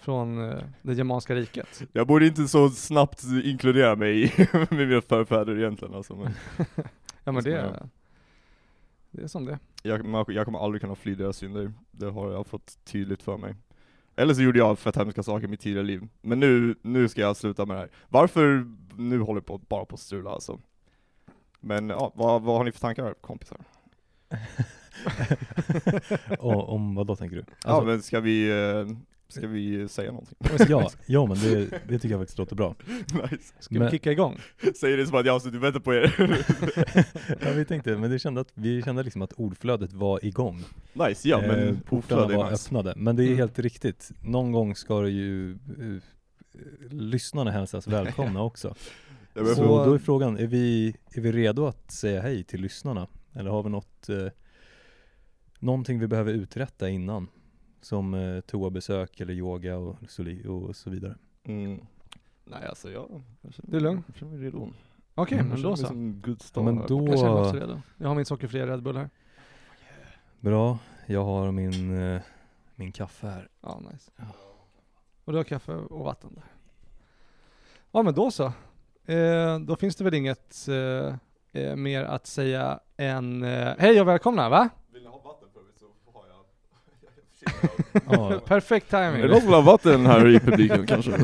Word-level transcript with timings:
från 0.00 0.50
eh, 0.50 0.58
det 0.82 0.94
germanska 0.94 1.34
riket. 1.34 1.82
Jag 1.92 2.06
borde 2.06 2.26
inte 2.26 2.48
så 2.48 2.70
snabbt 2.70 3.22
inkludera 3.44 3.96
mig 3.96 4.24
i- 4.24 4.32
med 4.70 4.88
mina 4.88 5.00
förfäder 5.00 5.58
egentligen 5.58 5.94
alltså, 5.94 6.16
men 6.16 6.32
Ja 7.24 7.32
men 7.32 7.44
det, 7.44 7.50
Ja. 7.50 7.86
det 9.10 9.22
är 9.22 9.26
som 9.26 9.44
det 9.44 9.58
jag, 9.82 10.24
jag 10.32 10.44
kommer 10.44 10.58
aldrig 10.64 10.80
kunna 10.82 10.94
fly 10.94 11.14
deras 11.14 11.36
synder. 11.36 11.72
Det 11.90 12.10
har 12.10 12.32
jag 12.32 12.46
fått 12.46 12.78
tydligt 12.84 13.22
för 13.22 13.36
mig. 13.36 13.54
Eller 14.16 14.34
så 14.34 14.42
gjorde 14.42 14.58
jag 14.58 14.78
fett 14.78 14.96
hemska 14.96 15.22
saker 15.22 15.46
i 15.46 15.50
mitt 15.50 15.60
tidigare 15.60 15.86
liv. 15.86 16.08
Men 16.22 16.40
nu, 16.40 16.74
nu 16.82 17.08
ska 17.08 17.20
jag 17.20 17.36
sluta 17.36 17.66
med 17.66 17.76
det 17.76 17.80
här. 17.80 17.90
Varför 18.08 18.66
nu 18.96 19.20
håller 19.20 19.40
jag 19.40 19.46
på, 19.46 19.58
bara 19.58 19.84
på 19.84 19.94
att 19.94 20.00
strula 20.00 20.30
alltså? 20.30 20.58
Men 21.60 21.88
ja, 21.88 22.12
vad, 22.14 22.42
vad 22.42 22.56
har 22.56 22.64
ni 22.64 22.72
för 22.72 22.80
tankar 22.80 23.14
kompisar? 23.20 23.58
Och, 26.38 26.72
om 26.74 26.94
vad 26.94 27.06
då 27.06 27.16
tänker 27.16 27.36
du? 27.36 27.44
ja 27.64 27.70
Alltså, 27.70 27.86
men 27.86 28.02
ska 28.02 28.20
vi, 28.20 28.50
eh, 28.50 28.86
ska 29.30 29.46
vi 29.46 29.88
säga 29.88 30.10
någonting? 30.12 30.36
ja, 30.68 30.90
ja 31.06 31.26
men 31.26 31.38
det, 31.38 31.66
det 31.88 31.98
tycker 31.98 32.10
jag 32.10 32.20
faktiskt 32.20 32.38
låter 32.38 32.56
bra. 32.56 32.74
nice. 33.30 33.54
Ska 33.60 33.74
Men- 33.74 33.84
vi 33.84 33.90
kicka 33.90 34.12
igång? 34.12 34.38
Säger 34.80 34.96
det 34.96 35.06
som 35.06 35.18
att 35.18 35.26
jag 35.26 35.32
har 35.32 35.40
suttit 35.40 35.56
och 35.56 35.62
väntat 35.64 35.84
på 35.84 35.94
er. 35.94 36.14
ja 37.40 37.50
vi 37.56 37.64
tänkte, 37.64 37.96
men 37.96 38.10
det 38.10 38.18
kände 38.18 38.40
att, 38.40 38.50
vi 38.54 38.82
kände 38.82 39.02
liksom 39.02 39.22
att 39.22 39.32
ordflödet 39.32 39.92
var 39.92 40.24
igång. 40.24 40.64
nice, 40.92 41.28
ja 41.28 41.40
men 41.40 41.68
eh, 41.68 41.74
portarna 41.78 42.22
ordflöde 42.22 42.36
var 42.44 42.50
nice. 42.50 42.66
öppnade. 42.68 42.94
Men 42.96 43.16
det 43.16 43.22
är 43.22 43.26
Mm. 43.26 43.38
helt 43.38 43.58
riktigt, 43.58 44.10
någon 44.24 44.52
gång 44.52 44.74
ska 44.74 45.00
det 45.00 45.10
ju 45.10 45.50
eh, 45.52 46.02
lyssnarna 46.90 47.50
hälsas 47.50 47.86
välkomna 47.86 48.42
också. 48.42 48.74
Så 49.34 49.44
för- 49.54 49.64
då 49.86 49.94
är 49.94 49.98
frågan, 49.98 50.38
är 50.38 50.46
vi, 50.46 50.94
är 51.14 51.20
vi 51.20 51.32
redo 51.32 51.66
att 51.66 51.90
säga 51.90 52.20
hej 52.22 52.44
till 52.44 52.60
lyssnarna? 52.60 53.06
Eller 53.34 53.50
har 53.50 53.62
vi 53.62 53.70
något, 53.70 54.08
eh, 54.08 54.26
någonting 55.58 55.98
vi 55.98 56.06
behöver 56.06 56.32
uträtta 56.32 56.88
innan? 56.88 57.28
Som 57.80 58.14
eh, 58.14 58.40
toabesök 58.40 59.20
eller 59.20 59.34
yoga 59.34 59.76
och 59.78 59.96
och 60.46 60.76
så 60.76 60.90
vidare. 60.90 61.16
Mm. 61.44 61.80
Nej 62.44 62.66
alltså 62.66 62.90
jag, 62.90 63.22
jag 63.40 63.54
känner, 63.54 63.70
Du 63.70 63.76
är 63.76 63.80
lugn? 63.80 64.02
Jag 64.06 64.16
känner 64.16 64.32
mig 64.32 64.44
redo. 64.46 64.68
Okej, 65.14 65.38
Mm, 65.38 65.50
men 65.52 65.62
då 65.62 65.76
så. 65.76 65.86
som 65.86 66.20
good 66.20 66.36
Ja, 66.40 66.44
star 66.44 66.62
men 66.62 66.76
då, 66.86 67.06
Jag 67.08 67.18
känner 67.18 67.32
mig 67.34 67.40
också 67.42 67.56
redo. 67.56 67.80
Jag 67.96 68.08
har 68.08 68.14
min 68.14 68.24
sockerfria 68.24 68.66
Red 68.66 68.82
Bull 68.82 68.96
här. 68.96 69.10
bra, 70.40 70.78
jag 71.06 71.24
har 71.24 71.50
min, 71.52 72.02
eh, 72.02 72.20
min 72.74 72.92
kaffe 72.92 73.26
här. 73.26 73.48
Ja, 73.60 73.80
nice. 73.92 74.10
Och 75.24 75.32
du 75.32 75.36
har 75.38 75.44
kaffe 75.44 75.72
och 75.74 76.04
vatten 76.04 76.34
där. 76.34 76.44
Ja 77.92 78.02
men 78.02 78.14
då 78.14 78.30
så. 78.30 78.52
Eh, 79.04 79.58
då 79.58 79.76
finns 79.76 79.96
det 79.96 80.04
väl 80.04 80.14
inget 80.14 80.68
eh, 80.68 81.14
eh, 81.62 81.76
mer 81.76 82.04
att 82.04 82.26
säga 82.26 82.80
än 82.96 83.42
eh, 83.42 83.74
hej 83.78 84.00
och 84.00 84.08
välkomna 84.08 84.48
va? 84.48 84.68
Vill 84.92 85.02
ni 85.02 85.08
ha 85.08 85.18
vatten 85.18 85.48
förut 85.54 85.74
så 85.78 85.86
har 86.12 86.26
jag... 86.28 86.44
Ja, 88.10 88.40
Perfekt 88.46 88.92
Är 88.92 89.02
det 89.02 89.12
timing. 89.12 89.30
någon 89.30 89.40
som 89.40 89.46
vill 89.46 89.54
ha 89.54 89.60
vatten 89.62 90.06
här 90.06 90.28
i 90.28 90.40
publiken 90.40 90.86
kanske? 90.86 91.12
eh, 91.12 91.18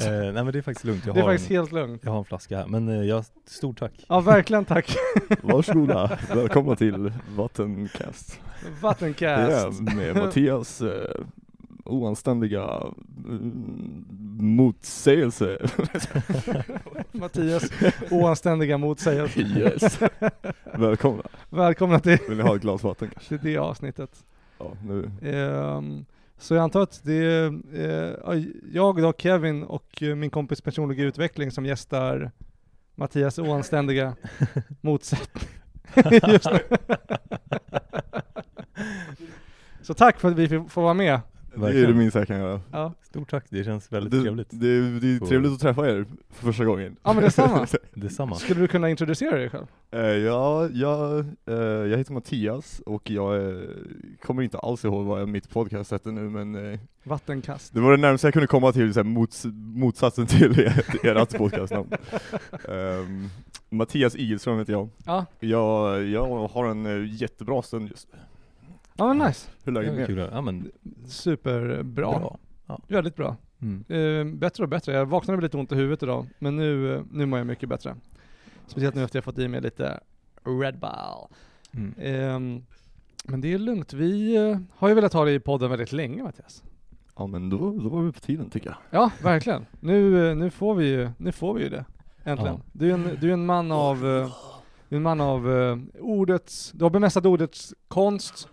nej 0.00 0.32
men 0.32 0.46
det 0.46 0.58
är 0.58 0.62
faktiskt 0.62 0.84
lugnt, 0.84 1.06
jag 1.06 1.14
Det 1.14 1.20
är 1.20 1.22
har, 1.22 1.30
faktiskt 1.32 1.50
en, 1.50 1.56
helt 1.56 1.72
lugnt. 1.72 2.00
jag 2.04 2.10
har 2.10 2.18
en 2.18 2.24
flaska 2.24 2.58
här. 2.58 2.66
Men 2.66 2.88
eh, 2.88 3.02
jag, 3.06 3.24
stort 3.46 3.78
tack. 3.78 3.92
Ja 4.08 4.20
verkligen 4.20 4.64
tack. 4.64 4.96
Varsågoda, 5.42 6.18
välkomna 6.34 6.76
till 6.76 7.12
Vattencast. 7.36 8.40
Vattencast. 8.80 9.80
Ja, 9.86 9.94
med 9.94 10.16
Mattias 10.16 10.80
eh, 10.80 11.20
oanständiga 11.84 12.80
mm, 13.28 14.04
motsägelse. 14.38 15.58
Mattias 17.12 17.70
oanständiga 18.10 18.78
motsägelse. 18.78 19.40
yes. 19.40 19.98
Välkomna. 20.74 21.22
Välkomna 21.50 22.00
till, 22.00 22.18
Vill 22.28 22.36
ni 22.36 22.42
ha 22.42 22.56
ett 22.56 22.62
glas 22.62 22.82
vatten 22.82 23.08
kanske? 23.12 23.28
till 23.38 23.52
det 23.52 23.58
avsnittet. 23.58 24.10
Ja. 24.88 25.28
Ehm, 25.28 26.04
så 26.38 26.54
jag 26.54 26.62
antar 26.62 26.82
att 26.82 27.00
det 27.04 27.14
är 27.14 27.46
eh, 27.74 28.44
jag 28.72 29.02
då, 29.02 29.12
Kevin 29.18 29.62
och 29.62 30.02
eh, 30.02 30.14
min 30.14 30.30
kompis 30.30 30.60
personliga 30.60 31.04
utveckling 31.04 31.50
som 31.50 31.66
gästar 31.66 32.30
Mattias 32.94 33.38
oanständiga 33.38 34.16
motsättning 34.80 35.48
just 36.28 36.50
nu. 36.50 36.60
Så 39.82 39.94
tack 39.94 40.20
för 40.20 40.28
att 40.28 40.36
vi 40.38 40.48
får 40.48 40.82
vara 40.82 40.94
med. 40.94 41.20
Det 41.56 41.60
är 41.60 41.66
det 41.68 41.74
Verkligen. 41.74 41.98
minsta 41.98 42.18
jag 42.18 42.28
kan 42.28 42.38
göra. 42.38 42.60
Ja, 42.72 42.92
Stort 43.02 43.30
tack, 43.30 43.44
det 43.48 43.64
känns 43.64 43.92
väldigt 43.92 44.10
Det, 44.12 44.22
trevligt. 44.22 44.48
det, 44.50 44.98
det 45.00 45.06
är 45.08 45.26
trevligt 45.26 45.52
att 45.52 45.60
träffa 45.60 45.88
er 45.90 46.04
för 46.30 46.46
första 46.46 46.64
gången. 46.64 46.96
ja 47.02 47.12
men 47.12 47.24
detsamma. 47.24 47.66
Detsamma. 47.94 48.34
Skulle 48.36 48.60
du 48.60 48.68
kunna 48.68 48.90
introducera 48.90 49.36
dig 49.36 49.50
själv? 49.50 49.66
Eh, 49.90 50.00
ja, 50.00 50.68
jag, 50.72 51.18
eh, 51.46 51.54
jag 51.64 51.98
heter 51.98 52.12
Mattias 52.12 52.80
och 52.86 53.10
jag 53.10 53.36
eh, 53.48 53.58
kommer 54.22 54.42
inte 54.42 54.58
alls 54.58 54.84
ihåg 54.84 55.04
vad 55.06 55.28
mitt 55.28 55.50
podcast 55.50 55.92
heter 55.92 56.12
nu 56.12 56.20
men 56.30 56.78
Vattenkast. 57.04 57.74
det 57.74 57.80
var 57.80 57.90
det 57.90 57.96
närmaste 57.96 58.26
jag 58.26 58.32
kunde 58.34 58.46
komma 58.46 58.72
till 58.72 58.94
så 58.94 59.00
här, 59.00 59.04
mots, 59.04 59.46
motsatsen 59.54 60.26
till 60.26 60.60
ert, 60.66 61.04
ert 61.04 61.38
podcastnamn. 61.38 61.88
Ehm, 62.68 63.28
Mattias 63.70 64.16
Igelström 64.16 64.58
heter 64.58 64.72
jag. 64.72 64.88
Ja, 65.04 65.26
jag. 65.40 66.04
Jag 66.06 66.48
har 66.48 66.66
en 66.68 67.06
jättebra 67.08 67.62
stund 67.62 67.88
just 67.88 68.08
nu. 68.12 68.18
Ja 68.94 69.14
men 69.14 69.26
nice. 69.26 69.50
Hur 69.64 69.78
är 69.78 69.82
läget 69.82 70.08
med 70.08 70.18
er? 70.18 70.30
Ja 70.32 70.40
men 70.40 70.70
Superbra. 71.06 71.82
bra. 71.84 72.38
Väldigt 72.88 73.16
bra. 73.16 73.36
Mm. 73.62 73.84
Eh, 73.88 74.38
bättre 74.38 74.62
och 74.62 74.68
bättre. 74.68 74.92
Jag 74.92 75.06
vaknade 75.06 75.36
med 75.36 75.42
lite 75.42 75.56
ont 75.56 75.72
i 75.72 75.74
huvudet 75.74 76.02
idag, 76.02 76.26
men 76.38 76.56
nu, 76.56 77.02
nu 77.10 77.26
mår 77.26 77.38
jag 77.38 77.46
mycket 77.46 77.68
bättre. 77.68 77.96
Speciellt 78.66 78.94
nu 78.94 79.04
efter 79.04 79.16
jag 79.16 79.24
fått 79.24 79.38
i 79.38 79.48
mig 79.48 79.60
lite 79.60 80.00
Red 80.44 80.78
Bull. 80.78 81.28
Mm. 81.72 81.94
Ehm, 81.98 82.64
men 83.24 83.40
det 83.40 83.52
är 83.52 83.58
lugnt. 83.58 83.92
Vi 83.92 84.36
eh, 84.36 84.58
har 84.76 84.88
ju 84.88 84.94
velat 84.94 85.12
ha 85.12 85.24
dig 85.24 85.34
i 85.34 85.40
podden 85.40 85.70
väldigt 85.70 85.92
länge 85.92 86.22
Mattias. 86.22 86.62
Ja 87.16 87.26
men 87.26 87.50
då, 87.50 87.58
då 87.58 87.88
var 87.88 88.02
vi 88.02 88.12
på 88.12 88.20
tiden 88.20 88.50
tycker 88.50 88.66
jag. 88.66 88.76
Ja, 88.90 89.10
verkligen. 89.22 89.66
Nu, 89.80 90.28
eh, 90.30 90.36
nu, 90.36 90.50
får 90.50 90.74
vi 90.74 90.86
ju, 90.86 91.10
nu 91.18 91.32
får 91.32 91.54
vi 91.54 91.62
ju 91.62 91.68
det. 91.68 91.84
Äntligen. 92.24 92.54
Ja. 92.54 92.70
Du, 92.72 92.90
är 92.90 92.94
en, 92.94 93.18
du 93.20 93.28
är 93.28 93.32
en 93.32 93.46
man 93.46 93.72
av, 93.72 94.00
du 94.88 94.96
är 94.96 94.96
en 94.96 95.02
man 95.02 95.20
av 95.20 95.48
ordets, 96.00 96.72
du 96.72 96.84
har 96.84 96.90
bemästrat 96.90 97.26
ordets 97.26 97.74
konst. 97.88 98.48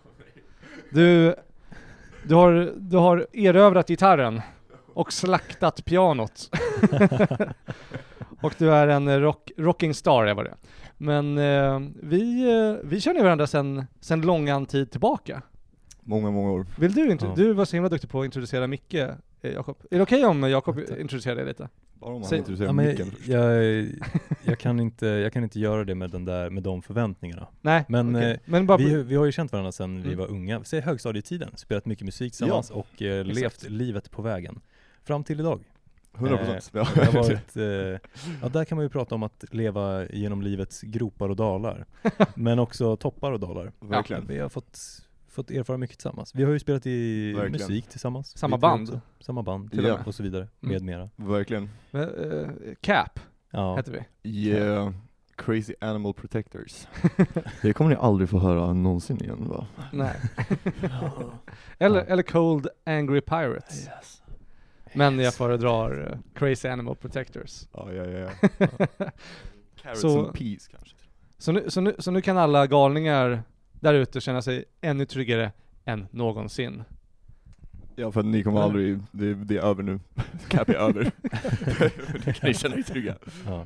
Du, 0.91 1.35
du, 2.27 2.35
har, 2.35 2.73
du 2.77 2.97
har 2.97 3.27
erövrat 3.33 3.87
gitarren 3.87 4.41
och 4.93 5.13
slaktat 5.13 5.85
pianot. 5.85 6.49
och 8.41 8.53
du 8.57 8.71
är 8.71 8.87
en 8.87 9.21
rock, 9.21 9.51
rocking 9.57 9.93
star, 9.93 10.25
är 10.25 10.33
vad 10.33 10.45
det. 10.45 10.55
Men 10.97 11.37
eh, 11.37 11.79
vi, 12.03 12.51
eh, 12.51 12.75
vi 12.89 13.01
känner 13.01 13.23
varandra 13.23 13.47
sedan 13.47 13.85
sen 13.99 14.21
långan 14.21 14.65
tid 14.65 14.91
tillbaka. 14.91 15.41
Många, 16.01 16.31
många 16.31 16.51
år. 16.51 16.65
Vill 16.77 16.93
du, 16.93 17.09
intro- 17.11 17.27
Ja. 17.27 17.33
du 17.35 17.53
var 17.53 17.65
så 17.65 17.75
himla 17.75 17.89
duktig 17.89 18.09
på 18.09 18.19
att 18.21 18.25
introducera 18.25 18.67
Micke, 18.67 18.93
eh, 18.93 19.07
Jakob. 19.41 19.77
Är 19.91 19.97
det 19.97 20.03
okej 20.03 20.25
om 20.25 20.49
Jakob 20.49 20.79
introducerar 20.79 21.35
dig 21.35 21.45
lite? 21.45 21.69
Bara 22.01 22.15
om 22.15 22.21
han 22.23 22.33
introducerar 22.35 22.67
Ja, 22.69 22.73
men 22.73 22.85
micken. 22.85 23.11
jag, 23.27 23.87
jag, 24.43 24.59
kan 24.59 24.79
inte, 24.79 25.05
jag 25.07 25.33
kan 25.33 25.43
inte 25.43 25.59
göra 25.59 25.83
det 25.83 25.95
med, 25.95 26.09
den 26.11 26.25
där, 26.25 26.49
med 26.49 26.63
de 26.63 26.81
förväntningarna. 26.81 27.47
Nej, 27.61 27.85
Men, 27.87 28.15
okej. 28.15 28.31
eh, 28.31 28.37
men 28.45 28.65
bara, 28.67 28.77
Vi, 28.77 29.03
vi 29.03 29.15
har 29.15 29.25
ju 29.25 29.31
känt 29.31 29.51
varandra 29.51 29.71
sedan 29.71 30.01
vi 30.01 30.07
Mm. 30.07 30.19
var 30.19 30.27
unga, 30.27 30.63
säg 30.63 30.81
högstadietiden, 30.81 31.51
spelat 31.57 31.85
mycket 31.85 32.05
musik 32.05 32.33
tillsammans 32.33 32.71
och 32.71 33.01
eh, 33.01 33.25
levt 33.25 33.69
livet 33.69 34.11
på 34.11 34.21
vägen. 34.21 34.59
Fram 35.03 35.23
till 35.23 35.39
idag. 35.39 35.63
100 36.17 36.37
procent. 36.37 36.71
Eh, 36.75 36.93
det 36.95 37.05
har 37.05 37.13
varit, 37.13 37.55
eh, 37.55 38.09
ja 38.41 38.49
där 38.49 38.65
kan 38.65 38.75
man 38.75 38.85
ju 38.85 38.89
prata 38.89 39.15
om 39.15 39.23
att 39.23 39.43
leva 39.51 40.05
genom 40.07 40.41
livets 40.41 40.81
gropar 40.81 41.29
och 41.29 41.35
dalar. 41.35 41.85
men 42.35 42.59
också 42.59 42.95
toppar 42.97 43.31
och 43.31 43.39
dalar. 43.39 43.71
Verkligen. 43.79 44.27
Vi 44.27 44.39
har 44.39 44.49
fått, 44.49 44.79
fått 45.31 45.51
erfara 45.51 45.77
mycket 45.77 45.97
tillsammans. 45.97 46.35
Vi 46.35 46.43
har 46.43 46.51
ju 46.51 46.59
spelat 46.59 46.85
i 46.87 47.33
Verkligen. 47.33 47.51
musik 47.51 47.87
tillsammans. 47.87 48.37
Samma 48.37 48.57
Vi 48.57 48.61
band. 48.61 48.81
också. 48.89 49.01
Samma 49.19 49.43
band, 49.43 49.71
Till 49.71 49.85
och 50.05 50.15
så 50.15 50.23
vidare, 50.23 50.47
Mm. 50.63 50.73
med 50.73 50.81
mera. 50.81 51.09
Verkligen. 51.15 51.69
men, 51.91 52.31
eh, 52.31 52.49
Cap 52.81 53.19
Ja. 53.51 53.75
heter 53.75 53.91
vi. 54.23 54.29
Yeah. 54.29 54.93
Crazy 55.35 55.73
Animal 55.81 56.13
Protectors. 56.13 56.87
det 57.61 57.73
kommer 57.73 57.89
ni 57.89 57.95
aldrig 57.95 58.29
få 58.29 58.39
höra 58.39 58.73
någonsin 58.73 59.23
igen 59.23 59.47
va? 59.49 59.67
Nej. 59.93 60.15
eller, 61.79 62.01
eller 62.05 62.23
Cold 62.23 62.67
Angry 62.85 63.21
Pirates. 63.21 63.89
Men 64.93 65.19
jag 65.19 65.33
föredrar 65.33 66.11
eh, 66.11 66.17
Crazy 66.39 66.67
Animal 66.67 66.95
Protectors. 66.95 67.63
Ja, 67.73 67.93
ja, 67.93 68.05
ja. 68.05 68.29
ja. 68.39 68.49
Carrots 69.81 70.01
Så- 70.01 70.25
and 70.25 70.33
peas 70.35 70.67
kanske. 70.67 70.95
Så 71.37 71.51
nu, 71.51 71.69
så, 71.69 71.81
nu, 71.81 71.95
så 71.99 72.11
nu 72.11 72.21
kan 72.21 72.37
alla 72.37 72.67
galningar 72.67 73.43
där 73.81 73.93
ute 73.93 74.21
känna 74.21 74.41
sig 74.41 74.65
ännu 74.81 75.05
tryggare 75.05 75.51
än 75.85 76.07
någonsin. 76.11 76.83
Ja 77.95 78.11
för 78.11 78.19
att 78.19 78.25
ni 78.25 78.43
kommer 78.43 78.61
aldrig, 78.61 78.99
det, 79.11 79.33
det 79.33 79.57
är 79.57 79.61
över 79.61 79.83
nu. 79.83 79.99
Cap 80.47 80.69
är 80.69 80.73
över. 80.73 81.03
det 82.25 82.33
kan 82.33 82.47
ni 82.47 82.53
känna 82.53 82.75
er 82.75 82.81
trygga. 82.81 83.15
Ja. 83.45 83.65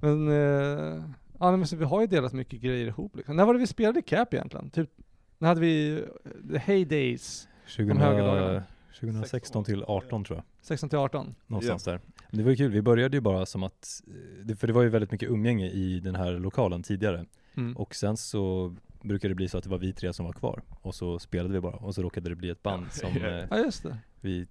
Men, 0.00 0.28
eh, 0.28 1.04
ja, 1.40 1.56
men 1.56 1.66
så 1.66 1.76
vi 1.76 1.84
har 1.84 2.00
ju 2.00 2.06
delat 2.06 2.32
mycket 2.32 2.60
grejer 2.60 2.86
ihop 2.86 3.16
liksom. 3.16 3.36
När 3.36 3.44
var 3.44 3.54
det 3.54 3.60
vi 3.60 3.66
spelade 3.66 4.02
Cap 4.02 4.34
egentligen? 4.34 4.70
Typ, 4.70 4.90
när 5.38 5.48
hade 5.48 5.60
vi 5.60 6.04
The 6.50 6.58
Heydays? 6.58 7.48
2000, 7.76 7.96
högerdagarna. 7.96 8.62
2016 9.00 9.64
till 9.64 9.84
18 9.84 10.24
tror 10.24 10.36
jag. 10.38 10.44
16 10.60 10.88
till 10.88 10.98
18? 10.98 11.34
Någonstans 11.46 11.84
där. 11.84 12.00
Men 12.30 12.38
Det 12.38 12.42
var 12.44 12.50
ju 12.50 12.56
kul, 12.56 12.70
vi 12.70 12.82
började 12.82 13.16
ju 13.16 13.20
bara 13.20 13.46
som 13.46 13.62
att, 13.62 14.02
eh, 14.48 14.56
för 14.56 14.66
det 14.66 14.72
var 14.72 14.82
ju 14.82 14.88
väldigt 14.88 15.10
mycket 15.10 15.30
umgänge 15.30 15.68
i 15.68 16.00
den 16.00 16.14
här 16.14 16.32
lokalen 16.32 16.82
tidigare. 16.82 17.26
Mm. 17.54 17.76
Och 17.76 17.94
sen 17.94 18.16
så 18.16 18.74
brukade 19.02 19.30
det 19.30 19.36
bli 19.36 19.48
så 19.48 19.58
att 19.58 19.64
det 19.64 19.70
var 19.70 19.78
vi 19.78 19.92
tre 19.92 20.12
som 20.12 20.26
var 20.26 20.32
kvar 20.32 20.62
och 20.82 20.94
så 20.94 21.18
spelade 21.18 21.54
vi 21.54 21.60
bara 21.60 21.76
och 21.76 21.94
så 21.94 22.02
råkade 22.02 22.28
det 22.28 22.36
bli 22.36 22.50
ett 22.50 22.62
band 22.62 22.86
som 22.92 23.10
Ja. 23.20 23.26
eh, 23.28 23.44
Ja 23.50 23.58
just 23.58 23.82
det. 23.82 23.96
vi, 24.20 24.46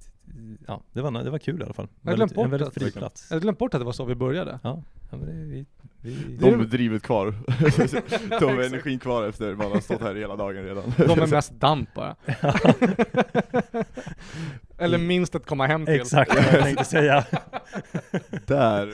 ja 0.68 0.82
det 0.94 1.02
var, 1.02 1.24
det 1.24 1.30
var 1.30 1.40
kul 1.40 1.62
i 1.62 1.64
alla 1.64 1.74
fall. 1.74 1.88
Jag 2.02 2.12
har 2.12 2.18
Väldigt, 2.18 2.38
en 2.38 2.50
väldigt 2.52 2.68
att- 2.68 2.74
fri 2.74 2.92
plats. 2.92 3.28
Jag 3.30 3.36
hade 3.36 3.44
glömt 3.44 3.58
bort 3.60 3.74
att 3.74 3.80
det 3.82 3.86
var 3.86 3.92
så 3.92 4.06
vi 4.06 4.16
började. 4.16 4.60
Ja, 4.64 4.84
ja 5.12 5.18
men 5.18 5.26
det, 5.26 5.34
vi, 5.34 5.66
vi, 6.02 6.38
De 6.38 6.60
är 6.60 6.64
drivet 6.66 7.04
kvar. 7.04 7.34
De 8.40 8.60
är 8.60 8.64
energin 8.66 9.00
kvar 9.00 9.28
efter 9.28 9.56
man 9.56 9.72
har 9.72 9.80
stått 9.80 10.02
här 10.02 10.16
hela 10.16 10.36
dagen 10.36 10.64
redan. 10.64 10.84
De 10.98 11.20
är 11.20 11.28
mest 11.28 11.52
damp 11.60 11.94
bara. 11.94 12.16
Eller 14.78 14.98
minst 14.98 15.36
att 15.36 15.46
komma 15.46 15.68
hem 15.68 15.86
till. 15.86 15.96
Exakt 15.96 16.36
vad 16.36 16.44
jag 16.44 16.64
tänkte 16.64 16.86
säga. 16.86 17.26
Där. 18.48 18.94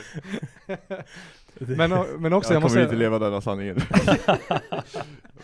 Men, 1.58 1.90
men 2.22 2.34
också, 2.34 2.54
jag 2.54 2.56
jag, 2.56 2.62
måste, 2.62 2.76
kommer 2.76 2.82
inte 2.82 2.90
säga, 2.90 3.00
leva 3.00 3.20
denna 3.20 3.42
sanningen. 3.42 3.78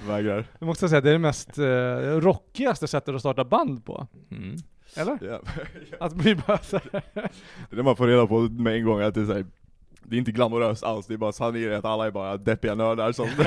Vägrar. 0.07 0.45
jag 0.59 0.65
måste 0.65 0.89
säga 0.89 0.97
att 0.97 1.03
det 1.03 1.09
är 1.09 1.13
det 1.13 1.19
mest 1.19 1.57
eh, 1.57 1.65
rockigaste 2.21 2.87
sättet 2.87 3.15
att 3.15 3.21
starta 3.21 3.43
band 3.43 3.85
på. 3.85 4.07
Mm. 4.31 4.55
Eller? 4.95 5.17
Ja. 5.21 5.41
Att 5.99 6.13
bli 6.13 6.35
bara 6.35 6.57
så 6.57 6.77
här. 6.77 7.01
Det 7.13 7.21
är 7.71 7.75
det 7.75 7.83
man 7.83 7.95
får 7.95 8.07
reda 8.07 8.27
på 8.27 8.39
med 8.39 8.75
en 8.75 8.85
gång 8.85 9.01
att 9.01 9.13
det 9.13 9.21
är 9.21 9.25
så 9.25 9.33
här, 9.33 9.45
det 10.03 10.15
är 10.15 10.17
inte 10.17 10.31
glamoröst 10.31 10.83
alls, 10.83 11.07
det 11.07 11.13
är 11.13 11.17
bara 11.17 11.31
sanningen 11.31 11.71
är 11.71 11.75
att 11.75 11.85
alla 11.85 12.07
är 12.07 12.11
bara 12.11 12.37
deppiga 12.37 12.75
nördar 12.75 13.11
som 13.11 13.27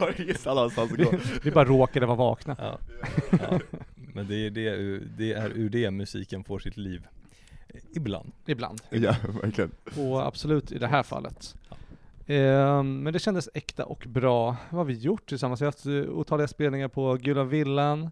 har 0.00 0.20
inget 0.20 0.46
annanstans 0.46 0.92
att 0.92 0.98
gå. 0.98 1.12
Vi 1.42 1.50
bara 1.50 1.64
råkade 1.64 2.06
vara 2.06 2.16
vakna. 2.16 2.56
Ja. 2.58 2.78
ja. 3.30 3.60
Men 4.14 4.28
det 4.28 4.46
är, 4.46 4.50
det, 4.50 4.98
det 5.16 5.32
är 5.32 5.50
ur 5.50 5.70
det 5.70 5.90
musiken 5.90 6.44
får 6.44 6.58
sitt 6.58 6.76
liv. 6.76 7.06
Ibland. 7.94 8.32
Ibland. 8.46 8.80
Ja, 8.90 9.14
verkligen. 9.42 9.70
Och 9.96 10.26
absolut 10.26 10.72
i 10.72 10.78
det 10.78 10.86
här 10.86 11.02
fallet. 11.02 11.54
Ehm, 11.70 11.76
men 12.82 13.12
det 13.12 13.18
kändes 13.18 13.48
äkta 13.54 13.84
och 13.84 14.04
bra. 14.08 14.56
Vad 14.70 14.78
har 14.78 14.84
vi 14.84 14.94
gjort 14.94 15.28
tillsammans? 15.28 15.60
Vi 15.60 15.64
har 15.64 15.72
haft 15.72 15.86
eh, 15.86 15.92
otaliga 16.18 16.48
spelningar 16.48 16.88
på 16.88 17.14
Gula 17.14 17.44
Villan. 17.44 18.10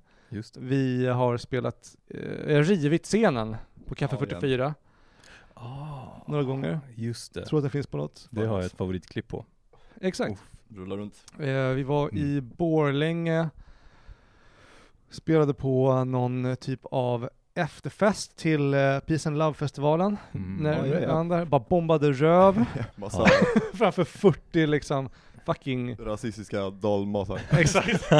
Vi 0.59 1.07
har 1.07 1.37
spelat, 1.37 1.97
eh, 2.09 2.59
rivit 2.59 3.05
scenen 3.05 3.57
på 3.87 3.95
Café 3.95 4.17
Ja, 4.21 4.27
44 4.27 4.75
Ah, 5.55 6.07
några 6.27 6.43
gånger. 6.43 6.81
Just 6.95 7.35
det. 7.35 7.45
Tror 7.47 7.59
att 7.59 7.65
det 7.65 7.71
finns 7.71 7.87
på 7.87 7.97
något. 7.97 8.29
Det 8.31 8.47
har 8.47 8.57
jag 8.57 8.65
ett 8.65 8.77
favoritklipp 8.77 9.29
på. 9.29 9.45
Exakt. 10.01 10.43
Rulla 10.69 10.97
runt. 10.97 11.25
Eh, 11.39 11.69
vi 11.69 11.83
var 11.83 12.15
i 12.15 12.33
Mm. 12.39 12.51
Borlänge, 12.57 13.49
spelade 15.11 15.55
på 15.55 16.05
någon 16.05 16.45
eh, 16.45 16.55
typ 16.55 16.81
av 16.85 17.29
efterfest 17.61 18.37
till 18.37 18.75
eh, 18.75 18.99
Peace 19.01 19.29
and 19.29 19.39
Love-festivalen. 19.39 20.17
Mm. 20.35 20.57
När 20.62 20.87
Ja, 20.87 21.01
ja, 21.01 21.39
ja. 21.39 21.45
bara 21.45 21.65
bombade 21.69 22.12
röv 22.12 22.65
framför 23.75 24.05
40 24.05 24.67
liksom 24.67 25.09
fucking 25.47 25.97
rasistiska 25.97 26.71
dalmasar. 26.71 27.41
Exakt. 27.51 28.12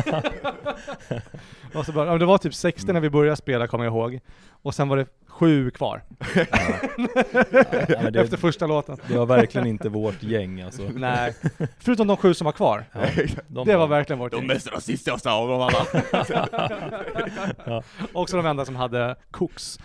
och 1.75 1.87
så 1.87 1.93
bara, 1.93 2.19
det 2.19 2.27
var 2.27 2.39
typ 2.39 2.55
60 2.55 2.93
när 2.93 3.01
vi 3.01 3.11
började 3.11 3.37
spela 3.37 3.67
kommer 3.67 3.85
jag 3.85 3.95
ihåg. 3.95 4.21
Och 4.63 4.75
sen 4.75 4.89
var 4.89 4.97
det 4.97 5.07
sju 5.41 5.71
kvar. 5.71 6.03
Ja, 7.89 7.99
men 8.03 8.13
det, 8.13 8.21
Efter 8.21 8.37
första 8.37 8.67
låten. 8.67 8.97
det 9.09 9.19
var 9.19 9.27
verkligen 9.27 9.67
inte 9.67 9.89
vårt 9.89 10.23
gäng 10.23 10.61
alltså. 10.61 10.83
Nej. 10.95 11.35
Förutom 11.79 12.07
de 12.07 12.17
sju 12.17 12.35
som 12.35 12.45
var 12.45 12.53
kvar. 12.53 12.85
Ja, 12.93 13.01
de 13.49 13.67
Det 13.67 13.77
var 13.77 13.87
verkligen 13.87 14.19
vårt 14.19 14.31
De 14.33 14.37
gäng. 14.37 14.47
mest 14.47 14.73
rasistiska 14.73 15.31
av 15.31 15.49
dem 15.49 15.61
alla. 15.61 15.87
Också 18.13 18.37
de 18.37 18.47
enda 18.47 18.65
som 18.65 18.77
hade 18.77 19.17
koks. 19.31 19.79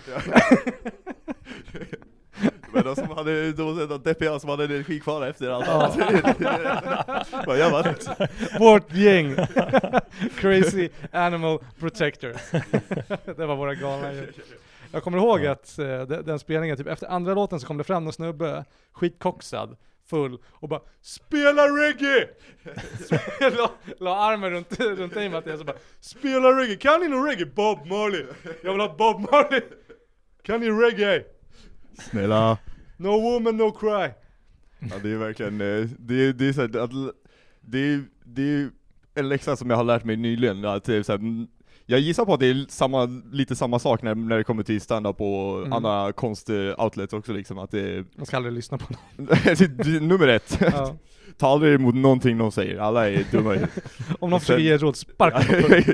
Men 2.74 2.84
de 2.84 2.96
som 2.96 3.10
hade, 3.10 3.52
de 3.52 3.88
de 3.88 4.02
deppiga 4.04 4.40
som 4.40 4.50
hade 4.50 4.64
energi 4.66 5.00
kvar 5.00 5.28
efter 5.28 5.50
allt. 5.50 5.66
Ja. 5.68 5.94
Vad 7.48 7.58
gör 7.60 7.72
man? 7.72 7.84
Vårt 8.60 8.94
gäng. 8.94 9.36
Crazy 10.40 10.90
Animal 11.12 11.60
Protectors. 11.80 12.42
det 13.38 13.46
var 13.46 13.56
våra 13.56 13.76
galna 13.76 14.14
gäng. 14.14 14.26
Jag 14.96 15.04
kommer 15.04 15.18
ihåg 15.18 15.40
Ja. 15.44 15.52
att 15.52 15.80
eh, 15.80 15.86
de- 15.86 16.22
den 16.22 16.40
spelningen, 16.40 16.78
typ 16.78 16.88
efter 16.88 17.08
andra 17.08 17.34
låten 17.34 17.60
så 17.60 17.68
kom 17.68 17.78
det 17.78 17.84
fram 17.84 18.04
någon 18.04 18.14
snubbe, 18.14 18.66
skitkoxad, 18.92 19.78
full, 20.10 20.38
och 20.52 20.70
bara 20.70 20.82
'Spela 21.02 21.62
reggae!' 21.68 22.28
la, 23.58 23.72
la 24.00 24.16
armen 24.16 24.52
runt, 24.52 24.80
runt 24.80 25.14
dig 25.14 25.30
Mattias 25.30 25.60
och 25.60 25.66
bara 25.66 25.78
'Spela 26.00 26.50
reggae, 26.60 26.76
kan 26.76 27.00
ni 27.00 27.08
någon 27.08 27.28
reggae? 27.28 27.46
Bob 27.46 27.88
Marley! 27.88 28.26
Jag 28.64 28.72
vill 28.72 28.82
ha 28.82 28.96
Bob 28.98 29.20
Marley! 29.32 29.62
Kan 30.44 30.60
ni 30.60 30.70
reggae? 30.70 31.24
Snälla. 32.00 32.58
No 32.98 33.08
woman, 33.22 33.58
no 33.58 33.72
cry!' 33.72 34.12
Ja 34.80 34.96
det 35.04 35.12
är 35.12 35.18
verkligen, 35.18 35.62
eh, 35.62 35.88
det 36.00 36.14
är, 36.28 36.34
det 36.34 36.48
är 36.50 36.54
så 36.54 36.62
här, 36.62 36.78
att, 36.78 36.92
det 37.62 37.80
är, 37.80 38.04
det 38.26 38.42
är 38.42 38.70
en 39.16 39.30
läxa 39.30 39.56
som 39.56 39.70
jag 39.70 39.78
har 39.78 39.84
lärt 39.84 40.04
mig 40.04 40.16
nyligen, 40.16 40.66
att 40.66 40.84
det 40.84 40.96
är 40.96 41.04
så 41.04 41.12
här, 41.12 41.20
mm, 41.20 41.48
jag 41.86 42.00
gissar 42.00 42.26
på 42.26 42.34
att 42.34 42.40
det 42.40 42.48
är 42.48 42.66
samma, 42.70 43.06
lite 43.32 43.56
samma 43.56 43.80
sak 43.80 44.02
när, 44.02 44.16
när 44.16 44.38
det 44.38 44.44
kommer 44.44 44.64
till 44.64 44.82
stand-up 44.82 45.22
och 45.22 45.60
Mm. 45.60 45.74
andra 45.74 46.12
konst-outlets 46.12 47.14
också 47.14 47.34
liksom, 47.34 47.58
att 47.58 47.72
det 47.72 48.06
Man 48.16 48.26
ska 48.26 48.38
aldrig 48.38 48.54
lyssna 48.54 48.78
på 48.78 48.94
någon. 49.18 50.08
nummer 50.08 50.28
ett, 50.28 50.58
Ja. 50.62 50.96
ta 51.38 51.48
aldrig 51.48 51.74
emot 51.76 51.96
någonting 51.96 52.38
någon 52.38 52.52
säger, 52.52 52.78
alla 52.78 53.10
är 53.10 53.26
dumma. 53.32 53.56
Om 54.20 54.30
någon 54.30 54.40
försöker 54.40 54.64
ge 54.64 54.78
råd, 54.78 54.96
sparka 54.96 55.38
på. 55.62 55.94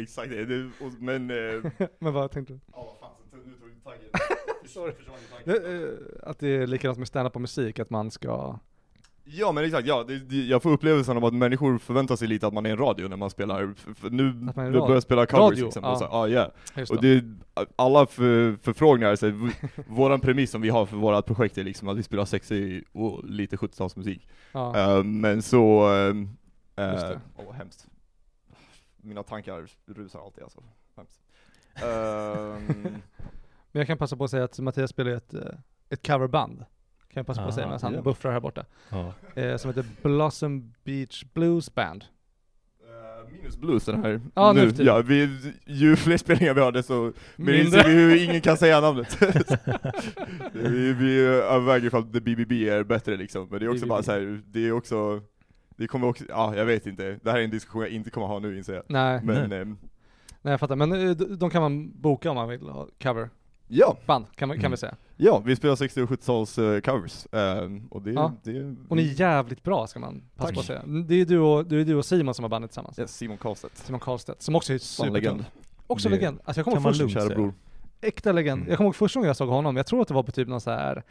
Exakt, 0.00 0.30
det, 0.30 0.70
och, 0.80 0.92
men... 0.98 1.30
Eh, 1.30 1.86
Men 1.98 2.12
vad 2.12 2.30
tänkte 2.30 2.52
du? 2.52 2.60
ja, 2.72 2.96
fan, 3.00 3.10
nu 3.32 3.52
tog 3.60 3.68
du 3.68 3.80
taggen. 3.84 4.08
Sorry. 4.68 4.92
Det, 5.44 5.82
eh, 5.82 6.28
att 6.30 6.38
det 6.38 6.48
är 6.48 6.66
likadant 6.66 6.98
med 6.98 7.08
stand-up 7.08 7.34
och 7.34 7.40
musik, 7.40 7.78
att 7.78 7.90
man 7.90 8.10
ska... 8.10 8.58
Ja 9.24 9.52
men 9.52 9.64
exakt, 9.64 9.88
ja, 9.88 10.04
det, 10.08 10.18
det, 10.18 10.36
jag 10.36 10.62
får 10.62 10.70
upplevelsen 10.70 11.16
av 11.16 11.24
att 11.24 11.34
människor 11.34 11.78
förväntar 11.78 12.16
sig 12.16 12.28
lite 12.28 12.46
att 12.46 12.54
man 12.54 12.66
är 12.66 12.70
en 12.70 12.76
radio 12.76 13.08
när 13.08 13.16
man 13.16 13.30
spelar, 13.30 13.74
nu 14.10 14.28
Att 14.28 14.56
man 14.56 14.72
börjar 14.72 15.00
spela 15.00 15.26
covers 15.26 15.42
Radio, 15.42 15.64
liksom, 15.64 15.84
ja. 15.84 15.92
och 15.92 15.98
så, 15.98 16.08
ja, 16.10 16.28
yeah. 16.28 16.50
Just 16.76 16.92
Och 16.92 17.02
det. 17.02 17.24
alla 17.76 18.06
för, 18.06 18.56
förfrågningar, 18.62 19.16
så, 19.16 19.50
våran 19.86 20.20
premiss 20.20 20.50
som 20.50 20.60
vi 20.60 20.68
har 20.68 20.86
för 20.86 20.96
vårat 20.96 21.26
projekt 21.26 21.58
är 21.58 21.64
liksom 21.64 21.88
att 21.88 21.96
vi 21.96 22.02
spelar 22.02 22.24
sexig 22.24 22.84
och 22.92 23.24
lite 23.24 23.56
70-talsmusik. 23.56 24.20
Ja. 24.52 24.78
Eh, 24.78 25.04
men 25.04 25.42
så, 25.42 25.58
åh 25.58 26.14
det. 26.76 27.20
vad 27.36 27.54
hemskt. 27.54 27.86
Mina 28.96 29.22
tankar 29.22 29.66
rusar 29.86 30.20
alltid 30.24 30.44
alltså. 30.44 30.62
Hemskt. 30.96 31.20
Ehm, 31.74 32.86
Men 33.72 33.80
jag 33.80 33.86
kan 33.86 33.98
passa 33.98 34.16
på 34.16 34.24
att 34.24 34.30
säga 34.30 34.44
att 34.44 34.58
Mattias 34.58 34.90
spelar 34.90 35.10
ett, 35.10 35.34
eh, 35.34 35.54
ett 35.88 36.06
coverband. 36.06 36.64
Kan 37.12 37.20
jag 37.20 37.26
passa 37.26 37.42
på 37.42 37.48
att 37.48 37.54
säga 37.54 37.66
Ah, 37.66 37.68
medan 37.68 37.80
han 37.82 37.94
ja. 37.94 38.02
buffrar 38.02 38.32
här 38.32 38.40
borta. 38.40 38.64
Ja. 38.90 39.12
Eh, 39.42 39.56
som 39.56 39.68
heter 39.70 39.84
Blossom 40.02 40.72
Beach 40.84 41.24
Blues 41.34 41.74
Band. 41.74 42.04
eh, 42.82 43.32
minus 43.32 43.56
blues 43.56 43.84
den 43.84 44.04
här. 44.04 44.20
Ja, 44.34 44.52
nu 44.52 44.70
tiden. 44.70 44.86
ja, 44.86 45.02
vi, 45.02 45.38
ju 45.66 45.96
fler 45.96 46.16
spelningar 46.16 46.54
vi 46.54 46.60
har 46.60 46.72
desto 46.72 47.12
mer 47.36 47.52
inser 47.54 47.84
vi 47.84 47.90
hur 47.92 48.24
ingen 48.24 48.40
kan 48.40 48.56
säga 48.56 48.80
namnet. 48.80 49.18
vi, 50.52 50.92
vi 50.92 51.20
överväger 51.24 51.86
ifall 51.86 52.02
The 52.12 52.20
BBB 52.20 52.68
är 52.68 52.84
bättre 52.84 53.16
liksom, 53.16 53.48
men 53.50 53.60
det 53.60 53.64
är 53.66 53.68
också 53.68 53.80
BBB. 53.86 53.88
bara 53.88 54.02
så 54.02 54.12
här, 54.12 54.42
det 54.46 54.66
är 54.68 54.72
också, 54.72 55.20
det 55.76 55.86
kommer 55.86 56.06
också, 56.08 56.24
ja 56.28 56.56
jag 56.56 56.64
vet 56.64 56.86
inte, 56.86 57.18
det 57.22 57.30
här 57.30 57.38
är 57.38 57.44
en 57.44 57.50
diskussion 57.50 57.82
jag 57.82 57.90
inte 57.90 58.10
kommer 58.10 58.26
ha 58.26 58.38
nu 58.38 58.58
inser 58.58 58.74
jag. 58.74 58.82
Nej, 58.88 59.20
Men 59.24 59.52
ehm, 59.52 59.76
nej 60.42 60.50
jag 60.50 60.60
fattar. 60.60 60.76
Men 60.76 60.92
eh, 60.92 61.10
de 61.16 61.50
kan 61.50 61.62
man 61.62 62.00
boka 62.00 62.30
om 62.30 62.36
man 62.36 62.48
vill 62.48 62.68
ha 62.68 62.88
coverband, 63.02 63.30
ja, 63.74 63.96
kan, 64.06 64.16
man, 64.16 64.26
kan 64.36 64.48
Mm. 64.58 64.70
vi 64.70 64.76
säga. 64.76 64.94
ja, 65.16 65.42
vi 65.44 65.56
spelar 65.56 65.76
60 65.76 66.02
och 66.02 66.08
70-tals 66.10 66.58
eh, 66.58 66.80
covers, 66.80 67.26
ehm, 67.32 67.86
och 67.90 68.02
det, 68.02 68.10
Ja. 68.12 68.32
det 68.42 68.74
Och 68.88 68.96
ni 68.96 69.02
är 69.10 69.20
jävligt 69.20 69.62
bra 69.62 69.86
ska 69.86 70.00
man 70.00 70.22
passa 70.36 70.46
Tack. 70.46 70.54
på 70.54 70.60
att 70.60 70.66
säga. 70.66 70.82
Det 71.08 71.14
är 71.14 71.24
du 71.24 71.38
och, 71.38 71.66
det 71.66 71.76
är 71.76 71.84
du 71.84 71.94
och 71.94 72.04
Simon 72.04 72.34
som 72.34 72.42
har 72.42 72.48
bandet 72.50 72.70
tillsammans. 72.70 72.98
Yes, 72.98 73.16
Simon 73.16 73.36
Karlstedt. 73.36 73.76
Simon 73.78 74.00
Karlstedt, 74.00 74.42
som 74.42 74.54
också 74.56 74.72
är 74.72 74.96
Fan 74.96 75.12
legend. 75.12 75.38
supertung. 75.40 75.66
Också 75.86 76.08
Det 76.08 76.14
legend. 76.14 76.40
Alltså 76.44 76.58
jag 76.58 76.64
kommer 76.64 76.76
ihåg 76.76 76.96
först, 76.96 77.10
Kära 77.14 77.34
bror. 77.34 77.54
äkta 78.00 78.32
legend. 78.32 78.58
Mm. 78.58 78.68
Jag 78.68 78.76
kommer 78.76 78.88
ihåg 78.88 78.96
första 78.96 79.18
gången 79.20 79.26
jag 79.26 79.36
såg 79.36 79.48
honom, 79.48 79.76
jag 79.76 79.86
tror 79.86 80.02
att 80.02 80.08
det 80.08 80.14
var 80.14 80.22
på 80.22 80.32
typ 80.32 80.48
någon 80.48 80.60
så 80.60 80.70
här 80.70 81.02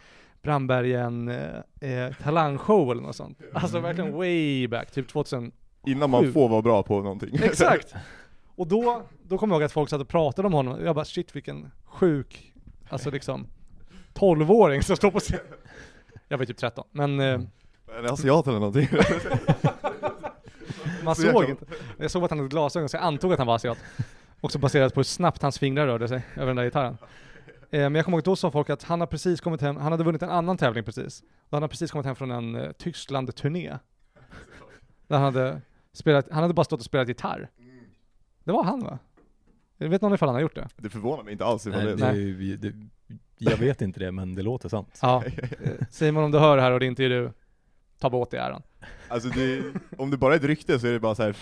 Brandbergen 0.42 1.30
eh, 1.30 1.90
eh, 1.92 2.14
talangshow 2.24 2.92
eller 2.92 3.02
något 3.02 3.16
sånt. 3.16 3.40
Alltså 3.54 3.80
verkligen 3.80 4.14
way 4.14 4.68
back, 4.68 4.92
typ 4.92 5.08
2000 5.08 5.52
Innan 5.86 6.10
man 6.10 6.34
får 6.34 6.50
vara 6.50 6.62
bra 6.62 6.84
på 6.84 7.02
någonting. 7.02 7.30
Exakt! 7.44 7.94
Och 8.56 8.68
då, 8.68 9.02
då 9.24 9.38
kommer 9.38 9.56
jag 9.56 9.60
ihåg 9.60 9.66
att 9.66 9.72
folk 9.72 9.90
satt 9.90 10.02
och 10.02 10.08
pratade 10.08 10.46
om 10.48 10.54
honom, 10.54 10.86
jag 10.86 10.96
bara 10.96 11.06
shit 11.06 11.36
vilken 11.36 11.72
sjuk, 11.86 12.51
alltså 12.92 13.12
liksom 13.12 13.48
12-åring 14.14 14.84
som 14.84 14.96
står 14.96 15.12
på 15.12 15.20
scen. 15.20 15.40
Jag 16.28 16.38
var 16.38 16.46
typ 16.46 16.58
13, 16.58 16.88
men 16.92 17.20
eh, 17.20 17.42
En 17.98 18.06
asiat 18.06 18.48
eller 18.48 18.60
någonting. 18.60 18.88
man 21.04 21.16
Så 21.16 21.22
såg 21.22 21.50
inte. 21.50 21.66
Jag 21.98 22.12
såg 22.12 22.24
att 22.24 22.30
han 22.30 22.40
hade 22.40 22.50
glasögon 22.50 22.90
så 22.90 22.98
jag 22.98 23.04
antog 23.04 23.34
att 23.34 23.40
han 23.40 23.48
var 23.48 23.56
asiat. 23.56 23.78
Också 24.42 24.60
baserat 24.60 24.94
på 24.94 25.00
hur 25.00 25.04
snabbt 25.04 25.42
hans 25.42 25.60
fingrar 25.60 25.88
rörde 25.88 26.08
sig 26.08 26.26
över 26.36 26.48
den 26.48 26.56
där 26.56 26.64
gitarren. 26.64 26.98
Eh, 27.72 27.80
men 27.80 27.96
jag 27.96 28.06
kommer 28.06 28.18
ihåg 28.18 28.24
då 28.24 28.36
sa 28.36 28.52
folk 28.52 28.70
att 28.70 28.84
han 28.84 29.00
har 29.00 29.08
precis 29.08 29.42
kommit 29.42 29.62
hem, 29.62 29.78
han 29.78 29.92
hade 29.92 30.04
vunnit 30.04 30.22
en 30.22 30.30
annan 30.30 30.58
tävling 30.58 30.84
precis. 30.84 31.22
Och 31.22 31.52
han 31.52 31.62
har 31.62 31.70
precis 31.70 31.92
kommit 31.92 32.06
hem 32.06 32.16
från 32.16 32.32
en 32.32 32.56
eh, 32.56 32.72
Tyskland-turné. 32.72 33.78
Där 35.08 35.18
han 35.18 35.22
hade 35.22 35.62
spelat, 35.94 36.28
han 36.32 36.42
hade 36.42 36.54
bara 36.54 36.64
stått 36.64 36.80
och 36.80 36.86
spelat 36.86 37.08
gitarr. 37.08 37.50
Det 38.44 38.52
var 38.52 38.64
han 38.64 38.80
va? 38.80 39.00
Jag 39.82 39.90
vet 39.90 40.02
någon 40.02 40.14
ifall 40.14 40.30
han 40.30 40.36
har 40.36 40.42
gjort 40.42 40.56
det? 40.56 40.68
Det 40.78 40.90
förvånar 40.90 41.24
mig 41.24 41.32
inte 41.32 41.46
alls 41.46 41.68
ifall 41.68 41.84
Nej, 41.86 41.96
det 41.96 42.54
är 42.54 42.58
det, 42.58 42.70
det, 42.70 42.76
jag 43.38 43.58
vet 43.58 43.82
inte 43.82 44.00
det 44.00 44.12
men 44.12 44.36
det 44.36 44.42
låter 44.42 44.70
sant. 44.70 45.00
Ja. 45.02 45.24
Eh, 45.26 45.72
Simon 45.90 46.24
om 46.24 46.32
du 46.32 46.40
hör 46.40 46.56
det 46.56 46.62
här 46.62 46.72
och 46.72 46.80
det 46.80 46.86
inte 46.86 47.04
är 47.04 47.10
du, 47.10 47.32
ta 48.00 48.16
åt 48.16 48.32
dig 48.32 48.40
äran. 48.40 48.62
Alltså 49.08 49.30
det, 49.30 49.64
om 49.98 50.12
det 50.12 50.18
bara 50.18 50.34
är 50.34 50.38
ett 50.38 50.44
rykte 50.44 50.80
så 50.80 50.88
är 50.88 50.92
det 50.92 51.00
bara 51.00 51.16
så 51.16 51.24
här 51.24 51.36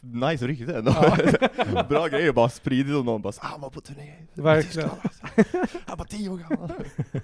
nice 0.00 0.46
rykte. 0.46 0.82
Ja. 0.86 1.82
Bra 1.88 2.06
grejer 2.08 2.32
bara 2.32 2.48
spridit 2.48 2.96
om 2.96 3.04
någon 3.06 3.22
bara 3.22 3.32
så, 3.32 3.40
ah, 3.42 3.46
han 3.46 3.60
var 3.60 3.70
på 3.70 3.80
turné. 3.80 4.12
i 4.34 4.40
Verkligen. 4.40 4.90
Tyskland." 4.90 5.68
Han 5.86 5.98
var 5.98 6.04
tio 6.04 6.28
år 6.28 6.36
gammal. 6.48 6.70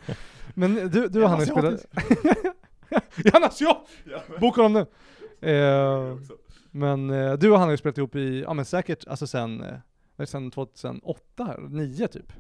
Men 0.55 0.75
du, 0.75 0.89
du 0.89 0.99
och 1.09 1.17
Är 1.17 1.21
han 1.21 1.31
har 1.31 1.37
han 1.37 1.47
spelat... 1.47 1.65
asiatisk? 1.65 3.27
är 3.27 3.33
han 3.33 3.45
asiat? 3.45 3.89
Ja, 4.05 4.23
Boka 4.41 4.63
honom 4.63 4.87
nu! 5.41 5.49
Eh, 5.51 6.17
men 6.71 7.11
eh, 7.11 7.33
du 7.33 7.51
och 7.51 7.59
han 7.59 7.67
har 7.69 7.71
ju 7.71 7.77
spelat 7.77 7.99
ihop 7.99 8.15
i, 8.17 8.43
ja 8.43 8.55
men 8.55 8.65
säkert, 8.65 9.07
alltså 9.07 9.27
sen, 9.27 9.65
är 10.23 10.27
det, 10.27 10.31
sen 10.31 10.51
2008, 10.51 11.45
här, 11.45 11.59
9 11.69 12.09
typ. 12.09 12.33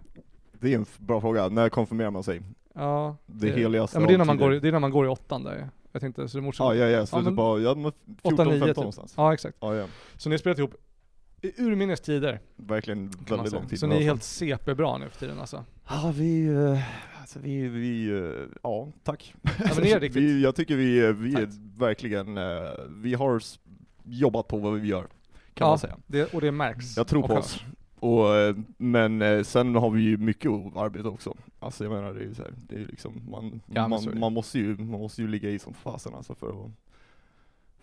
Det 0.52 0.72
är 0.72 0.76
en 0.76 0.86
bra 0.98 1.20
fråga, 1.20 1.48
när 1.48 1.68
konfirmerar 1.68 2.10
man 2.10 2.22
sig? 2.22 2.42
Ja. 2.74 3.16
Det 3.26 3.50
heligaste 3.50 3.96
Ja 3.96 4.00
men 4.00 4.08
det 4.08 4.14
är, 4.14 4.18
när 4.18 4.24
man 4.24 4.38
går, 4.38 4.54
i- 4.54 4.60
det 4.60 4.68
är 4.68 4.72
när 4.72 4.78
man 4.78 4.90
går 4.90 5.04
i 5.06 5.08
åttan 5.08 5.44
där. 5.44 5.68
Jag 5.92 6.00
tänkte, 6.02 6.28
så 6.28 6.38
det 6.38 6.40
är 6.40 6.42
morsan. 6.44 6.66
Ja, 6.66 6.74
ja, 6.74 6.86
ja, 6.86 7.06
slutet 7.06 7.24
men- 7.24 7.36
på, 7.36 7.60
ja, 7.60 7.74
men 7.74 7.92
14, 8.06 8.32
8, 8.34 8.44
9 8.44 8.50
15 8.52 8.68
typ. 8.68 8.76
någonstans. 8.76 9.14
Ja 9.16 9.34
exakt. 9.34 9.56
Ja, 9.60 9.74
ja. 9.74 9.86
Så 10.16 10.28
ni 10.28 10.32
har 10.32 10.38
spelat 10.38 10.58
ihop 10.58 10.74
i 11.42 11.62
urminnes 11.62 12.00
tider, 12.00 12.40
Verkligen 12.56 13.08
kan 13.12 13.18
man 13.28 13.36
väldigt 13.36 13.50
säga. 13.50 13.60
lång 13.60 13.68
tid. 13.68 13.78
Så 13.80 13.86
i 13.86 13.88
ni 13.88 13.94
är 13.94 13.98
alla 13.98 14.04
helt 14.06 14.22
CP-bra 14.22 14.98
nu 14.98 15.08
för 15.08 15.18
tiden 15.18 15.40
alltså. 15.40 15.64
Ja, 15.88 16.12
vi, 16.16 16.46
eh, 16.46 16.78
alltså 17.20 17.38
vi, 17.38 17.68
vi, 17.68 18.10
eh, 18.10 18.46
ja, 18.62 18.88
tack. 19.04 19.34
Ja 19.42 19.50
men 19.74 19.76
det 19.82 19.92
är 19.92 20.00
riktigt. 20.00 20.22
vi, 20.22 20.42
jag 20.42 20.54
tycker 20.56 20.76
vi, 20.76 21.04
eh, 21.04 21.10
vi 21.12 21.34
är 21.34 21.48
verkligen, 21.78 22.38
eh, 22.38 22.44
vi 22.88 23.14
har 23.14 23.36
s- 23.36 23.58
jobbat 24.04 24.48
på 24.48 24.58
vad 24.58 24.72
vi 24.80 24.88
gör, 24.88 25.06
kan 25.54 25.64
ja, 25.64 25.70
man 25.70 25.78
säga. 25.78 25.96
Det, 26.06 26.34
och 26.34 26.40
det 26.40 26.52
märks. 26.52 26.96
Jag 26.96 27.06
tror 27.06 27.22
och 27.22 27.28
på 27.28 27.34
oss. 27.34 27.64
Och, 28.02 28.36
eh, 28.36 28.56
men 28.76 29.22
eh, 29.22 29.42
sen 29.42 29.74
har 29.74 29.90
vi 29.90 30.02
ju 30.02 30.16
mycket 30.16 30.50
arbete 30.76 31.08
också. 31.08 31.36
Alltså 31.58 31.84
jag 31.84 31.92
menar 31.92 32.14
det 32.14 32.20
är 32.20 32.24
ju 32.24 32.34
så 32.34 32.42
här, 32.42 32.52
det 32.56 32.76
är 32.76 32.86
liksom, 32.86 33.22
man, 33.30 33.60
Ja, 33.66 33.88
man, 33.88 34.18
man, 34.18 34.32
måste 34.32 34.58
ju, 34.58 34.76
man 34.76 35.00
måste 35.00 35.22
ju 35.22 35.28
ligga 35.28 35.50
i 35.50 35.58
som 35.58 35.74
fasen 35.74 36.14
alltså 36.14 36.34
för 36.34 36.48
att, 36.48 36.70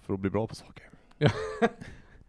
för 0.02 0.14
att 0.14 0.20
bli 0.20 0.30
bra 0.30 0.48
på 0.48 0.56
saker. 0.56 0.90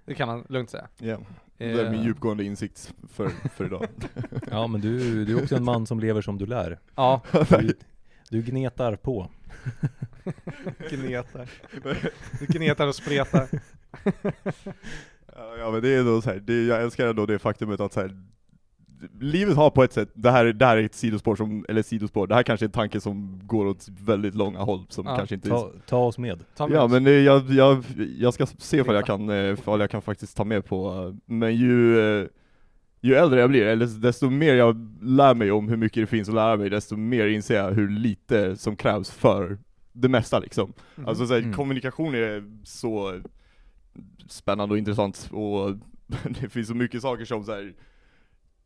Det 0.05 0.15
kan 0.15 0.29
man 0.29 0.47
lugnt 0.49 0.71
säga. 0.71 0.89
Ja, 0.99 1.19
det 1.59 1.65
är 1.65 1.91
min 1.91 2.01
Eh, 2.01 2.07
djupgående 2.07 2.45
insikt 2.45 2.95
för, 3.09 3.29
för 3.29 3.65
idag. 3.65 3.87
Ja 4.51 4.67
men 4.67 4.81
du, 4.81 5.25
du 5.25 5.39
är 5.39 5.43
också 5.43 5.57
en 5.57 5.65
man 5.65 5.87
som 5.87 6.01
lever 6.01 6.23
som 6.23 6.39
du 6.39 6.47
lär. 6.47 6.79
Ja, 6.95 7.23
Du, 7.49 7.75
du 8.29 8.43
gnetar 8.43 8.97
på. 8.97 9.31
gnetar. 10.91 11.51
Du 12.39 12.47
gnetar 12.47 12.87
och 12.87 12.95
spretar. 12.95 13.49
Ja, 15.59 15.71
men 15.71 15.83
det 15.83 15.89
är 15.89 16.05
då 16.05 16.23
så 16.23 16.31
här, 16.31 16.39
det, 16.47 16.65
jag 16.67 16.83
älskar 16.83 17.07
ändå 17.09 17.27
det 17.27 17.39
faktumet 17.39 17.81
att 17.81 17.93
så 17.93 18.01
här, 18.01 18.23
livet 19.21 19.57
har 19.57 19.71
på 19.71 19.83
ett 19.85 19.93
sätt, 19.93 20.09
det 20.15 20.31
här, 20.31 20.45
det 20.45 20.67
här 20.67 20.77
är 20.77 20.83
ett 20.83 20.95
sidospår 20.95 21.37
som, 21.37 21.65
eller 21.69 21.83
sidospår, 21.83 22.27
det 22.27 22.35
här 22.35 22.43
kanske 22.43 22.65
är 22.65 22.69
en 22.69 22.73
tanke 22.73 23.01
som 23.01 23.41
går 23.45 23.67
åt 23.67 23.87
väldigt 24.01 24.35
långa 24.35 24.59
håll 24.59 24.87
som 24.89 25.07
Ja, 25.07 25.17
kanske 25.17 25.35
inte 25.35 25.49
Ta, 25.49 25.71
ta 25.87 25.97
oss 25.99 26.19
med. 26.19 26.45
Ta 26.57 26.67
med 26.69 26.77
Ja 26.77 26.83
oss. 26.85 26.93
men 26.93 27.05
det, 27.05 27.21
jag, 27.21 27.51
jag, 27.51 27.85
jag 28.19 28.35
ska 28.35 28.47
se 28.47 28.77
ifall 28.77 28.95
jag 28.95 29.07
kan, 29.07 29.29
eh, 29.31 29.53
ifall 29.53 29.81
jag 29.81 29.91
kan 29.91 30.03
faktiskt 30.03 30.37
ta 30.37 30.45
med 30.45 30.65
på, 30.65 30.91
eh, 31.09 31.35
men 31.35 31.57
ju, 31.57 32.01
eh, 32.21 32.27
ju 33.01 33.15
äldre 33.15 33.41
jag 33.41 33.51
blir, 33.51 33.67
eller 33.67 33.87
desto 33.87 34.31
mer 34.31 34.55
jag 34.55 34.97
lär 35.03 35.35
mig 35.35 35.51
om 35.51 35.69
hur 35.69 35.77
mycket 35.77 36.03
det 36.03 36.07
finns 36.07 36.29
att 36.29 36.35
lära 36.35 36.57
mig, 36.57 36.71
desto 36.71 36.97
mer 36.97 37.27
inser 37.27 37.55
jag 37.57 37.71
hur 37.71 37.89
lite 37.89 38.57
som 38.57 38.77
krävs 38.77 39.11
för 39.11 39.59
det 39.93 40.09
mesta 40.09 40.39
liksom. 40.39 40.73
Mhm. 40.97 41.09
Alltså 41.09 41.27
så 41.27 41.35
här, 41.35 41.41
Mm. 41.41 41.53
kommunikation 41.53 42.15
är 42.15 42.45
så 42.65 43.21
spännande 44.27 44.73
och 44.73 44.79
intressant 44.79 45.29
och 45.33 45.77
det 46.41 46.49
finns 46.49 46.69
så 46.69 46.75
mycket 46.75 47.03
saker 47.03 47.25
som 47.25 47.45
så 47.45 47.53
här. 47.53 47.75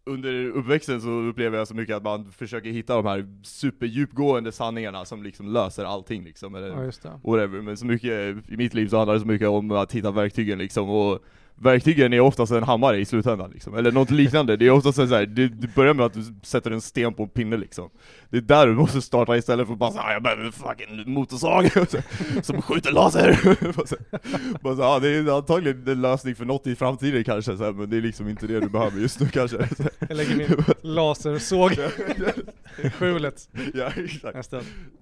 Under 0.07 0.45
uppväxten 0.47 1.01
så 1.01 1.09
upplever 1.09 1.59
jag 1.59 1.69
så 1.69 1.75
mycket 1.75 1.97
att 1.97 2.03
man 2.03 2.33
försöker 2.33 2.71
hitta 2.71 2.97
de 2.97 3.07
här 3.07 3.41
superdjupgående 3.43 4.53
sanningarna 4.53 5.05
som 5.05 5.23
liksom 5.23 5.53
löser 5.53 5.85
allting 5.85 6.25
liksom, 6.25 6.55
eller 6.55 6.69
Ja 6.69 7.21
whatever, 7.25 7.61
men 7.61 7.77
så 7.77 7.87
mycket, 7.87 8.51
i 8.51 8.57
mitt 8.57 8.75
liv 8.75 8.89
så 8.89 8.97
handlar 8.97 9.15
det 9.15 9.21
så 9.21 9.27
mycket 9.27 9.49
om 9.49 9.71
att 9.71 9.93
hitta 9.93 10.11
verktygen 10.11 10.59
liksom, 10.59 10.91
och 10.91 11.25
verktygen 11.57 12.13
är 12.13 12.21
oftast 12.21 12.53
en 12.53 12.63
hammare 12.63 12.99
i 12.99 13.05
slutändan 13.05 13.51
liksom, 13.51 13.75
eller 13.75 13.93
något 13.93 14.11
liknande, 14.11 14.57
det 14.57 14.67
är 14.67 14.71
oftast 14.71 14.99
en 14.99 15.09
så 15.09 15.15
här, 15.15 15.27
det, 15.27 15.49
det 15.49 15.75
börjar 15.75 15.95
med 15.95 16.07
att 16.07 16.13
du 16.13 16.23
sätter 16.43 16.71
en 16.71 16.81
sten 16.81 17.15
på 17.15 17.23
en 17.23 17.29
pinne 17.29 17.57
liksom. 17.57 17.91
Det 18.31 18.37
är 18.37 18.41
där 18.41 18.67
du 18.67 18.75
måste 18.75 19.03
starta 19.03 19.37
istället 19.37 19.67
för 19.67 19.73
att 19.73 19.79
bara 19.79 19.91
såhär, 19.91 20.13
jag 20.13 20.23
behöver 20.23 20.45
en 20.45 20.53
fucking 20.53 21.13
motorsåg 21.13 21.71
som 22.43 22.63
skjuter 22.63 22.93
laser! 22.93 23.39
bara 23.77 23.87
så, 23.87 23.97
bara 24.61 24.77
så, 24.77 24.83
ja, 24.83 24.99
det 24.99 25.09
är 25.09 25.37
antagligen 25.37 25.89
en 25.89 26.01
lösning 26.01 26.35
för 26.35 26.45
något 26.45 26.67
i 26.67 26.77
framtiden 26.77 27.25
kanske, 27.25 27.57
så 27.57 27.65
här, 27.65 27.73
men 27.73 27.91
det 27.91 27.97
är 27.97 28.03
liksom 28.03 28.29
inte 28.29 28.47
det 28.47 28.61
du 28.61 28.69
behöver 28.69 29.01
just 29.01 29.21
nu 29.21 29.29
kanske. 29.29 29.57
Jag 30.09 30.17
lägger 30.17 30.37
min 30.37 30.65
lasersåg 30.83 31.73
i 32.83 32.91
skjulet. 32.91 33.49
Ja 33.75 33.91
exakt, 33.97 34.51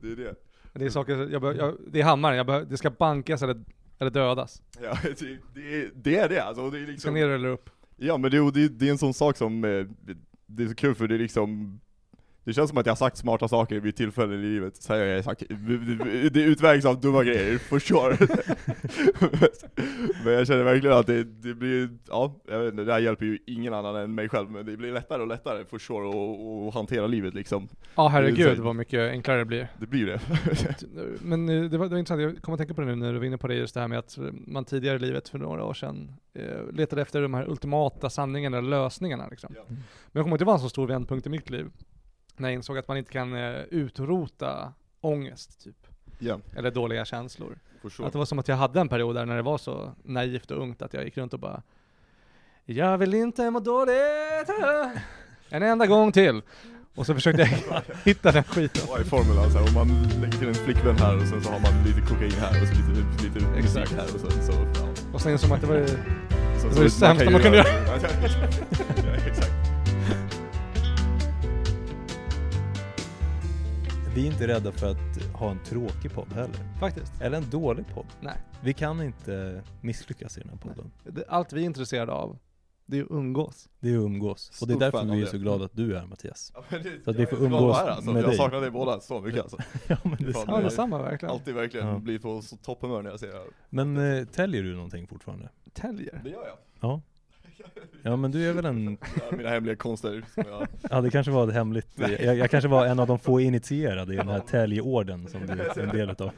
det 0.00 0.08
är 0.08 0.16
det. 0.16 0.34
Det 0.74 0.84
är 0.84 0.90
saker, 0.90 1.28
jag 1.32 1.42
bör, 1.42 1.54
jag, 1.54 1.76
det 1.92 2.00
är 2.00 2.04
hammaren, 2.04 2.36
jag 2.36 2.46
bör, 2.46 2.60
det 2.60 2.76
ska 2.76 2.90
bankas 2.90 3.42
eller, 3.42 3.56
eller 4.02 4.10
dödas. 4.10 4.62
Ja, 4.82 4.98
det, 5.02 5.38
det, 5.54 5.80
är- 5.82 5.90
det 5.94 6.16
är 6.16 6.28
det 6.28 6.38
alltså, 6.44 6.70
det 6.70 6.78
är 6.78 6.82
Ska 6.82 6.90
liksom 6.92 7.14
ner 7.14 7.28
eller 7.28 7.48
upp. 7.48 7.70
Ja 7.96 8.16
men 8.18 8.30
det, 8.30 8.50
det, 8.50 8.68
det 8.68 8.86
är 8.86 8.90
en 8.90 8.98
sån 8.98 9.14
sak 9.14 9.36
som, 9.36 9.64
eh, 9.64 9.86
det 10.46 10.62
är 10.62 10.68
så 10.68 10.74
kul 10.74 10.94
för 10.94 11.08
det 11.08 11.14
är 11.14 11.18
liksom 11.18 11.80
Det 12.44 12.52
känns 12.52 12.68
som 12.70 12.78
att 12.78 12.86
jag 12.86 12.90
har 12.90 12.96
sagt 12.96 13.16
smarta 13.16 13.48
saker 13.48 13.80
vid 13.80 13.96
tillfällen 13.96 14.38
i 14.40 14.42
livet, 14.42 14.76
så 14.76 14.92
jag 14.92 15.14
har 15.14 15.22
sagt, 15.22 15.42
det, 16.32 16.42
utvägs 16.42 16.84
av 16.84 17.00
dumma 17.00 17.24
grejer, 17.24 17.58
for 17.58 17.78
sure 17.78 18.16
Men 20.24 20.32
jag 20.32 20.46
känner 20.46 20.64
verkligen 20.64 20.96
att 20.96 21.06
det, 21.06 21.24
det 21.24 21.54
blir, 21.54 21.88
ja, 22.08 22.34
jag 22.48 22.58
vet 22.58 22.70
inte, 22.72 22.84
det 22.84 22.92
här 22.92 23.00
hjälper 23.00 23.24
ju 23.26 23.38
ingen 23.46 23.74
annan 23.74 23.96
än 23.96 24.14
mig 24.14 24.28
själv 24.28 24.50
Men 24.50 24.66
det 24.66 24.76
blir 24.76 24.92
lättare 24.92 25.22
och 25.22 25.28
lättare 25.28 25.64
for 25.64 25.78
sure 25.78 26.08
att- 26.08 26.68
att 26.68 26.74
hantera 26.74 27.06
livet 27.06 27.34
liksom 27.34 27.68
Ja 27.94 28.08
herregud 28.08 28.56
så- 28.56 28.62
vad 28.62 28.76
mycket 28.76 29.10
enklare 29.10 29.38
det 29.38 29.44
blir. 29.44 29.68
Det 29.80 29.86
blir 29.86 30.06
det 30.06 30.20
Men 31.22 31.48
eh, 31.48 31.70
det 31.70 31.78
var, 31.78 31.86
det 31.86 31.90
var 31.90 31.98
intressant, 31.98 32.22
jag 32.22 32.42
kommer 32.42 32.54
att 32.54 32.58
tänka 32.58 32.74
på 32.74 32.80
det 32.80 32.86
nu 32.86 32.96
när 32.96 33.12
du 33.12 33.18
var 33.18 33.26
inne 33.26 33.38
på 33.38 33.48
det, 33.48 33.54
just 33.54 33.74
det 33.74 33.80
här 33.80 33.88
med 33.88 33.98
att 33.98 34.18
man 34.46 34.64
tidigare 34.64 34.96
i 34.96 35.00
livet 35.00 35.28
för 35.28 35.38
några 35.38 35.64
år 35.64 35.74
sedan 35.74 36.12
eh, 36.34 36.72
letade 36.72 37.02
efter 37.02 37.22
de 37.22 37.34
här 37.34 37.50
ultimata 37.50 38.10
sanningarna, 38.10 38.60
lösningarna 38.60 39.28
liksom. 39.30 39.52
Ja. 39.56 39.62
Men 39.68 39.76
jag 40.12 40.24
kommer 40.24 40.28
ihåg 40.28 40.34
att 40.34 40.38
det 40.38 40.44
var 40.44 40.54
en 40.54 40.60
så 40.60 40.68
stor 40.68 40.86
vändpunkt 40.86 41.26
i 41.26 41.30
mitt 41.30 41.50
liv. 41.50 41.66
När 42.36 42.48
jag 42.48 42.54
insåg 42.54 42.78
att 42.78 42.88
man 42.88 42.96
inte 42.96 43.12
kan 43.12 43.34
eh, 43.34 43.60
utrota 43.70 44.72
ångest 45.00 45.64
typ. 45.64 45.86
Ja, 46.18 46.40
Eller 46.56 46.70
dåliga 46.70 47.04
känslor. 47.04 47.58
sure 47.90 48.06
Att 48.06 48.12
det 48.12 48.18
var 48.18 48.26
som 48.26 48.38
att 48.38 48.48
jag 48.48 48.56
hade 48.56 48.80
en 48.80 48.88
period 48.88 49.14
där 49.16 49.26
när 49.26 49.36
det 49.36 49.42
var 49.42 49.58
så 49.58 49.92
naivt 50.02 50.50
och 50.50 50.62
ungt 50.62 50.82
att 50.82 50.94
jag 50.94 51.04
gick 51.04 51.16
runt 51.16 51.32
och 51.34 51.40
bara 51.40 51.62
Jag 52.64 52.98
vill 52.98 53.14
inte 53.14 53.50
må 53.50 53.60
dåligt 53.60 54.48
eh, 54.62 55.00
en 55.48 55.62
enda 55.62 55.86
gång 55.86 56.12
till. 56.12 56.42
Och 56.94 57.06
så 57.06 57.14
försökte 57.14 57.42
jag 57.42 57.82
hitta 58.04 58.32
den 58.32 58.44
skiten. 58.44 58.82
Vad 58.88 59.00
är 59.00 59.04
formeln 59.04 59.38
alltså? 59.38 59.58
Om 59.58 59.74
man 59.74 60.02
lägger 60.20 60.38
till 60.38 60.48
en 60.48 60.54
flickvän 60.54 60.96
här 60.96 61.16
och 61.16 61.28
sen 61.28 61.42
så 61.42 61.50
har 61.50 61.60
man 61.60 61.84
lite 61.84 62.00
kokain 62.00 62.32
här 62.32 62.62
och 62.62 62.68
så 62.68 62.74
lite, 62.74 63.24
lite 63.24 63.56
musik 63.62 63.96
här 63.96 64.14
och 64.14 64.20
sen 64.20 64.42
så, 64.46 64.52
ja. 64.52 64.88
Och 65.14 65.20
sen 65.20 65.32
insåg 65.32 65.48
man 65.50 65.56
att 65.56 65.62
det 65.62 65.68
var 65.68 65.76
ju 65.76 65.86
Så, 65.86 65.94
Det 65.94 66.64
var 66.68 66.72
så 66.74 66.82
det 66.82 66.90
sämsta 66.90 67.24
man 67.24 67.34
ju 67.34 67.40
kunde 67.40 67.58
ja, 67.86 67.94
Vi 74.14 74.26
är 74.26 74.32
inte 74.32 74.46
rädda 74.48 74.72
för 74.72 74.90
att 74.90 75.22
ha 75.34 75.50
en 75.50 75.58
tråkig 75.64 76.12
podd 76.14 76.32
heller. 76.32 76.78
faktiskt. 76.80 77.20
Eller 77.20 77.36
en 77.36 77.50
dålig 77.50 77.86
podd. 77.94 78.06
Nej. 78.20 78.36
Vi 78.62 78.72
kan 78.74 79.02
inte 79.02 79.62
misslyckas 79.80 80.38
i 80.38 80.40
den 80.40 80.50
här 80.50 80.56
podden. 80.56 80.90
Det- 81.04 81.24
Allt 81.28 81.52
vi 81.52 81.60
är 81.60 81.64
intresserade 81.64 82.12
av, 82.12 82.38
det 82.86 82.98
är 82.98 83.02
att 83.02 83.10
umgås. 83.10 83.68
Det 83.80 83.88
är 83.88 83.98
att 83.98 84.02
umgås. 84.04 84.60
Och 84.62 84.66
det 84.66 84.72
är 84.72 84.74
Stort 84.76 84.80
därför 84.92 85.04
vi 85.06 85.16
är 85.20 85.24
det. 85.24 85.30
så 85.30 85.38
glada 85.38 85.64
att 85.64 85.76
du 85.76 85.94
är 85.96 86.00
här 86.00 86.06
Mattias. 86.06 86.52
Ja, 86.54 86.64
men 86.68 86.82
det, 86.82 87.04
Så 87.04 87.10
att 87.10 87.16
vi 87.16 87.20
jag 87.20 87.30
får 87.30 87.36
är 87.36 87.40
glad 87.40 87.52
att 87.54 87.60
umgås 87.62 87.76
vara 87.76 87.84
här, 87.86 87.90
alltså. 87.90 88.12
med 88.12 88.22
Jag 88.22 88.30
dig. 88.30 88.36
saknar 88.36 88.60
dig 88.60 88.70
båda 88.70 89.00
så 89.00 89.20
mycket 89.20 89.40
alltså. 89.42 89.56
ja 89.88 89.96
men 90.02 90.16
det 90.18 90.28
är 90.28 90.32
Fan, 90.32 90.44
Ja, 90.48 90.60
detsamma 90.60 90.98
verkligen. 91.02 91.32
Alltid 91.34 91.54
verkligen 91.54 91.86
Ja. 91.86 91.98
blir 91.98 92.18
på 92.18 92.42
så 92.42 92.56
topphumör 92.56 93.02
när 93.02 93.10
jag 93.10 93.20
ser 93.20 93.26
det 93.28 93.32
här. 93.32 93.46
Men 93.70 93.96
eh, 94.18 94.24
täljer 94.24 94.62
du 94.62 94.74
någonting 94.74 95.06
fortfarande? 95.06 95.48
Täljer. 95.72 96.20
Det 96.24 96.30
gör 96.30 96.46
jag. 96.46 96.56
Ja. 96.80 97.00
Ja 98.02 98.16
men 98.16 98.30
du 98.30 98.48
är 98.48 98.52
väl 98.52 98.64
en, 98.64 98.88
är 99.30 99.36
mina 99.36 99.48
hemliga 99.48 99.76
konster 99.76 100.22
jag... 100.34 100.68
ja 100.90 101.00
det 101.00 101.10
kanske 101.10 101.32
var 101.32 101.48
ett 101.48 101.54
hemligt, 101.54 101.88
jag, 101.96 102.36
jag 102.36 102.50
kanske 102.50 102.68
var 102.68 102.86
en 102.86 102.98
av 102.98 103.06
de 103.06 103.18
få 103.18 103.40
initierade 103.40 104.14
i 104.14 104.16
den 104.16 104.28
här 104.28 104.40
täljorden 104.40 105.28
som 105.28 105.46
du 105.46 105.52
är 105.52 105.78
en 105.78 105.88
del 105.88 106.10
utav. 106.10 106.30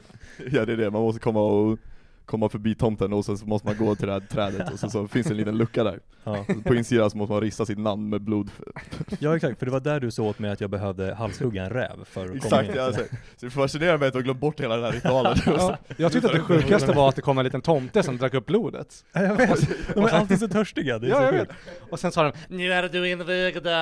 Ja 0.51 0.65
det 0.65 0.73
är 0.73 0.77
det, 0.77 0.91
man 0.91 1.01
måste 1.01 1.21
komma 1.21 1.41
och 1.41 1.79
komma 2.25 2.49
förbi 2.49 2.75
tomten 2.75 3.13
och 3.13 3.25
sen 3.25 3.37
så 3.37 3.45
måste 3.45 3.67
man 3.67 3.77
gå 3.77 3.95
till 3.95 4.07
det 4.07 4.13
här 4.13 4.19
trädet 4.19 4.73
och 4.73 4.79
så, 4.79 4.89
så 4.89 5.07
finns 5.07 5.27
det 5.27 5.33
en 5.33 5.37
liten 5.37 5.57
lucka 5.57 5.83
där. 5.83 5.99
Ja. 6.23 6.45
På 6.65 6.75
insidan 6.75 7.09
så 7.11 7.17
måste 7.17 7.33
man 7.33 7.41
rista 7.41 7.65
sitt 7.65 7.77
namn 7.77 8.09
med 8.09 8.21
blod. 8.21 8.51
ja 9.19 9.35
exakt, 9.35 9.59
för 9.59 9.65
det 9.65 9.71
var 9.71 9.79
där 9.79 9.99
du 9.99 10.11
sa 10.11 10.23
åt 10.23 10.39
mig 10.39 10.51
att 10.51 10.61
jag 10.61 10.69
behövde 10.69 11.15
halshugga 11.15 11.63
en 11.63 11.69
räv 11.69 12.05
för 12.05 12.21
att 12.21 12.27
komma 12.27 12.37
Exakt, 12.37 12.69
in. 12.69 12.75
ja, 12.75 12.93
så, 12.93 12.99
så 13.37 13.45
det 13.45 13.49
fascinerar 13.49 13.97
mig 13.97 14.07
att 14.07 14.13
du 14.13 14.17
har 14.17 14.23
glömt 14.23 14.39
bort 14.39 14.59
hela 14.59 14.75
den 14.75 14.85
här 14.85 14.91
ritualen. 14.91 15.37
Ja, 15.45 15.77
jag 15.97 16.11
tyckte 16.11 16.27
att 16.27 16.33
det 16.33 16.39
sjukaste 16.39 16.91
var 16.91 17.09
att 17.09 17.15
det 17.15 17.21
kom 17.21 17.37
en 17.37 17.45
liten 17.45 17.61
tomte 17.61 18.03
som 18.03 18.17
drack 18.17 18.33
upp 18.33 18.45
blodet. 18.45 19.05
Ja, 19.13 19.21
jag 19.23 19.35
vet, 19.35 19.69
de 19.93 20.03
är 20.05 20.09
alltid 20.09 20.39
så 20.39 20.47
törstiga, 20.47 20.99
det 20.99 21.07
är 21.07 21.09
Ja, 21.09 21.17
så 21.17 21.23
jag 21.23 21.31
vet. 21.31 21.49
Och 21.89 21.99
sen 21.99 22.11
sa 22.11 22.23
de 22.23 22.31
Nu 22.47 22.73
är 22.73 22.89
du 22.89 23.09
invigd. 23.09 23.67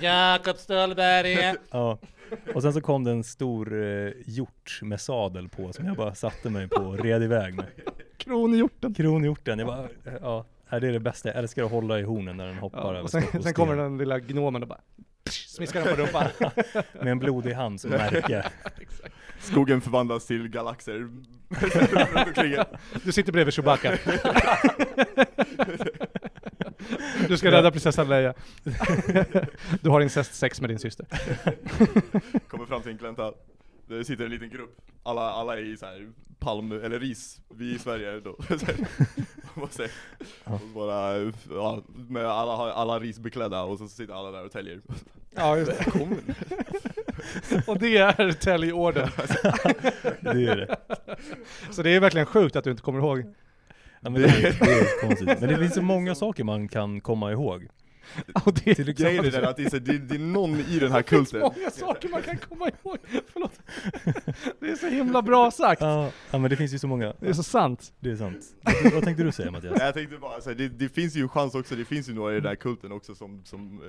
Jakob 0.00 0.56
Stöllberg. 0.56 1.54
Ja. 1.70 1.98
Och 2.54 2.62
sen 2.62 2.72
så 2.72 2.80
kom 2.80 3.04
det 3.04 3.10
en 3.10 3.24
stor 3.24 3.82
eh, 3.82 4.12
hjort 4.26 4.78
med 4.82 5.00
sadel 5.00 5.48
på 5.48 5.72
som 5.72 5.86
jag 5.86 5.96
bara 5.96 6.14
satte 6.14 6.50
mig 6.50 6.68
på 6.68 6.82
och 6.82 6.98
red 6.98 7.22
iväg 7.22 7.54
med. 7.54 7.66
Kronhjorten. 8.16 8.94
Kronhjorten, 8.94 9.58
jag 9.58 9.68
bara, 9.68 9.88
ja, 10.20 10.46
det 10.70 10.76
är 10.76 10.92
det 10.92 11.00
bästa. 11.00 11.28
Jag 11.28 11.38
älskar 11.38 11.64
att 11.64 11.70
hålla 11.70 11.98
i 11.98 12.02
hornen 12.02 12.36
när 12.36 12.46
den 12.46 12.58
hoppar 12.58 12.78
Ja, 12.78 12.90
över 12.90 13.02
och 13.02 13.10
sen, 13.10 13.42
sen 13.42 13.54
kommer 13.54 13.76
den 13.76 13.98
lilla 13.98 14.18
gnomen 14.18 14.62
och 14.62 14.68
bara 14.68 14.80
smiskar 15.30 15.84
den 15.84 15.96
på 15.96 16.02
rumpan. 16.02 16.26
Med 16.92 17.08
en 17.08 17.18
blodig 17.18 17.52
hand 17.52 17.80
som 17.80 17.90
märke. 17.90 18.50
skogen 19.38 19.80
förvandlas 19.80 20.26
till 20.26 20.48
galaxer. 20.48 21.08
Du 23.04 23.12
sitter 23.12 23.32
bredvid 23.32 23.54
Chewbacca. 23.54 23.98
Du 27.28 27.36
ska 27.36 27.50
rädda 27.50 27.70
prinsessan 27.70 28.08
Leia. 28.08 28.34
Du 29.82 29.90
har 29.90 30.00
incestsex 30.00 30.60
med 30.60 30.70
din 30.70 30.78
syster. 30.78 31.06
Kommer 32.48 32.66
fram 32.66 32.82
till 32.82 32.90
en 32.92 32.96
glänta, 32.98 33.32
det 33.88 34.04
sitter 34.04 34.24
en 34.24 34.30
liten 34.30 34.50
grupp, 34.50 34.76
alla, 35.02 35.20
alla 35.30 35.58
är 35.58 35.62
i 35.64 35.76
så 35.76 35.86
här 35.86 36.12
palm, 36.38 36.72
eller 36.72 37.00
ris, 37.00 37.40
vi 37.54 37.74
i 37.74 37.78
Sverige 37.78 38.20
då. 38.20 38.36
Så 39.70 39.82
här, 39.82 39.90
Ja. 40.44 40.52
och 40.54 40.60
bara, 40.74 41.32
ja, 41.50 41.82
med 42.08 42.26
alla, 42.26 42.72
alla 42.72 42.98
risbeklädda 42.98 43.62
och 43.62 43.78
så 43.78 43.88
sitter 43.88 44.14
alla 44.14 44.30
där 44.30 44.44
och 44.44 44.52
täljer. 44.52 44.80
Ja, 45.34 45.56
just 45.58 45.70
det. 45.70 45.86
Och 47.66 47.78
det 47.78 47.96
är 47.96 48.32
täljorden. 48.32 49.08
Det 50.20 50.46
är 50.46 50.56
det. 50.56 50.76
Så 51.70 51.82
det 51.82 51.90
är 51.90 52.00
verkligen 52.00 52.26
sjukt 52.26 52.56
att 52.56 52.64
du 52.64 52.70
inte 52.70 52.82
kommer 52.82 52.98
ihåg. 52.98 53.34
Ja, 54.00 54.10
men 54.10 54.22
det, 54.22 54.28
är, 54.28 54.42
det 54.42 54.72
är 54.72 55.00
konstigt. 55.00 55.40
Men 55.40 55.48
det 55.48 55.58
finns 55.58 55.74
så 55.74 55.82
många 55.82 56.14
saker 56.14 56.44
man 56.44 56.68
kan 56.68 57.00
komma 57.00 57.32
ihåg. 57.32 57.68
Och 58.46 58.54
det 58.54 58.74
Till 58.74 58.88
är 58.88 58.92
Grejen 58.92 59.24
är 59.24 59.30
den 59.30 59.42
så, 59.42 59.48
att 59.48 59.56
det 59.56 59.62
är, 59.64 59.70
så- 59.70 59.78
det, 59.78 59.98
det 59.98 60.14
är 60.14 60.18
någon 60.18 60.60
i 60.60 60.78
den 60.78 60.92
här 60.92 61.02
kulten. 61.12 61.40
många 61.40 61.70
saker 61.70 62.08
man 62.08 62.22
kan 62.22 62.36
komma 62.38 62.68
ihåg. 62.82 62.98
Förlåt. 63.32 63.52
Det 64.60 64.70
är 64.70 64.76
så 64.76 64.86
himla 64.86 65.22
bra 65.22 65.50
sagt. 65.50 65.82
ja, 65.82 66.10
ja 66.30 66.38
men 66.38 66.50
det 66.50 66.56
finns 66.56 66.72
ju 66.74 66.78
så 66.78 66.86
många. 66.86 67.14
Det 67.20 67.28
är 67.28 67.32
så 67.32 67.42
sant. 67.42 67.92
Det 68.00 68.10
är 68.10 68.16
sant. 68.16 68.44
Vad, 68.94 69.04
tänkte 69.04 69.22
du 69.24 69.32
säga 69.32 69.50
Mattias? 69.50 69.76
Jag 69.80 69.94
tänkte 69.94 70.16
bara 70.18 70.40
säga, 70.40 70.54
det, 70.54 70.68
det 70.68 70.88
finns 70.88 71.16
ju 71.16 71.22
en 71.22 71.28
chans 71.28 71.54
också, 71.54 71.74
det 71.76 71.84
finns 71.84 72.08
ju 72.08 72.14
några 72.14 72.32
i 72.32 72.34
den 72.40 72.46
här 72.46 72.54
kulten 72.56 72.92
också 72.92 73.14
som, 73.14 73.44
som 73.44 73.80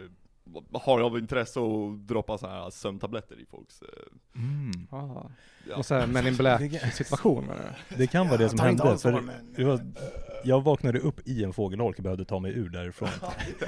eh, 0.54 0.80
har 0.82 1.02
av 1.02 1.18
intresse 1.18 1.60
att 1.60 2.08
droppa 2.08 2.38
så 2.38 2.48
här 2.48 2.70
sömntabletter 2.70 3.36
i 3.42 3.46
folks... 3.46 3.82
Eh, 3.82 3.88
Mm. 4.36 4.88
Ja. 5.70 5.76
Någon 5.76 5.84
sån 5.84 5.98
här 6.00 6.08
Men 6.08 6.28
in 6.28 6.36
Black 6.36 6.62
situation 6.94 7.46
menar 7.46 7.76
du? 7.90 7.96
Det 7.96 8.08
kan 8.08 8.28
vara 8.28 8.38
det 8.38 8.50
som 8.50 8.60
hände. 8.60 8.98
För 8.98 9.24
det 9.56 9.64
var, 9.64 9.80
jag 10.44 10.62
vaknade 10.64 11.00
upp 11.00 11.28
i 11.28 11.44
en 11.44 11.54
fågelholk 11.54 11.98
och 11.98 12.04
behövde 12.04 12.26
ta 12.26 12.40
mig 12.40 12.52
ur 12.54 12.70
därifrån. 12.70 13.10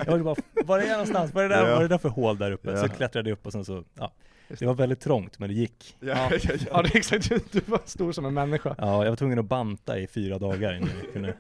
Jag 0.06 0.18
var 0.18 0.20
bara, 0.20 0.36
var 0.66 0.80
är 0.80 0.84
jag 0.84 0.92
någonstans? 0.92 1.34
Vad 1.34 1.46
är 1.46 1.50
det 1.50 1.56
där, 1.56 1.64
Ja. 1.64 1.70
vad 1.70 1.78
är 1.78 1.82
det 1.82 1.88
där 1.94 1.98
för 1.98 2.10
hål 2.10 2.38
där 2.38 2.52
uppe? 2.52 2.78
Så 2.78 2.90
klättrade 2.90 3.30
jag 3.30 3.36
upp 3.38 3.46
och 3.46 3.52
sen 3.52 3.66
så, 3.66 3.84
ja. 3.94 4.14
Det 4.48 4.66
var 4.66 4.74
väldigt 4.74 5.00
trångt 5.00 5.40
men 5.40 5.50
det 5.50 5.56
gick. 5.56 5.98
Ja, 6.00 6.08
ja, 6.32 6.38
ja, 6.44 6.56
Ja 6.72 6.82
det 6.82 6.90
är 6.96 6.98
exakt, 6.98 7.30
du, 7.52 7.62
var 7.66 7.82
stor 7.86 8.12
som 8.12 8.26
en 8.26 8.34
människa. 8.34 8.76
Ja, 8.78 9.04
jag 9.04 9.12
var 9.12 9.16
tvungen 9.16 9.40
att 9.40 9.46
banta 9.46 10.00
i 10.00 10.08
fyra 10.08 10.40
dagar 10.40 10.74
innan 10.74 10.90
jag 11.04 11.14
kunde 11.14 11.38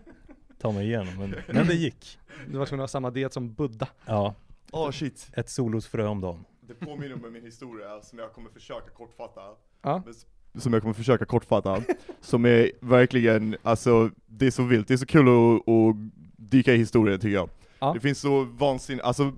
ta 0.62 0.72
mig 0.72 0.86
igenom. 0.88 1.17
Men, 1.19 1.36
men 1.48 1.67
det 1.67 1.74
gick. 1.75 2.19
Du 2.48 2.57
var 2.57 2.65
tvungen 2.65 2.81
att 2.83 2.89
ha 2.89 2.91
samma 2.91 3.10
diet 3.10 3.33
som 3.33 3.53
Buddha. 3.53 3.88
Ja, 4.05 4.36
Åh 4.72 4.91
shit. 4.91 5.29
ett 5.33 5.50
solrosfrö 5.50 6.05
om 6.05 6.22
dagen. 6.22 6.45
Det 6.67 6.74
påminner 6.74 7.25
om 7.25 7.33
min 7.33 7.43
historia 7.45 8.01
som 8.01 8.19
jag 8.19 8.33
kommer 8.33 8.50
försöka 8.50 8.89
kortfatta. 8.89 9.41
Ja. 9.81 10.01
Men 10.05 10.13
Som 10.57 10.74
jag 10.74 10.81
kommer 10.81 10.93
försöka 10.93 11.25
kortfatta. 11.25 11.81
som 12.22 12.45
är 12.45 12.72
verkligen, 12.79 13.55
alltså 13.63 14.10
det 14.27 14.48
är 14.48 14.51
så 14.51 14.63
vilt, 14.63 14.88
det 14.88 14.93
är 14.93 14.98
så 14.98 15.05
kul 15.05 15.27
att, 15.27 15.69
att 15.69 15.95
dyka 16.38 16.74
i 16.74 16.77
historien 16.77 17.19
tycker 17.19 17.36
jag. 17.36 17.50
Ja. 17.79 17.93
Det 17.93 18.00
finns 18.00 18.19
så 18.19 18.43
vansinnigt, 18.43 19.05
alltså 19.05 19.31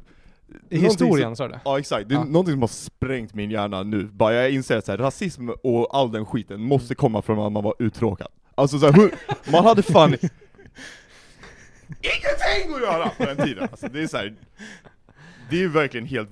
I 0.69 0.77
historien 0.77 1.35
sa 1.35 1.47
du? 1.47 1.55
Ja 1.65 1.79
exakt, 1.79 2.09
det 2.09 2.15
är 2.15 2.19
Ja. 2.19 2.23
någonting 2.23 2.53
som 2.53 2.61
har 2.61 2.67
sprängt 2.67 3.33
min 3.33 3.51
hjärna 3.51 3.83
nu. 3.83 4.03
Bara 4.03 4.33
jag 4.33 4.51
inser 4.51 4.77
att 4.77 4.85
så 4.85 4.91
här, 4.91 4.97
rasism 4.97 5.49
och 5.63 5.95
all 5.97 6.11
den 6.11 6.25
skiten 6.25 6.61
måste 6.61 6.95
komma 6.95 7.21
från 7.21 7.39
att 7.39 7.51
man 7.51 7.63
var 7.63 7.73
uttråkad. 7.79 8.27
Alltså 8.55 8.79
så 8.79 8.85
här, 8.85 8.93
hur, 8.93 9.11
man 9.51 9.65
hade 9.65 9.83
fan 9.83 10.09
ingenting 12.01 12.75
att 12.75 12.81
göra 12.81 13.09
på 13.09 13.25
den 13.25 13.37
tiden. 13.47 13.67
Alltså, 13.71 13.87
det 13.87 14.01
är 14.03 14.07
så 14.07 14.17
här, 14.17 14.35
det 15.49 15.63
är 15.63 15.67
verkligen 15.67 16.05
helt, 16.05 16.29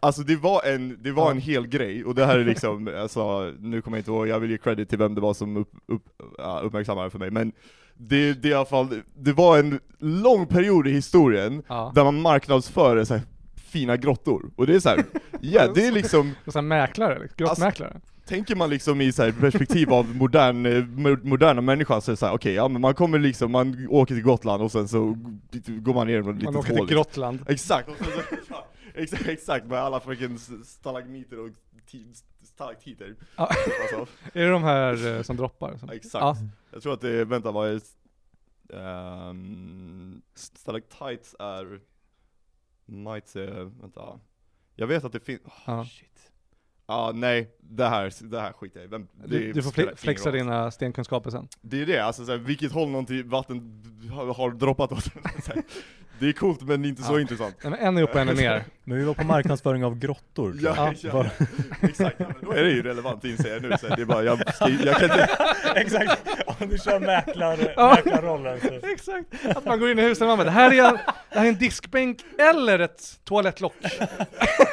alltså 0.00 0.22
det 0.22 0.36
var 0.36 0.62
en, 0.62 0.98
det 1.02 1.12
var 1.12 1.30
en 1.30 1.38
hel 1.38 1.66
grej, 1.66 2.04
och 2.04 2.14
det 2.14 2.26
här 2.26 2.38
är 2.38 2.44
liksom, 2.44 2.88
alltså, 3.02 3.52
nu 3.60 3.82
kommer 3.82 3.96
jag 3.96 4.00
inte 4.00 4.10
ihåg, 4.10 4.28
jag 4.28 4.40
vill 4.40 4.50
ge 4.50 4.58
credit 4.58 4.88
till 4.88 4.98
vem 4.98 5.14
det 5.14 5.20
var 5.20 5.34
som 5.34 5.56
upp, 5.56 5.72
upp, 5.86 6.02
uppmärksammade 6.62 7.10
för 7.10 7.18
mig, 7.18 7.30
men 7.30 7.52
det, 7.94 8.32
det 8.32 8.48
är 8.48 8.52
i 8.52 8.54
alla 8.54 8.64
fall, 8.64 9.02
det 9.16 9.32
var 9.32 9.58
en 9.58 9.80
lång 9.98 10.46
period 10.46 10.86
i 10.86 10.90
historien 10.90 11.62
Ja. 11.68 11.92
där 11.94 12.04
man 12.04 12.20
marknadsför 12.22 13.04
så 13.04 13.14
här, 13.14 13.22
fina 13.56 13.96
grottor, 13.96 14.50
och 14.56 14.66
det 14.66 14.74
är 14.74 14.80
så 14.80 14.88
här, 14.88 15.04
ja 15.40 15.72
det 15.74 15.86
är 15.86 15.92
liksom, 15.92 16.32
sån 16.46 16.54
här 16.54 16.78
mäklare, 16.78 17.18
liksom. 17.18 17.36
grottmäklare. 17.46 18.00
Tänker 18.24 18.56
man 18.56 18.70
liksom 18.70 19.00
i 19.00 19.12
så 19.12 19.32
perspektiv 19.32 19.92
av 19.92 20.16
modern, 20.16 20.66
eh, 20.66 20.70
mo- 20.84 21.24
moderna 21.24 21.60
människan 21.60 22.02
så 22.02 22.10
är 22.10 22.12
det 22.12 22.16
såhär, 22.16 22.32
okej, 22.34 22.54
ja 22.54 22.68
men 22.68 22.80
man 22.80 22.94
kommer 22.94 23.18
liksom, 23.18 23.52
man 23.52 23.86
åker 23.90 24.14
till 24.14 24.24
Gotland 24.24 24.62
och 24.62 24.72
sen 24.72 24.88
så 24.88 25.16
går 25.66 25.94
man 25.94 26.06
ner 26.06 26.14
i 26.14 26.18
ett 26.18 26.24
Man 26.24 26.38
litet 26.38 26.56
åker 26.56 26.56
hål 26.56 26.64
till 26.66 26.74
liksom. 26.74 26.96
Grottland. 26.96 27.44
Exakt, 27.48 27.88
så, 28.48 28.54
exakt, 28.94 29.26
exakt, 29.28 29.66
med 29.66 29.78
alla 29.78 30.00
fucking 30.00 30.38
stalagmiter 30.64 31.38
och 31.40 31.48
ti- 31.90 32.22
stalaktiter. 32.42 33.14
Ja. 33.36 33.48
Alltså, 33.82 34.06
Är 34.38 34.44
det 34.44 34.50
de 34.50 34.62
här 34.62 35.16
eh, 35.16 35.22
som 35.22 35.36
droppar? 35.36 35.76
Som... 35.76 35.90
exakt. 35.90 36.14
Ja. 36.22 36.36
Jag 36.72 36.82
tror 36.82 36.92
att 36.94 37.00
det 37.00 37.24
vänta 37.24 37.50
vad 37.50 37.68
är 37.68 37.80
um, 38.68 40.22
Stalactites 40.34 41.34
är, 41.38 41.80
mites 42.86 43.36
är, 43.36 43.64
vänta. 43.80 44.20
Jag 44.76 44.86
vet 44.86 45.04
att 45.04 45.12
det 45.12 45.20
finns, 45.20 45.40
oh, 45.44 45.52
Ja. 45.66 45.84
shit. 45.84 46.13
Ja, 46.86 47.10
nej, 47.14 47.50
det 47.60 47.88
här, 47.88 48.12
det 48.30 48.40
här 48.40 48.52
skiter 48.52 48.80
jag 48.80 48.84
i. 48.86 48.88
Vem- 48.90 49.08
Du, 49.24 49.52
du 49.52 49.62
får 49.62 49.96
flexa 49.96 50.30
dina 50.30 50.70
stenkunskaper 50.70 51.30
sen. 51.30 51.48
Det 51.60 51.82
är 51.82 51.86
det, 51.86 51.98
alltså 52.00 52.24
såhär, 52.24 52.38
vilket 52.38 52.72
håll 52.72 52.88
någonting 52.88 53.28
vatten 53.28 53.82
har, 54.12 54.34
har 54.34 54.50
droppat 54.50 54.92
åt. 54.92 55.04
Så 55.44 55.52
det 56.18 56.28
är 56.28 56.32
coolt 56.32 56.62
men 56.62 56.84
inte 56.84 57.02
så 57.02 57.12
Ja. 57.16 57.20
intressant. 57.20 57.56
Nej, 57.62 57.70
men 57.70 57.80
en 57.80 57.96
är 57.98 58.02
upp 58.02 58.14
och 58.14 58.20
en 58.20 58.28
är 58.28 58.34
ner. 58.34 58.64
Men 58.86 58.98
vi 58.98 59.04
var 59.04 59.14
på 59.14 59.24
marknadsföring 59.24 59.84
av 59.84 59.98
grottor. 59.98 60.56
Ja, 60.60 60.92
Ja. 61.02 61.26
exakt. 61.82 62.16
Ja, 62.18 62.26
men 62.28 62.36
Då 62.40 62.52
är 62.52 62.62
det 62.64 62.70
ju 62.70 62.82
relevant 62.82 63.24
inser 63.24 63.52
jag 63.52 63.62
nu. 63.62 63.76
Så 63.80 63.86
det 63.86 64.02
är 64.02 64.06
bara, 64.06 64.22
jag, 64.24 64.42
jag 64.60 64.96
kan 64.96 65.04
inte... 65.04 65.28
Exakt, 65.76 66.22
om 66.46 66.68
du 66.68 66.78
kör 66.78 67.00
mäklar, 67.00 67.56
mäklarrollen 67.96 68.60
så. 68.60 68.86
Exakt! 68.86 69.56
Att 69.56 69.64
man 69.64 69.80
går 69.80 69.90
in 69.90 69.98
i 69.98 70.02
huset 70.02 70.22
och 70.22 70.28
man 70.28 70.38
bara, 70.38 70.44
det 70.44 70.50
här 70.50 70.72
är, 70.74 70.84
en, 70.88 70.94
det 71.32 71.38
här 71.38 71.44
är 71.44 71.48
en 71.48 71.58
diskbänk 71.58 72.18
eller 72.38 72.78
ett 72.78 73.20
toalettlock. 73.24 73.74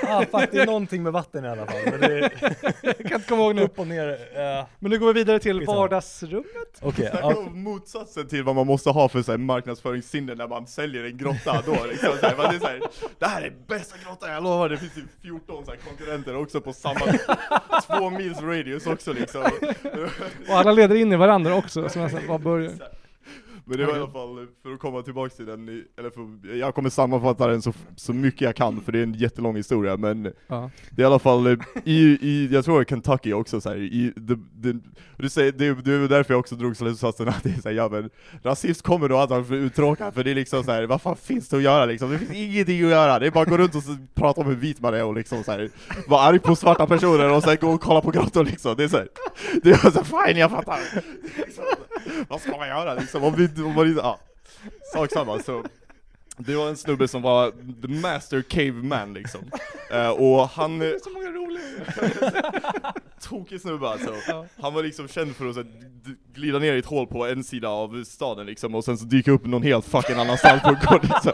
Ja, 0.03 0.25
fuck, 0.31 0.49
det 0.51 0.59
är 0.59 0.65
någonting 0.65 1.03
med 1.03 1.13
vatten 1.13 1.45
i 1.45 1.47
alla 1.49 1.65
fall. 1.65 1.75
Men 1.85 1.99
det 1.99 2.05
är 2.19 2.31
Jag 2.81 2.97
kan 2.97 3.13
inte 3.13 3.27
komma 3.29 3.41
ihåg 3.43 3.55
nu. 3.55 3.61
upp 3.61 3.79
och 3.79 3.87
ner. 3.87 4.09
eh, 4.09 4.65
Men 4.79 4.91
nu 4.91 4.99
går 4.99 5.07
vi 5.07 5.13
vidare 5.13 5.39
till 5.39 5.65
vardagsrummet. 5.65 6.45
Okej, 6.81 7.07
Snacka 7.11 7.25
om 7.27 7.63
motsatsen 7.63 8.27
till 8.27 8.43
vad 8.43 8.55
man 8.55 8.67
måste 8.67 8.89
ha 8.89 9.09
för 9.09 9.21
så 9.21 9.31
här, 9.31 9.37
marknadsföringssinne 9.37 10.35
när 10.35 10.47
man 10.47 10.67
säljer 10.67 11.03
en 11.03 11.17
grotta 11.17 11.61
då 11.65 11.77
liksom, 11.91 12.09
så 12.19 12.25
här, 12.27 12.37
man 12.37 12.55
är 12.55 12.59
så 12.59 12.67
här, 12.67 12.79
Det 13.19 13.25
här 13.25 13.41
är 13.41 13.53
bästa 13.67 13.95
grottan, 14.05 14.31
jag 14.31 14.43
lovar, 14.43 14.69
det 14.69 14.77
finns 14.77 14.97
ju 14.97 15.03
14 15.21 15.65
så 15.65 15.71
här, 15.71 15.77
konkurrenter 15.77 16.35
också 16.35 16.61
på 16.61 16.73
samma 16.73 16.99
två 17.87 18.09
mils 18.09 18.41
radius 18.41 18.87
också 18.87 19.13
liksom. 19.13 19.41
Och 20.49 20.53
alla 20.57 20.71
leder 20.71 20.95
in 20.95 21.13
i 21.13 21.15
varandra 21.15 21.55
också, 21.55 21.89
så 21.89 21.99
man 21.99 22.09
så 22.09 22.17
här, 22.17 22.27
var 22.27 22.39
börjar? 22.39 22.71
Men 23.65 23.77
det 23.77 23.85
var 23.85 23.93
i 23.93 23.99
alla 23.99 24.11
fall, 24.11 24.47
för 24.63 24.73
att 24.73 24.79
komma 24.79 25.01
tillbaks 25.01 25.35
till 25.35 25.45
den, 25.45 25.83
eller 25.97 26.09
för, 26.09 26.55
jag 26.55 26.75
kommer 26.75 26.89
sammanfatta 26.89 27.47
den 27.47 27.61
så, 27.61 27.73
så 27.95 28.13
mycket 28.13 28.41
jag 28.41 28.55
kan 28.55 28.81
för 28.81 28.91
det 28.91 28.99
är 28.99 29.03
en 29.03 29.13
jättelång 29.13 29.55
historia 29.55 29.97
men 29.97 30.33
Ja. 30.47 30.69
Det 30.89 31.01
är 31.01 31.03
i 31.03 31.07
alla 31.07 31.19
fall 31.19 31.47
eh, 31.47 31.57
i, 31.83 32.17
i 32.21 32.49
jag 32.51 32.65
tror 32.65 32.83
Kentucky 32.83 33.33
också 33.33 33.61
så 33.61 33.69
här, 33.69 33.77
i, 33.77 34.13
the, 34.27 34.73
du 35.17 35.29
säger, 35.29 35.51
det, 35.51 35.73
det 35.73 35.93
är 35.93 36.07
därför 36.07 36.33
jag 36.33 36.39
också 36.39 36.55
drog 36.55 36.77
slutsatsen 36.77 37.27
att 37.27 37.43
det 37.43 37.49
är 37.49 37.61
såhär, 37.61 37.75
ja 37.75 37.89
men 37.89 38.09
rasism 38.43 38.83
kommer 38.83 39.09
då 39.09 39.17
att 39.17 39.29
han 39.29 39.43
blir 39.43 39.57
uttråkad, 39.57 40.13
för 40.13 40.23
det 40.23 40.31
är 40.31 40.35
liksom 40.35 40.63
såhär, 40.63 40.83
vad 40.83 41.01
fan 41.01 41.15
finns 41.15 41.49
det 41.49 41.57
att 41.57 41.63
göra 41.63 41.85
liksom? 41.85 42.11
Det 42.11 42.17
finns 42.17 42.31
ingenting 42.31 42.83
att 42.83 42.89
göra, 42.89 43.19
det 43.19 43.27
är 43.27 43.31
bara 43.31 43.43
att 43.43 43.49
gå 43.49 43.57
runt 43.57 43.75
och 43.75 43.83
prata 44.13 44.41
om 44.41 44.47
hur 44.47 44.55
vit 44.55 44.79
man 44.79 44.93
är 44.93 45.03
och 45.03 45.15
liksom 45.15 45.43
såhär, 45.43 45.69
vara 46.07 46.21
arg 46.21 46.39
på 46.39 46.55
svarta 46.55 46.87
personer 46.87 47.31
och 47.35 47.43
sen 47.43 47.57
gå 47.61 47.69
och 47.69 47.81
kolla 47.81 48.01
på 48.01 48.11
grottor 48.11 48.45
liksom, 48.45 48.75
det 48.77 48.83
är 48.83 48.87
såhär, 48.87 49.07
det 49.63 49.69
är 49.69 49.91
så 49.91 50.03
fine 50.03 50.37
jag 50.37 50.51
fattar! 50.51 50.79
Liksom, 51.37 51.63
vad 52.27 52.41
ska 52.41 52.57
man 52.57 52.67
göra 52.67 52.93
liksom? 52.93 53.23
Om, 53.23 53.35
vi, 53.35 53.49
om 53.57 53.73
man 53.75 53.87
inte, 53.87 54.01
ja. 54.01 54.19
Sak 54.93 55.11
samma, 55.11 55.39
så 55.39 55.63
det 56.37 56.55
var 56.55 56.67
en 56.69 56.77
snubbe 56.77 57.07
som 57.07 57.21
var 57.21 57.51
the 57.81 57.87
master 57.87 58.41
caveman 58.41 59.13
liksom. 59.13 59.41
Eh, 59.91 60.09
och 60.09 60.47
han, 60.49 60.79
Det 60.79 60.85
är 60.95 60.99
så 60.99 61.09
många 61.09 61.29
roliga. 61.31 61.61
tokig 63.29 63.61
snubbe 63.61 63.89
alltså. 63.89 64.13
Han 64.61 64.73
var 64.73 64.83
liksom 64.83 65.07
känd 65.07 65.35
för 65.35 65.47
att 65.49 65.55
så, 65.55 65.61
här, 65.61 65.69
d- 66.05 66.15
glida 66.33 66.59
ner 66.59 66.73
i 66.73 66.79
ett 66.79 66.85
hål 66.85 67.07
på 67.07 67.25
en 67.27 67.43
sida 67.43 67.69
av 67.69 68.03
staden 68.03 68.45
liksom, 68.45 68.75
och 68.75 68.83
sen 68.85 68.97
så 68.97 69.05
dyka 69.05 69.31
upp 69.31 69.45
någon 69.45 69.63
helt 69.63 69.85
fucking 69.85 70.15
annanstans 70.15 70.61
på 70.61 70.69
en 70.69 70.75
gård 70.87 71.03
liksom. 71.03 71.31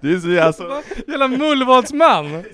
Det 0.00 0.08
är 0.12 0.18
så 0.18 0.42
alltså, 0.42 0.82
Jävla 1.08 1.28
mullvadsman! 1.44 2.44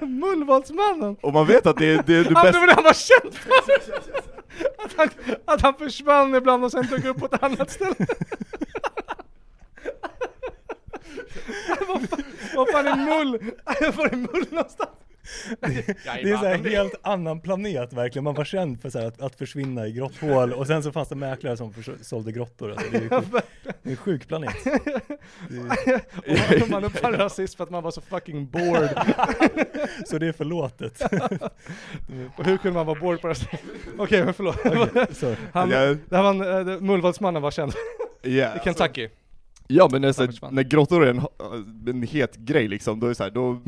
Mullvadsmannen! 0.00 1.16
och 1.22 1.32
man 1.32 1.46
vet 1.46 1.66
att 1.66 1.76
det 1.76 1.86
är 1.86 2.02
det, 2.06 2.14
är 2.14 2.24
det 2.24 2.34
Han, 2.34 2.44
bästa 2.46 2.66
det 2.66 2.74
han 2.74 2.84
var 2.84 2.94
känd 2.94 3.34
för! 3.34 4.39
Att 4.78 4.92
han, 4.96 5.08
att 5.44 5.60
han 5.60 5.74
försvann 5.74 6.34
ibland 6.34 6.64
och 6.64 6.72
sen 6.72 6.86
dök 6.86 7.04
upp 7.04 7.18
på 7.18 7.26
ett 7.26 7.42
annat 7.42 7.70
ställe. 7.70 7.94
vad, 11.88 12.08
fan, 12.08 12.22
vad 12.54 12.70
fan 12.70 12.86
är 12.86 12.96
mull? 12.96 13.54
Var 13.96 14.06
är 14.06 14.16
mull 14.16 14.46
någonstans? 14.50 14.90
Det 15.60 16.30
är 16.30 16.36
så 16.36 16.44
här 16.44 16.70
helt 16.70 16.94
annan 17.02 17.40
planet 17.40 17.92
verkligen, 17.92 18.24
man 18.24 18.34
var 18.34 18.44
känd 18.44 18.80
för 18.82 18.90
så 18.90 18.98
här 18.98 19.06
att, 19.06 19.20
att 19.20 19.34
försvinna 19.34 19.86
i 19.86 19.92
grotthål 19.92 20.52
och 20.52 20.66
sen 20.66 20.82
så 20.82 20.92
fanns 20.92 21.08
det 21.08 21.14
mäklare 21.14 21.56
som 21.56 21.74
sålde 22.02 22.32
grottor. 22.32 22.70
Alltså, 22.70 22.90
det, 22.90 22.98
är 22.98 23.02
ju 23.02 23.08
sjuk, 23.10 23.42
det 23.62 23.88
är 23.88 23.90
en 23.90 23.96
sjuk 23.96 24.28
planet. 24.28 24.54
Det 26.24 26.32
är, 26.32 26.70
man 26.70 26.84
uppfann 26.84 27.12
rasism 27.12 27.56
för 27.56 27.64
att 27.64 27.70
man 27.70 27.82
var 27.82 27.90
så 27.90 28.00
fucking 28.00 28.46
bored. 28.46 28.90
så 30.06 30.18
det 30.18 30.26
är 30.26 30.32
förlåtet. 30.32 31.02
Och 32.36 32.44
hur 32.44 32.56
kunde 32.56 32.74
man 32.78 32.86
vara 32.86 33.00
bored 33.00 33.20
på 33.20 33.28
rasism? 33.28 33.56
Okej 33.98 34.24
men 34.24 34.34
förlåt. 34.34 35.16
Så, 35.16 35.34
Han, 35.52 35.68
det 35.68 35.98
var 36.08 36.30
en, 36.30 36.68
äh, 36.68 36.80
Mullvadsmannen 36.80 37.42
var 37.42 37.50
känd 37.50 37.72
Ja, 38.22 38.30
i 38.30 38.42
alltså- 38.42 38.64
Kentucky. 38.64 39.08
Ja 39.70 39.88
men 39.92 40.04
alltså, 40.04 40.22
Savage 40.22 40.42
man. 40.42 40.54
när 40.54 40.62
grottor 40.62 41.04
är 41.04 41.10
en, 41.10 41.22
en 41.86 42.02
het 42.02 42.36
grej 42.36 42.68
liksom, 42.68 43.00
då 43.00 43.06
är 43.06 43.08
det 43.08 43.14
så 43.14 43.22
här, 43.22 43.30
då, 43.30 43.60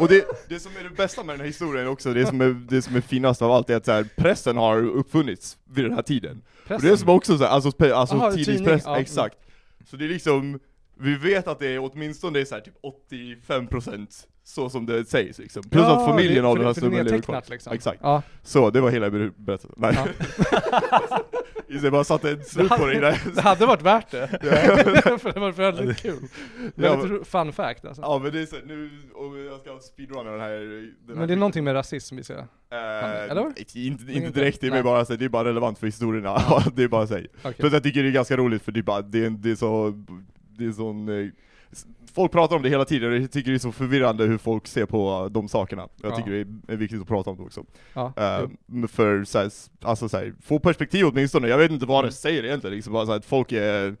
och 0.00 0.08
det, 0.08 0.24
det 0.48 0.60
som 0.60 0.72
är 0.80 0.84
det 0.84 0.90
bästa 0.90 1.24
med 1.24 1.32
den 1.32 1.40
här 1.40 1.46
historien 1.46 1.88
också, 1.88 2.12
det 2.14 2.26
som 2.26 2.40
är, 2.40 2.66
det 2.68 2.82
som 2.82 2.96
är 2.96 3.00
finast 3.00 3.42
av 3.42 3.52
allt 3.52 3.70
är 3.70 3.76
att 3.76 3.84
så 3.84 3.92
här, 3.92 4.06
pressen 4.16 4.56
har 4.56 4.82
uppfunnits 4.82 5.58
vid 5.64 5.84
den 5.84 5.92
här 5.92 6.02
tiden. 6.02 6.42
Och 6.68 6.82
det 6.82 6.88
är 6.88 6.96
som 6.96 7.08
också 7.08 7.38
så 7.38 7.44
här, 7.44 7.50
alltså, 7.50 7.68
alltså 7.94 8.14
Aha, 8.14 8.30
tidningspress, 8.30 8.82
tidning, 8.82 8.94
ja, 8.94 9.00
exakt. 9.00 9.36
Så 9.90 9.96
det 9.96 10.04
är 10.04 10.08
liksom, 10.08 10.60
vi 10.98 11.14
vet 11.16 11.48
att 11.48 11.58
det 11.58 11.68
är 11.68 11.78
åtminstone 11.78 12.46
så 12.46 12.54
här, 12.54 12.62
typ 12.62 12.74
85% 13.10 14.26
så 14.48 14.70
som 14.70 14.86
det 14.86 15.04
sägs 15.04 15.38
liksom. 15.38 15.62
Plus 15.62 15.82
Ja, 15.84 16.00
att 16.00 16.06
familjen 16.10 16.42
det- 16.44 16.50
av 16.50 16.56
den 16.56 16.66
här 16.66 16.72
snubben 16.72 17.04
lever 17.06 17.18
kvar. 17.20 17.42
liksom. 17.50 17.72
Exakt. 17.72 17.98
Ja. 18.02 18.22
Så, 18.42 18.70
det 18.70 18.80
var 18.80 18.90
hela 18.90 19.10
ber- 19.10 19.32
berättelsen. 19.36 19.74
Nej. 19.76 19.96
Ja. 19.96 21.20
Det, 21.82 21.90
bara 21.90 22.04
satte 22.04 22.30
en 22.30 22.44
slut 22.44 22.68
på 22.68 22.86
det 22.86 23.00
det. 23.00 23.40
Hade 23.40 23.66
varit 23.66 23.82
värt 23.82 24.10
det. 24.10 24.28
för 25.20 25.32
det 25.32 25.40
var 25.40 25.52
väldigt 25.52 25.96
kul. 26.02 26.18
Ja, 26.62 26.70
Väldigt 26.74 27.10
ro- 27.10 27.24
fun 27.24 27.52
fact 27.52 27.84
alltså. 27.84 28.02
Ja 28.02 28.18
men 28.22 28.32
det 28.32 28.40
är 28.42 28.46
så, 28.46 28.56
nu, 28.66 28.90
om 29.14 29.44
jag 29.46 29.60
ska 29.60 29.78
speedrunna 29.92 30.30
den 30.30 30.40
här... 30.40 30.50
Den 30.50 30.92
här 31.08 31.14
Men 31.14 31.28
det 31.28 31.34
är 31.34 31.38
någonting 31.38 31.64
med 31.64 31.74
rasism 31.74 32.16
vi 32.16 32.24
ser. 32.24 32.38
Eh, 32.38 33.30
eller? 33.30 33.46
Inte, 33.76 34.12
inte 34.12 34.30
direkt, 34.30 34.60
det 34.60 34.66
är, 34.66 34.82
bara, 34.82 35.04
så, 35.04 35.16
det 35.16 35.24
är 35.24 35.28
bara 35.28 35.48
relevant 35.48 35.78
för 35.78 35.86
historierna, 35.86 36.42
det 36.74 36.82
är 36.82 36.88
bara. 36.88 37.02
Okej. 37.04 37.28
För 37.42 37.66
att 37.66 37.72
jag 37.72 37.82
tycker 37.82 38.02
det 38.02 38.08
är 38.08 38.12
ganska 38.12 38.36
roligt 38.36 38.62
för 38.62 38.72
det 38.72 38.80
är, 38.80 38.82
bara, 38.82 39.02
det 39.02 39.24
är, 39.24 39.30
det 39.30 39.50
är 39.50 39.54
så, 39.56 40.04
det 40.58 40.64
är 40.66 40.72
sån, 40.72 41.08
eh, 41.08 41.28
folk 42.14 42.32
pratar 42.32 42.56
om 42.56 42.62
det 42.62 42.68
hela 42.68 42.84
tiden 42.84 43.12
och 43.12 43.18
jag 43.18 43.30
tycker 43.32 43.50
det 43.50 43.56
är 43.56 43.58
så 43.58 43.72
förvirrande 43.72 44.24
hur 44.24 44.38
folk 44.38 44.66
ser 44.66 44.86
på 44.86 45.28
de 45.32 45.48
sakerna. 45.48 45.88
Jag 46.02 46.12
Ja. 46.12 46.16
tycker 46.16 46.30
det 46.30 46.72
är, 46.72 46.76
viktigt 46.76 47.00
att 47.00 47.08
prata 47.08 47.30
om 47.30 47.36
det 47.36 47.42
också. 47.42 47.64
Ja, 47.94 48.12
men 48.66 48.88
för 48.88 49.24
så 49.24 49.38
här, 49.38 49.50
alltså 49.82 50.08
så 50.08 50.16
här, 50.16 50.34
få 50.42 50.58
perspektiv 50.58 51.06
åtminstone, 51.06 51.48
jag 51.48 51.58
vet 51.58 51.70
inte 51.70 51.86
vad 51.86 51.98
Mm. 51.98 52.08
det 52.08 52.14
säger 52.16 52.44
egentligen, 52.44 52.76
liksom 52.76 52.92
bara 52.92 53.06
så 53.06 53.12
här, 53.12 53.18
att 53.18 53.24
folk 53.24 53.52
är 53.52 53.96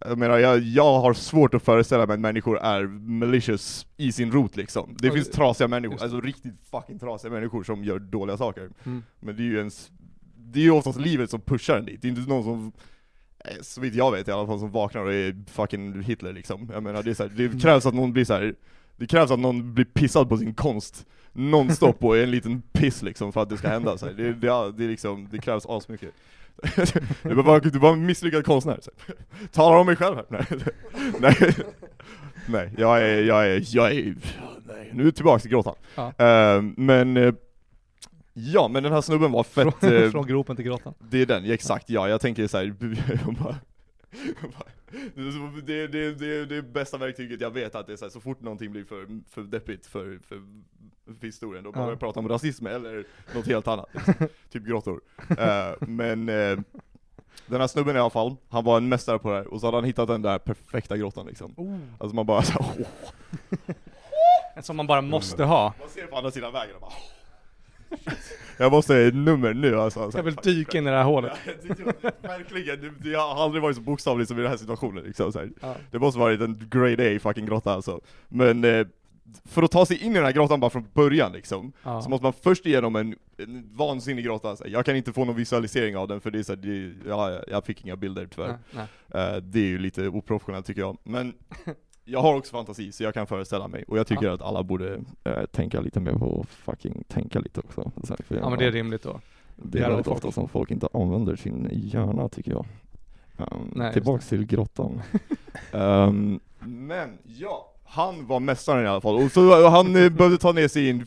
jag 0.00 0.18
menar, 0.18 0.38
jag, 0.38 0.58
jag 0.60 1.00
har 1.00 1.14
svårt 1.14 1.54
att 1.54 1.62
föreställa 1.62 2.06
mig 2.06 2.14
att 2.14 2.20
människor 2.20 2.58
är 2.58 2.82
malicious 3.08 3.86
i 3.96 4.12
sin 4.12 4.32
rot 4.32 4.56
liksom. 4.56 4.96
Det 4.98 5.06
Ja, 5.06 5.12
finns 5.14 5.26
det- 5.28 5.32
trasiga 5.34 5.68
människor, 5.68 6.02
alltså 6.02 6.20
riktigt 6.20 6.54
fucking 6.70 6.98
trasiga 6.98 7.30
människor 7.32 7.62
som 7.62 7.84
gör 7.84 7.98
dåliga 7.98 8.36
saker. 8.36 8.70
Mm. 8.84 9.02
Men 9.20 9.36
det 9.36 9.42
är 9.42 9.44
ju 9.44 9.58
ens, 9.58 9.90
det 10.36 10.58
är 10.60 10.62
ju 10.64 10.70
oftast 10.70 11.00
livet 11.00 11.30
som 11.30 11.40
pushar 11.40 11.78
en 11.78 11.84
dit, 11.84 12.02
det 12.02 12.08
är 12.08 12.10
inte 12.10 12.28
någon 12.30 12.42
som 12.44 12.72
så 13.60 13.80
vitt 13.80 13.94
jag 13.94 14.12
vet 14.12 14.28
i 14.28 14.30
alla 14.30 14.46
fall 14.46 14.58
som 14.58 14.70
vaknar 14.70 15.02
och 15.02 15.12
är 15.12 15.44
fucking 15.50 16.02
Hitler 16.02 16.32
liksom. 16.32 16.70
Jag 16.72 16.82
menar 16.82 17.02
det, 17.02 17.10
är 17.10 17.14
så 17.14 17.22
här, 17.22 17.30
det 17.36 17.62
krävs 17.62 17.86
att 17.86 17.94
någon 17.94 18.12
blir 18.12 18.24
så 18.24 18.34
här. 18.34 18.54
Det 18.96 19.06
krävs 19.06 19.30
att 19.30 19.38
någon 19.38 19.74
blir 19.74 19.84
pissad 19.84 20.28
på 20.28 20.36
sin 20.36 20.54
konst 20.54 21.06
nonstop 21.32 22.04
och 22.04 22.16
är 22.16 22.22
en 22.22 22.30
liten 22.30 22.62
piss 22.72 23.02
liksom 23.02 23.32
för 23.32 23.42
att 23.42 23.48
det 23.48 23.56
ska 23.56 23.68
hända 23.68 23.98
så 23.98 24.06
här. 24.06 24.12
Det, 24.12 24.32
det, 24.32 24.72
det, 24.72 24.84
liksom, 24.84 25.28
det 25.30 25.38
krävs 25.38 25.66
asmycket. 25.66 26.14
Du 27.22 27.30
är 27.30 27.42
bara, 27.42 27.60
du 27.60 27.78
bara 27.78 27.92
en 27.92 28.06
misslyckad 28.06 28.44
konstnär. 28.44 28.78
Så. 28.82 28.90
här. 29.06 29.16
Talar 29.52 29.78
om 29.78 29.86
mig 29.86 29.96
själv 29.96 30.16
här. 30.16 30.26
Nej, 30.28 30.46
nej, 31.20 31.54
nej 32.46 32.74
jag 32.78 33.02
är, 33.02 33.22
jag 33.22 33.46
är, 33.46 33.64
jag 33.66 33.92
är, 33.92 34.14
nej. 34.66 34.90
Nu 34.92 35.02
är 35.02 35.06
vi 35.06 35.12
tillbaka 35.12 35.40
till 35.40 35.50
grottan. 35.50 35.74
Ja. 35.94 36.06
Eh, 36.08 36.62
men, 36.62 37.16
eh, 37.16 37.34
ja 38.38 38.68
men 38.68 38.82
den 38.82 38.92
här 38.92 39.00
snubben 39.00 39.32
var 39.32 39.42
fett, 39.44 39.74
Från, 39.80 39.92
eh, 39.92 40.10
från 40.10 40.26
gropen 40.26 40.56
till 40.56 40.64
grottan. 40.64 40.94
det 40.98 41.22
är 41.22 41.26
den, 41.26 41.44
ja, 41.46 41.54
exakt 41.54 41.90
ja, 41.90 42.08
jag 42.08 42.20
tänker 42.20 42.46
såhär, 42.46 42.70
bara, 43.42 43.56
det, 45.66 45.86
det, 45.86 46.14
det, 46.14 46.46
det 46.46 46.56
är 46.56 46.62
bästa 46.62 46.98
verktyget 46.98 47.40
jag 47.40 47.50
vet 47.50 47.74
att 47.74 47.86
det 47.86 47.92
är 47.92 47.96
så, 47.96 48.04
här, 48.04 48.10
så 48.10 48.20
fort 48.20 48.40
någonting 48.40 48.72
blir 48.72 48.84
för, 48.84 49.06
för 49.30 49.42
deppigt 49.42 49.86
för, 49.86 50.18
för, 50.28 50.42
för 51.20 51.26
historien, 51.26 51.64
då 51.64 51.72
börjar 51.72 51.86
Ja. 51.86 51.92
jag 51.92 52.00
prata 52.00 52.20
om 52.20 52.28
rasism 52.28 52.66
eller 52.66 53.04
något 53.34 53.46
helt 53.46 53.68
annat, 53.68 53.86
liksom. 53.92 54.14
typ 54.50 54.62
grottor. 54.66 55.00
Eh, 55.38 55.72
men 55.88 56.28
eh, 56.28 56.58
den 57.46 57.60
här 57.60 57.66
snubben 57.66 57.96
i 57.96 57.98
alla 57.98 58.10
fall, 58.10 58.36
han 58.48 58.64
var 58.64 58.76
en 58.76 58.88
mästare 58.88 59.18
på 59.18 59.30
det 59.30 59.36
här, 59.36 59.46
och 59.46 59.60
så 59.60 59.66
hade 59.66 59.76
han 59.76 59.84
hittat 59.84 60.08
den 60.08 60.22
där 60.22 60.38
perfekta 60.38 60.96
grottan 60.96 61.26
liksom. 61.26 61.54
Oh. 61.56 61.78
Alltså 61.98 62.14
man 62.16 62.26
bara 62.26 62.42
såhär, 62.42 62.70
åh. 62.78 62.86
En 64.54 64.62
som 64.62 64.76
man 64.76 64.86
bara 64.86 65.00
måste 65.02 65.44
ha. 65.44 65.74
Man 65.80 65.88
ser 65.88 66.06
på 66.06 66.16
andra 66.16 66.30
sidan 66.30 66.52
vägen 66.52 66.74
och 66.74 66.80
bara 66.80 66.90
åh. 66.90 67.17
Jag 68.60 68.72
måste 68.72 69.10
nummer 69.14 69.54
nu 69.54 69.80
alltså. 69.80 70.10
Jag 70.14 70.22
vill 70.22 70.34
dyka 70.34 70.78
in 70.78 70.86
i 70.86 70.90
det 70.90 70.96
här 70.96 71.04
hålet. 71.04 71.32
Verkligen, 72.22 72.94
det 73.00 73.14
har 73.14 73.44
aldrig 73.44 73.62
varit 73.62 73.76
så 73.76 73.82
bokstavligt 73.82 74.28
som 74.28 74.38
i 74.38 74.42
den 74.42 74.50
här 74.50 74.58
situationen 74.58 75.04
liksom, 75.04 75.32
så. 75.32 75.46
Ja. 75.60 75.74
Det 75.90 75.98
måste 75.98 76.20
varit 76.20 76.40
en 76.40 76.68
grade 76.70 77.16
A 77.16 77.18
fucking 77.22 77.46
grotta 77.46 77.72
alltså. 77.72 78.00
Men 78.28 78.64
eh, 78.64 78.86
för 79.44 79.62
att 79.62 79.70
ta 79.70 79.86
sig 79.86 80.02
in 80.04 80.12
i 80.12 80.14
den 80.14 80.24
här 80.24 80.32
grottan 80.32 80.60
bara 80.60 80.70
från 80.70 80.86
början 80.94 81.32
liksom, 81.32 81.72
Ja. 81.82 82.02
så 82.02 82.10
måste 82.10 82.22
man 82.22 82.32
först 82.32 82.66
igenom 82.66 82.96
en, 82.96 83.14
en 83.38 83.68
vansinnig 83.76 84.24
grotta. 84.24 84.56
Så. 84.56 84.64
Jag 84.66 84.84
kan 84.84 84.96
inte 84.96 85.12
få 85.12 85.24
någon 85.24 85.36
visualisering 85.36 85.96
av 85.96 86.08
den 86.08 86.20
för 86.20 86.30
det 86.30 86.38
är 86.38 86.42
så 86.42 86.52
här, 86.52 86.62
det, 86.62 86.92
ja, 87.08 87.40
jag 87.48 87.64
fick 87.64 87.84
inga 87.84 87.96
bilder 87.96 88.28
tyvärr. 88.34 88.58
Nej, 88.70 88.86
nej. 89.06 89.28
Eh, 89.28 89.36
det 89.42 89.58
är 89.60 89.64
ju 89.66 89.78
lite 89.78 90.08
oprofessionellt 90.08 90.66
tycker 90.66 90.80
jag. 90.80 90.98
Men 91.04 91.34
jag 92.08 92.20
har 92.22 92.34
också 92.34 92.50
fantasi 92.52 92.92
så 92.92 93.02
jag 93.02 93.14
kan 93.14 93.26
föreställa 93.26 93.68
mig. 93.68 93.84
Och 93.88 93.98
jag 93.98 94.06
tycker 94.06 94.26
Ja. 94.26 94.32
att 94.32 94.42
alla 94.42 94.62
borde 94.62 95.00
eh, 95.24 95.44
tänka 95.52 95.80
lite 95.80 96.00
mer 96.00 96.12
på 96.12 96.44
fucking 96.48 97.04
tänka 97.08 97.38
lite 97.40 97.60
också. 97.60 97.92
För 98.28 98.36
Ja 98.36 98.50
men 98.50 98.58
det 98.58 98.64
är 98.66 98.72
rimligt 98.72 99.02
då. 99.02 99.20
det 99.56 99.78
är 99.78 99.82
Jävla 99.82 99.96
väldigt 99.96 100.06
folk. 100.06 100.16
ofta 100.24 100.32
som 100.32 100.48
folk 100.48 100.70
inte 100.70 100.88
använder 100.94 101.36
sin 101.36 101.68
hjärna 101.72 102.28
tycker 102.28 102.50
jag. 102.50 102.66
Um, 103.36 103.72
Nej, 103.74 103.92
tillbaks 103.92 104.28
till 104.28 104.46
grottan. 104.46 105.00
um, 105.72 106.40
men 106.58 107.18
ja, 107.24 107.74
han 107.84 108.26
var 108.26 108.40
mästaren 108.40 108.84
i 108.84 108.88
alla 108.88 109.00
fall. 109.00 109.16
Och 109.24 109.32
så 109.32 109.68
han 109.68 109.96
eh, 109.96 110.10
behövde 110.10 110.38
ta 110.38 110.52
ner 110.52 110.68
sig 110.68 110.82
i 110.86 110.90
en 110.90 111.06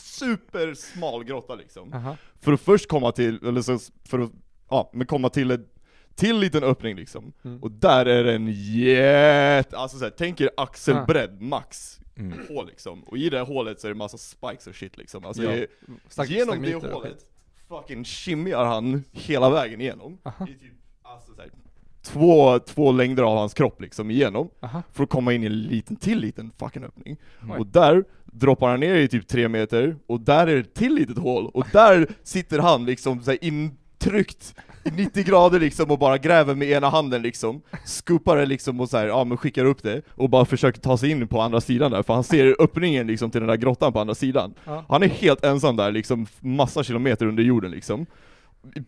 supersmal 0.00 1.24
grotta 1.24 1.54
liksom. 1.54 1.92
Aha. 1.92 2.16
För 2.40 2.52
att 2.52 2.60
först 2.60 2.88
komma 2.88 3.12
till, 3.12 3.48
eller 3.48 3.62
så, 3.62 3.78
för 4.08 4.18
att, 4.18 4.30
ja, 4.70 4.90
men 4.92 5.06
komma 5.06 5.28
till 5.28 5.50
en 5.50 5.66
till 6.14 6.38
liten 6.38 6.64
öppning 6.64 6.96
liksom. 6.96 7.32
Mm. 7.44 7.62
Och 7.62 7.70
där 7.70 8.06
är 8.06 8.24
en 8.24 8.48
jätte, 8.52 9.78
alltså 9.78 9.98
såhär, 9.98 10.12
tänk 10.18 10.40
er 10.40 10.50
axelbredd 10.56 11.40
max 11.42 11.98
Mm. 12.16 12.38
hål 12.48 12.66
liksom. 12.66 13.02
Och 13.04 13.18
i 13.18 13.30
det 13.30 13.38
här 13.38 13.44
hålet 13.44 13.80
så 13.80 13.86
är 13.86 13.90
det 13.90 13.94
massa 13.94 14.18
spikes 14.18 14.66
och 14.66 14.74
shit 14.74 14.96
liksom. 14.98 15.24
Alltså 15.24 15.42
Ja. 15.42 15.66
Stack- 16.08 16.28
genom 16.30 16.62
det 16.62 16.74
hålet 16.74 17.18
fucking 17.68 18.04
shimmar 18.04 18.64
han 18.64 19.04
hela 19.12 19.50
vägen 19.50 19.80
igenom. 19.80 20.18
Aha. 20.22 20.44
I 20.48 20.54
typ, 20.54 20.72
alltså, 21.02 21.34
så 21.34 21.40
här, 21.40 21.50
två, 22.02 22.58
två 22.58 22.92
längder 22.92 23.22
av 23.22 23.36
hans 23.36 23.54
kropp 23.54 23.80
liksom 23.80 24.10
igenom. 24.10 24.50
Aha. 24.60 24.82
För 24.92 25.02
att 25.04 25.10
komma 25.10 25.32
in 25.32 25.42
i 25.42 25.46
en 25.46 25.62
liten 25.62 25.96
till 25.96 26.18
liten 26.20 26.50
fucking 26.58 26.84
öppning. 26.84 27.16
Oj. 27.42 27.58
Och 27.58 27.66
där 27.66 28.04
droppar 28.24 28.70
han 28.70 28.80
ner 28.80 28.94
i 28.94 29.08
typ 29.08 29.28
tre 29.28 29.48
meter, 29.48 29.96
och 30.06 30.20
där 30.20 30.46
är 30.46 30.54
det 30.54 30.60
ett 30.60 30.74
till 30.74 30.94
litet 30.94 31.18
hål, 31.18 31.46
och 31.54 31.66
där 31.72 32.06
sitter 32.22 32.58
han 32.58 32.86
liksom 32.86 33.22
så 33.22 33.32
intryckt 33.32 34.54
90 34.84 35.24
grader 35.24 35.60
liksom 35.60 35.90
och 35.90 35.98
bara 35.98 36.18
gräver 36.18 36.54
med 36.54 36.68
ena 36.70 36.88
handen 36.88 37.22
liksom, 37.22 37.62
skupar 37.84 38.36
det 38.36 38.46
liksom 38.46 38.80
och 38.80 38.88
så 38.88 38.96
här, 38.96 39.06
ja 39.06 39.24
men 39.24 39.36
skickar 39.36 39.64
upp 39.64 39.82
det, 39.82 40.02
och 40.14 40.30
bara 40.30 40.44
försöker 40.44 40.80
ta 40.80 40.96
sig 40.98 41.10
in 41.10 41.28
på 41.28 41.40
andra 41.40 41.60
sidan 41.60 41.90
där, 41.90 42.02
för 42.02 42.14
han 42.14 42.24
ser 42.24 42.56
öppningen 42.58 43.06
liksom 43.06 43.30
till 43.30 43.40
den 43.40 43.48
där 43.48 43.56
grottan 43.56 43.92
på 43.92 44.00
andra 44.00 44.14
sidan. 44.14 44.54
Ja. 44.64 44.84
Han 44.88 45.02
är 45.02 45.08
helt 45.08 45.44
ensam 45.44 45.76
där 45.76 45.92
liksom, 45.92 46.26
massa 46.40 46.82
kilometer 46.84 47.26
under 47.26 47.42
jorden 47.42 47.70
liksom. 47.70 48.06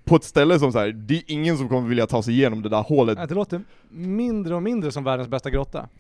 På 0.05 0.17
ett 0.17 0.25
ställe 0.25 0.59
som 0.59 0.73
så 0.73 0.79
här, 0.79 0.89
det 0.93 1.15
är 1.15 1.23
ingen 1.27 1.59
som 1.59 1.69
kommer 1.69 1.89
vilja 1.89 2.07
ta 2.07 2.23
sig 2.23 2.35
igenom 2.35 2.63
det 2.63 2.69
där 2.69 2.83
hålet 2.83 3.29
Det 3.29 3.35
låter 3.35 3.61
mindre 3.91 4.55
och 4.55 4.63
mindre 4.63 4.93
som 4.93 5.05
världens 5.05 5.29
bästa 5.29 5.51
grotta. 5.51 5.89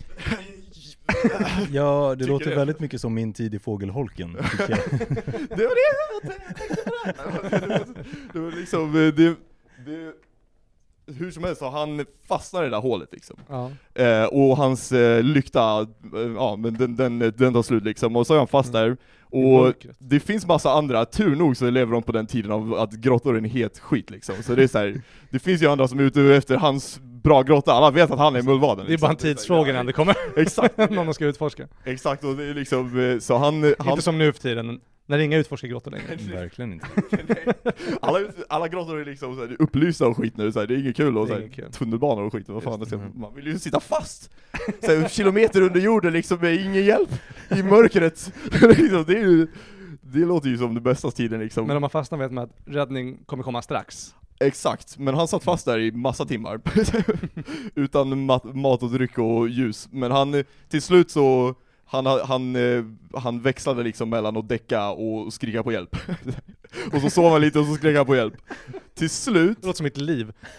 Ja, 1.70 2.09
det 2.11 2.16
Tycker 2.16 2.28
låter 2.33 2.50
det. 2.50 2.57
väldigt 2.57 2.80
mycket 2.80 3.00
som 3.00 3.14
min 3.14 3.33
tid 3.33 3.54
i 3.54 3.59
fågelholken. 3.59 4.33
Det 4.33 4.40
var 5.48 5.74
det 5.74 5.85
jag 5.90 6.22
tänkte 6.22 6.83
på 6.85 6.92
det! 7.04 7.59
Det 7.59 7.68
var- 7.68 7.85
Det 8.33 8.38
var 8.38 8.50
liksom, 8.61 8.88
eh, 9.07 9.14
det, 9.14 9.35
det, 9.84 10.12
hur 11.06 11.30
som 11.30 11.44
helst 11.44 11.58
så 11.58 11.70
han 11.70 12.06
fastnar 12.28 12.62
i 12.62 12.64
det 12.64 12.70
där 12.70 12.80
hålet 12.80 13.08
liksom. 13.12 13.36
Ja. 13.48 13.70
Eh, 13.94 14.24
och 14.24 14.56
hans 14.56 14.92
eh, 14.92 15.22
lykta, 15.22 15.80
eh, 16.14 16.20
ja 16.36 16.56
men 16.56 16.74
den, 16.74 16.96
den, 16.96 17.18
den 17.18 17.54
tar 17.54 17.62
slut 17.62 17.84
liksom, 17.84 18.16
och 18.16 18.26
så 18.26 18.34
är 18.34 18.38
han 18.38 18.48
fast 18.48 18.72
där. 18.72 18.96
Och 19.36 19.74
det 19.98 20.20
finns 20.20 20.46
massa 20.46 20.72
andra, 20.72 21.04
tur 21.04 21.36
nog 21.36 21.56
så 21.56 21.70
lever 21.70 21.92
de 21.92 22.02
på 22.02 22.12
den 22.12 22.26
tiden 22.26 22.52
av 22.52 22.74
att 22.74 22.92
grottor 22.92 23.34
är 23.34 23.38
en 23.38 23.44
het 23.44 23.78
skit 23.78 24.10
liksom. 24.10 24.34
Så 24.42 24.54
det 24.54 24.62
är 24.62 24.68
så 24.68 24.78
här, 24.78 25.00
det 25.30 25.38
finns 25.38 25.62
ju 25.62 25.66
andra 25.66 25.88
som 25.88 25.98
är 25.98 26.02
ute 26.02 26.22
efter 26.22 26.56
hans 26.56 27.00
bra 27.00 27.42
grotta, 27.42 27.72
alla 27.72 27.90
vet 27.90 28.10
att 28.10 28.18
han 28.18 28.36
är 28.36 28.42
mullvaden. 28.42 28.84
Det 28.84 28.88
är 28.88 28.90
liksom. 28.90 29.06
bara 29.06 29.12
en 29.12 29.18
här, 29.18 29.34
tidsfråga 29.34 29.70
innan 29.70 29.86
det 29.86 29.92
kommer 29.92 30.16
Exakt, 30.36 30.76
någon 30.90 31.14
ska 31.14 31.26
utforska. 31.26 31.68
exakt, 31.84 32.24
och 32.24 32.36
det 32.36 32.44
är 32.44 32.54
liksom, 32.54 33.00
eh, 33.00 33.18
så 33.18 33.36
han, 33.36 33.74
han 33.78 33.88
Inte 33.90 34.02
som 34.02 34.18
nu 34.18 34.32
för 34.32 34.40
tiden, 34.40 34.80
när 35.06 35.18
inga 35.18 35.38
utforskar 35.38 35.68
grottor 35.68 35.90
längre. 35.90 36.16
Verkligen 36.16 36.72
inte. 36.72 36.86
alla, 38.00 38.18
alla 38.48 38.68
grottor 38.68 39.00
är 39.00 39.04
liksom 39.04 39.34
så 39.36 39.40
här, 39.40 39.56
upplysta 39.58 40.06
och 40.06 40.16
skit 40.16 40.36
nu, 40.36 40.52
så 40.52 40.60
här, 40.60 40.66
det 40.66 40.74
är 40.74 40.78
inget 40.78 40.96
kul 40.96 41.18
och 41.18 41.26
Det 41.26 41.32
är 41.32 41.34
så 41.34 41.40
här, 41.40 41.46
inget 41.46 41.56
kul. 41.56 41.72
tunnelbanor 41.72 42.22
och 42.22 42.32
skit, 42.32 42.48
vad 42.48 42.62
fan 42.62 42.80
det 42.80 42.86
ska, 42.86 42.96
det. 42.96 43.10
man 43.14 43.34
vill 43.34 43.46
ju 43.46 43.58
sitta 43.58 43.80
fast! 43.80 44.30
Så 44.84 44.92
här, 44.92 45.08
kilometer 45.08 45.62
under 45.62 45.80
jorden 45.80 46.12
liksom 46.12 46.38
med 46.40 46.54
ingen 46.54 46.84
hjälp 46.84 47.10
i 47.50 47.62
mörkret. 47.62 48.32
liksom, 48.52 49.04
det 49.06 49.16
är 49.18 49.22
ju, 49.22 49.46
det 50.00 50.18
låter 50.18 50.48
ju 50.48 50.58
som 50.58 50.74
den 50.74 50.82
bästa 50.82 51.10
tiden 51.10 51.40
liksom. 51.40 51.66
Men 51.66 51.76
om 51.76 51.80
man 51.80 51.90
fastnar 51.90 52.18
vet 52.18 52.32
man 52.32 52.44
att 52.44 52.56
räddning 52.64 53.24
kommer 53.26 53.42
komma 53.42 53.62
strax. 53.62 54.14
Exakt, 54.40 54.98
men 54.98 55.14
han 55.14 55.28
satt 55.28 55.44
fast 55.44 55.64
där 55.64 55.78
i 55.78 55.92
massa 55.92 56.24
timmar. 56.24 56.60
Utan 57.74 58.24
mat, 58.24 58.54
mat 58.54 58.82
och 58.82 58.90
dryck 58.90 59.18
och 59.18 59.48
ljus. 59.48 59.88
Men 59.90 60.10
han, 60.10 60.44
till 60.68 60.82
slut 60.82 61.10
så, 61.10 61.54
han, 61.86 62.06
han, 62.06 62.56
eh, 62.56 62.84
han 63.14 63.40
växlade 63.40 63.82
liksom 63.82 64.10
mellan 64.10 64.36
att 64.36 64.48
däcka 64.48 64.88
och 64.90 65.32
skrika 65.32 65.62
på 65.62 65.72
hjälp. 65.72 65.96
och 66.92 67.00
så 67.00 67.10
sov 67.10 67.32
han 67.32 67.40
lite 67.40 67.58
och 67.58 67.66
så 67.66 67.74
skrek 67.74 67.96
han 67.96 68.06
på 68.06 68.16
hjälp. 68.16 68.34
Till 68.94 69.10
slut, 69.10 69.58
Det 69.60 69.66
låter 69.66 69.76
som 69.76 69.84
mitt 69.84 69.96
liv. 69.96 70.32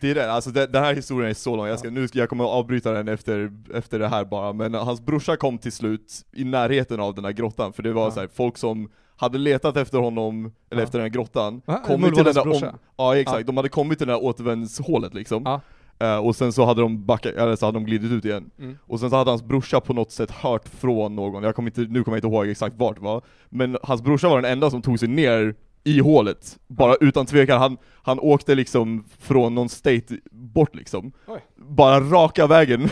det 0.00 0.10
är 0.10 0.14
det, 0.14 0.32
alltså 0.32 0.50
det, 0.50 0.66
den 0.66 0.84
här 0.84 0.94
historien 0.94 1.30
är 1.30 1.34
så 1.34 1.56
lång, 1.56 1.66
jag, 1.66 1.78
ska, 1.78 1.90
nu 1.90 2.08
ska, 2.08 2.18
jag 2.18 2.28
kommer 2.28 2.44
att 2.44 2.50
avbryta 2.50 2.92
den 2.92 3.08
efter, 3.08 3.52
efter 3.74 3.98
det 3.98 4.08
här 4.08 4.24
bara, 4.24 4.52
men 4.52 4.74
hans 4.74 5.00
brorsa 5.00 5.36
kom 5.36 5.58
till 5.58 5.72
slut 5.72 6.12
i 6.32 6.44
närheten 6.44 7.00
av 7.00 7.14
den 7.14 7.24
här 7.24 7.32
grottan, 7.32 7.72
för 7.72 7.82
det 7.82 7.92
var 7.92 8.04
Ja. 8.04 8.10
så 8.10 8.20
här, 8.20 8.28
folk 8.34 8.58
som 8.58 8.88
hade 9.16 9.38
letat 9.38 9.76
efter 9.76 9.98
honom, 9.98 10.52
eller 10.70 10.82
Ja. 10.82 10.84
efter 10.84 10.98
den 10.98 11.04
här 11.04 11.12
grottan, 11.14 11.62
Va? 11.64 11.82
kommit 11.86 12.14
till 12.14 12.24
den 12.24 12.34
där 12.34 12.48
om, 12.64 12.78
Ja 12.96 13.16
exakt, 13.16 13.38
Ja. 13.38 13.44
de 13.46 13.56
hade 13.56 13.68
kommit 13.68 13.98
till 13.98 14.06
det 14.06 14.12
där 14.12 14.24
återvändshålet 14.24 15.14
liksom, 15.14 15.60
Eh, 15.98 16.16
och 16.16 16.36
sen 16.36 16.52
så 16.52 16.64
hade 16.64 16.80
de 16.80 17.04
backat, 17.04 17.34
eller 17.34 17.56
så 17.56 17.66
hade 17.66 17.76
de 17.76 17.84
glidit 17.84 18.12
ut 18.12 18.24
igen. 18.24 18.50
Mm. 18.58 18.78
Och 18.80 19.00
sen 19.00 19.10
så 19.10 19.16
hade 19.16 19.30
hans 19.30 19.42
brorsa 19.42 19.80
på 19.80 19.92
något 19.92 20.10
sätt 20.10 20.30
hört 20.30 20.68
från 20.68 21.16
någon, 21.16 21.42
jag 21.42 21.54
kommer 21.54 21.68
inte, 21.68 21.80
nu 21.80 22.04
kommer 22.04 22.16
jag 22.16 22.18
inte 22.18 22.36
ihåg 22.36 22.48
exakt 22.48 22.76
vart 22.78 22.96
det 22.96 23.02
var, 23.02 23.22
men 23.48 23.78
hans 23.82 24.02
brorsa 24.02 24.28
var 24.28 24.42
den 24.42 24.52
enda 24.52 24.70
som 24.70 24.82
tog 24.82 24.98
sig 24.98 25.08
ner 25.08 25.54
i 25.84 26.00
hålet, 26.00 26.58
bara 26.66 26.94
utan 27.00 27.26
tvekan, 27.26 27.60
han, 27.60 27.76
han 28.02 28.18
åkte 28.20 28.54
liksom 28.54 29.04
från 29.20 29.54
någon 29.54 29.68
state 29.68 30.18
bort 30.30 30.74
liksom. 30.74 31.12
Oj. 31.26 31.40
Bara 31.56 32.00
raka 32.00 32.46
vägen 32.46 32.80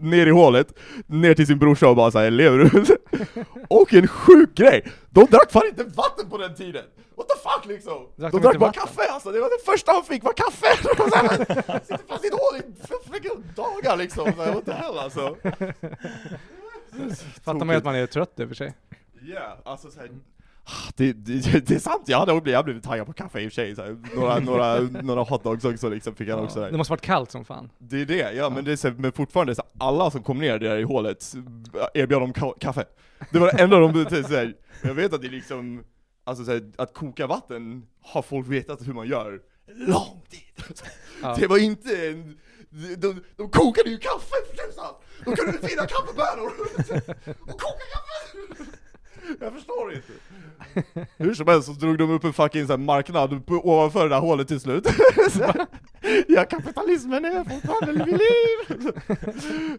ner 0.00 0.26
i 0.26 0.30
hålet, 0.30 0.74
ner 1.06 1.34
till 1.34 1.46
sin 1.46 1.58
brorsa 1.58 1.88
och 1.88 1.96
bara 1.96 2.10
såhär 2.10 2.30
'Lever 2.30 2.58
du?' 2.58 2.96
Och 3.68 3.94
en 3.94 4.06
sjuk 4.08 4.54
grej! 4.54 4.84
De 5.10 5.24
drack 5.24 5.50
fan 5.52 5.62
inte 5.68 5.84
vatten 5.84 6.30
på 6.30 6.38
den 6.38 6.54
tiden! 6.54 6.84
What 7.16 7.28
the 7.28 7.34
fuck 7.48 7.66
liksom? 7.66 8.06
Drack 8.16 8.32
de 8.32 8.38
de 8.38 8.42
drack 8.42 8.58
bara 8.58 8.66
vatten? 8.66 8.82
kaffe 8.82 9.10
alltså, 9.12 9.32
det 9.32 9.40
var 9.40 9.48
det 9.48 9.72
första 9.72 9.92
han 9.92 10.04
fick 10.04 10.22
var 10.24 10.32
kaffe! 10.32 10.76
Sitter 11.84 12.08
fast 12.08 12.24
i 12.24 12.26
ett 12.26 12.32
hål 12.32 12.56
i 12.56 12.62
f- 12.82 12.90
f- 13.12 13.54
dagar 13.56 13.96
liksom, 13.96 14.32
Så 14.36 14.42
här, 14.42 14.54
what 14.54 14.64
the 14.64 14.72
hell 14.72 14.98
alltså? 14.98 15.36
Fattar 17.44 17.64
man 17.64 17.68
ju 17.68 17.74
att 17.74 17.84
man 17.84 17.94
är 17.94 18.06
trött 18.06 18.40
i 18.40 18.44
och 18.44 18.48
för 18.48 18.54
sig. 18.54 18.74
Ja, 19.20 19.28
yeah, 19.28 19.52
alltså 19.64 19.90
såhär 19.90 20.08
det, 20.96 21.12
det, 21.12 21.66
det 21.66 21.74
är 21.74 21.78
sant, 21.78 22.02
jag 22.06 22.18
hade 22.18 22.32
blivit, 22.32 22.52
jag 22.52 22.64
blev 22.64 22.80
taggad 22.80 23.06
på 23.06 23.12
kaffe 23.12 23.40
i 23.40 23.48
och 23.48 23.52
för 23.52 23.54
sig, 23.54 23.74
så 23.76 23.82
här, 23.82 23.96
några, 24.16 24.38
några, 24.38 24.80
några 25.02 25.22
hotdogs 25.22 25.64
också 25.64 25.88
liksom 25.88 26.14
fick 26.14 26.28
han 26.28 26.38
också 26.38 26.60
där. 26.60 26.70
Det 26.70 26.76
måste 26.76 26.92
varit 26.92 27.00
kallt 27.00 27.30
som 27.30 27.44
fan. 27.44 27.70
Det 27.78 28.00
är 28.00 28.06
det, 28.06 28.32
ja, 28.32 28.50
men 28.50 28.64
det 28.64 28.72
är 28.72 28.76
så, 28.76 28.90
men 28.96 29.12
fortfarande 29.12 29.54
så 29.54 29.62
alla 29.78 30.10
som 30.10 30.22
kom 30.22 30.38
ner 30.38 30.58
där 30.58 30.76
i 30.76 30.82
hålet 30.82 31.34
erbjöd 31.94 32.20
dem 32.20 32.32
ka- 32.32 32.58
kaffe. 32.60 32.84
Det 33.30 33.38
var 33.38 33.46
det 33.52 33.62
enda 33.62 33.78
de, 33.78 34.04
så 34.10 34.34
här, 34.34 34.54
jag 34.82 34.94
vet 34.94 35.12
att 35.12 35.20
det 35.20 35.26
är 35.26 35.30
liksom, 35.30 35.84
alltså 36.24 36.44
så 36.44 36.52
här, 36.52 36.72
att 36.76 36.94
koka 36.94 37.26
vatten 37.26 37.86
har 38.02 38.22
folk 38.22 38.48
vetat 38.48 38.86
hur 38.86 38.92
man 38.92 39.08
gör 39.08 39.40
lång 39.66 40.22
tid. 40.28 40.74
Ja. 41.22 41.36
Det 41.38 41.46
var 41.46 41.58
inte 41.58 42.08
en, 42.08 42.38
de, 42.70 42.94
de, 42.96 43.22
de 43.36 43.50
kokade 43.50 43.90
ju 43.90 43.98
kaffe 43.98 44.34
för 44.50 44.56
tusan! 44.56 44.94
De 45.24 45.36
kunde 45.36 45.68
finna 45.68 45.86
kaffebönor 45.86 46.46
och 47.40 47.60
koka 47.60 47.84
kaffe! 47.92 48.64
Jag 49.40 49.52
förstår 49.52 49.94
inte. 49.94 50.12
Hur 51.16 51.34
som 51.34 51.48
helst 51.48 51.66
så 51.66 51.72
drog 51.72 51.98
de 51.98 52.10
upp 52.10 52.24
en 52.24 52.32
fucking 52.32 52.66
så 52.66 52.72
här 52.72 52.78
marknad 52.78 53.46
på, 53.46 53.54
ovanför 53.54 54.02
det 54.02 54.14
där 54.14 54.20
hålet 54.20 54.48
till 54.48 54.60
slut. 54.60 54.86
Ja, 56.28 56.44
kapitalismen 56.44 57.24
är 57.24 57.44
fortfarande 57.44 58.04
vid 58.04 58.18
liv! 58.18 58.92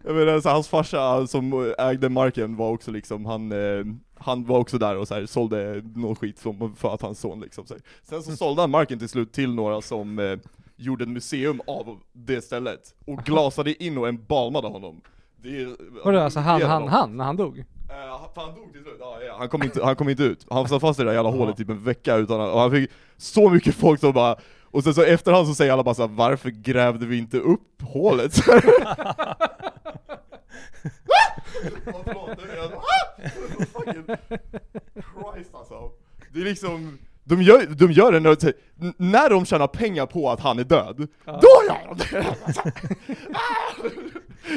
Jag 0.04 0.14
menar, 0.14 0.40
så 0.40 0.48
hans 0.48 0.68
farsa 0.68 1.26
som 1.26 1.74
ägde 1.78 2.08
marken 2.08 2.56
var 2.56 2.70
också 2.70 2.90
liksom, 2.90 3.24
han, 3.24 3.52
eh, 3.52 3.84
han 4.18 4.44
var 4.44 4.58
också 4.58 4.78
där 4.78 4.96
och 4.96 5.08
så 5.08 5.14
här, 5.14 5.26
sålde 5.26 5.82
någon 5.94 6.16
skit 6.16 6.38
som, 6.38 6.76
för 6.76 6.94
att 6.94 7.02
hans 7.02 7.20
son 7.20 7.40
liksom. 7.40 7.66
Så 7.66 7.74
här. 7.74 7.82
Sen 8.02 8.22
så 8.22 8.36
sålde 8.36 8.62
han 8.62 8.70
marken 8.70 8.98
till 8.98 9.08
slut 9.08 9.32
till 9.32 9.54
några 9.54 9.80
som 9.80 10.18
eh, 10.18 10.38
gjorde 10.76 11.04
ett 11.04 11.10
museum 11.10 11.60
av 11.66 11.98
det 12.12 12.44
stället, 12.44 12.94
och 13.06 13.18
glasade 13.18 13.84
in 13.84 13.98
och 13.98 14.08
embalmade 14.08 14.68
honom. 14.68 15.00
Det 15.36 15.76
Vadå 16.04 16.18
alltså 16.18 16.40
han, 16.40 16.62
han, 16.62 16.88
han, 16.88 17.16
när 17.16 17.24
han 17.24 17.36
dog? 17.36 17.64
Uh, 17.90 18.28
för 18.34 18.40
han 18.40 18.54
dog 18.54 18.72
till 18.72 18.82
slut, 18.82 18.96
ja, 19.00 19.18
ja. 19.26 19.34
Han, 19.38 19.48
kom 19.48 19.62
inte, 19.62 19.84
han 19.84 19.96
kom 19.96 20.08
inte 20.08 20.22
ut. 20.22 20.46
Han 20.50 20.68
satt 20.68 20.80
fast 20.80 21.00
i 21.00 21.02
det 21.02 21.08
där 21.08 21.14
jävla 21.14 21.30
hålet 21.30 21.56
typ 21.56 21.68
en 21.70 21.84
vecka 21.84 22.16
utan 22.16 22.40
att, 22.40 22.52
och 22.52 22.60
han 22.60 22.70
fick 22.70 22.90
så 23.16 23.50
mycket 23.50 23.74
folk 23.74 24.00
som 24.00 24.12
bara 24.12 24.36
och 24.64 24.84
sen 24.84 24.94
så 24.94 25.02
efterhand 25.02 25.46
så 25.48 25.54
säger 25.54 25.72
alla 25.72 25.82
bara 25.82 25.94
så 25.94 26.02
här, 26.02 26.08
varför 26.14 26.50
grävde 26.50 27.06
vi 27.06 27.18
inte 27.18 27.38
upp 27.38 27.82
hålet? 27.82 28.34
Förlåt, 31.84 32.30
det 32.36 32.52
är 32.52 32.56
jag- 32.56 32.72
Ah! 32.74 33.28
Fucking 33.72 34.04
Christ 35.34 35.50
alltså. 35.54 35.90
Det 36.32 36.40
är 36.40 36.44
liksom, 36.44 36.98
de 37.24 37.42
gör, 37.42 37.66
de 37.66 37.92
gör 37.92 38.12
det 38.12 38.20
när, 38.20 38.36
n- 38.82 38.94
när 38.96 39.30
de 39.30 39.46
tjänar 39.46 39.66
pengar 39.66 40.06
på 40.06 40.30
att 40.30 40.40
han 40.40 40.58
är 40.58 40.64
död, 40.64 41.08
Ja. 41.24 41.40
då 41.42 41.48
gör 41.68 41.88
de 41.88 41.96
det! 41.98 42.36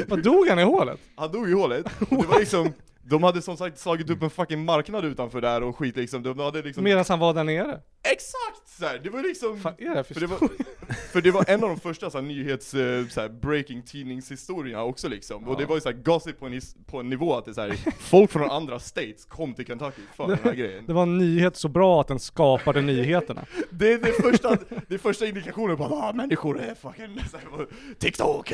Vad 0.07 0.23
dog 0.23 0.47
han 0.49 0.59
i 0.59 0.63
hålet? 0.63 0.99
Han 1.15 1.31
dog 1.31 1.49
i 1.49 1.53
hålet, 1.53 1.85
det 2.09 2.15
var 2.27 2.39
liksom, 2.39 2.73
de 3.05 3.23
hade 3.23 3.41
som 3.41 3.57
sagt 3.57 3.79
slagit 3.79 4.09
upp 4.09 4.23
en 4.23 4.29
fucking 4.29 4.65
marknad 4.65 5.05
utanför 5.05 5.41
där 5.41 5.63
och 5.63 5.77
skit 5.77 5.95
liksom, 5.97 6.23
de 6.23 6.39
hade 6.39 6.61
liksom 6.61 6.83
Medan 6.83 7.05
han 7.09 7.19
var 7.19 7.33
där 7.33 7.43
nere? 7.43 7.79
Exakt! 8.03 8.69
Så 8.79 8.85
här, 8.85 8.99
det 9.03 9.09
var 9.09 9.23
liksom, 9.23 9.59
Fan 9.59 9.73
är 9.77 9.95
det 9.95 10.03
för 10.03 10.13
för 10.13 10.21
det, 10.21 10.27
var, 10.27 10.39
för 11.11 11.21
det 11.21 11.31
var 11.31 11.45
en 11.47 11.63
av 11.63 11.69
de 11.69 11.79
första 11.79 12.09
så 12.09 12.17
här, 12.17 12.25
nyhets, 12.25 12.73
eh, 12.73 13.07
så 13.07 13.21
här, 13.21 13.29
breaking 13.29 13.81
tidningshistorierna 13.83 14.83
också 14.83 15.07
liksom, 15.09 15.47
och 15.47 15.57
det 15.57 15.63
Ja. 15.63 15.67
var 15.69 15.75
ju 15.75 15.81
så 15.81 15.89
här, 15.89 15.97
gossip 15.97 16.39
på 16.39 16.45
en, 16.45 16.61
på 16.85 16.99
en 16.99 17.09
nivå 17.09 17.35
att 17.35 17.45
det 17.45 17.51
är 17.51 17.53
så 17.53 17.61
här, 17.61 17.71
folk 17.99 18.31
från 18.31 18.51
andra 18.51 18.79
states 18.79 19.25
kom 19.25 19.53
till 19.53 19.65
Kentucky 19.65 20.01
för 20.15 20.27
den 20.27 20.37
här 20.43 20.53
grejen. 20.53 20.85
Det 20.87 20.93
var 20.93 21.03
en 21.03 21.17
nyhet 21.17 21.55
så 21.57 21.67
bra 21.67 22.01
att 22.01 22.07
den 22.07 22.19
skapade 22.19 22.81
nyheterna. 22.91 23.45
Det 23.69 23.93
är 23.93 23.97
det 23.97 24.11
första, 24.31 24.57
det 24.87 24.97
första 24.97 25.25
indikationen 25.25 25.77
på 25.77 25.85
att 25.85 25.91
ah, 25.91 26.13
människor 26.13 26.59
är 26.59 26.75
fucking 26.75 27.19
så 27.31 27.37
här, 27.37 27.67
TikTok! 27.99 28.53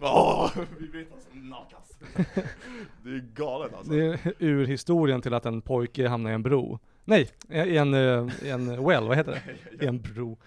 Åh, 0.00 0.50
vi 0.78 0.86
vet 0.86 1.10
vad 1.10 1.20
som 1.30 1.48
nakas. 1.48 1.81
Det 3.02 3.10
är 3.10 3.24
galet 3.34 3.74
alltså. 3.74 3.92
Det 3.92 4.06
är 4.06 4.32
ur 4.38 4.66
historien 4.66 5.22
till 5.22 5.34
att 5.34 5.46
en 5.46 5.62
pojke 5.62 6.08
hamnar 6.08 6.30
i 6.30 6.34
en 6.34 6.42
bro. 6.42 6.78
Nej, 7.04 7.30
i 7.48 7.76
en, 7.76 7.94
eh, 7.94 8.28
i 8.42 8.50
en 8.50 8.84
well, 8.84 9.04
vad 9.04 9.16
heter 9.16 9.32
det? 9.32 9.84
I 9.84 9.88
en 9.88 10.00
bro. 10.00 10.38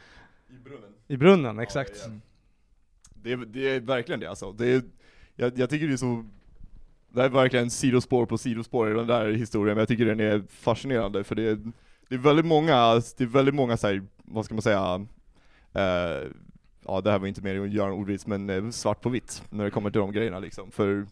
I 0.50 0.58
brunnen. 0.64 0.90
I 1.08 1.18
brunnen, 1.18 1.60
exakt. 1.60 1.92
Ja, 2.06 2.12
ja. 2.12 2.20
Det, 3.14 3.32
är, 3.32 3.38
det 3.38 3.70
är 3.70 3.80
verkligen 3.80 4.20
det 4.20 4.28
alltså. 4.28 4.52
Det 4.52 4.68
är, 4.68 4.82
jag, 5.36 5.60
jag 5.60 5.70
tycker 5.70 5.88
det 5.88 5.94
är 5.94 5.98
så 5.98 6.26
Det 7.10 7.24
är 7.24 7.30
verkligen 7.30 7.70
sidospår 7.70 8.26
på 8.26 8.38
sidospår 8.38 8.92
i 8.92 8.94
den 8.94 9.08
där 9.08 9.32
historien, 9.32 9.76
men 9.76 9.82
jag 9.82 9.88
tycker 9.88 10.06
den 10.06 10.20
är 10.20 10.44
fascinerande 10.50 11.24
för 11.24 11.36
det 11.36 11.44
är, 11.44 11.72
det 12.10 12.16
är 12.16 12.20
väldigt 12.20 12.46
många, 12.46 13.02
det 13.18 13.22
är 13.22 13.26
väldigt 13.26 13.56
många 13.56 13.78
så 13.78 13.88
här, 13.88 14.04
vad 14.18 14.46
ska 14.46 14.54
man 14.54 14.62
säga, 14.62 15.06
eh, 15.74 16.28
ja 16.88 17.02
det 17.02 17.12
här 17.12 17.20
var 17.20 17.28
inte 17.28 17.42
mer 17.42 17.62
att 17.62 17.72
göra 17.74 17.88
en 17.88 17.94
ordvits, 17.94 18.28
men 18.28 18.50
eh, 18.50 18.70
svart 18.70 19.02
på 19.02 19.10
vitt 19.10 19.44
när 19.50 19.64
det 19.64 19.72
kommer 19.72 19.90
till 19.90 20.00
de 20.02 20.12
grejerna 20.12 20.40
liksom. 20.40 20.72
För 20.72 21.06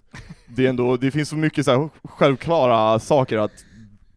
det 0.48 0.66
är 0.66 0.70
ändå, 0.70 0.98
det 0.98 1.12
finns 1.12 1.30
så 1.30 1.36
mycket 1.36 1.66
så 1.66 1.90
självklara 2.04 3.00
saker 3.00 3.38
att 3.38 3.66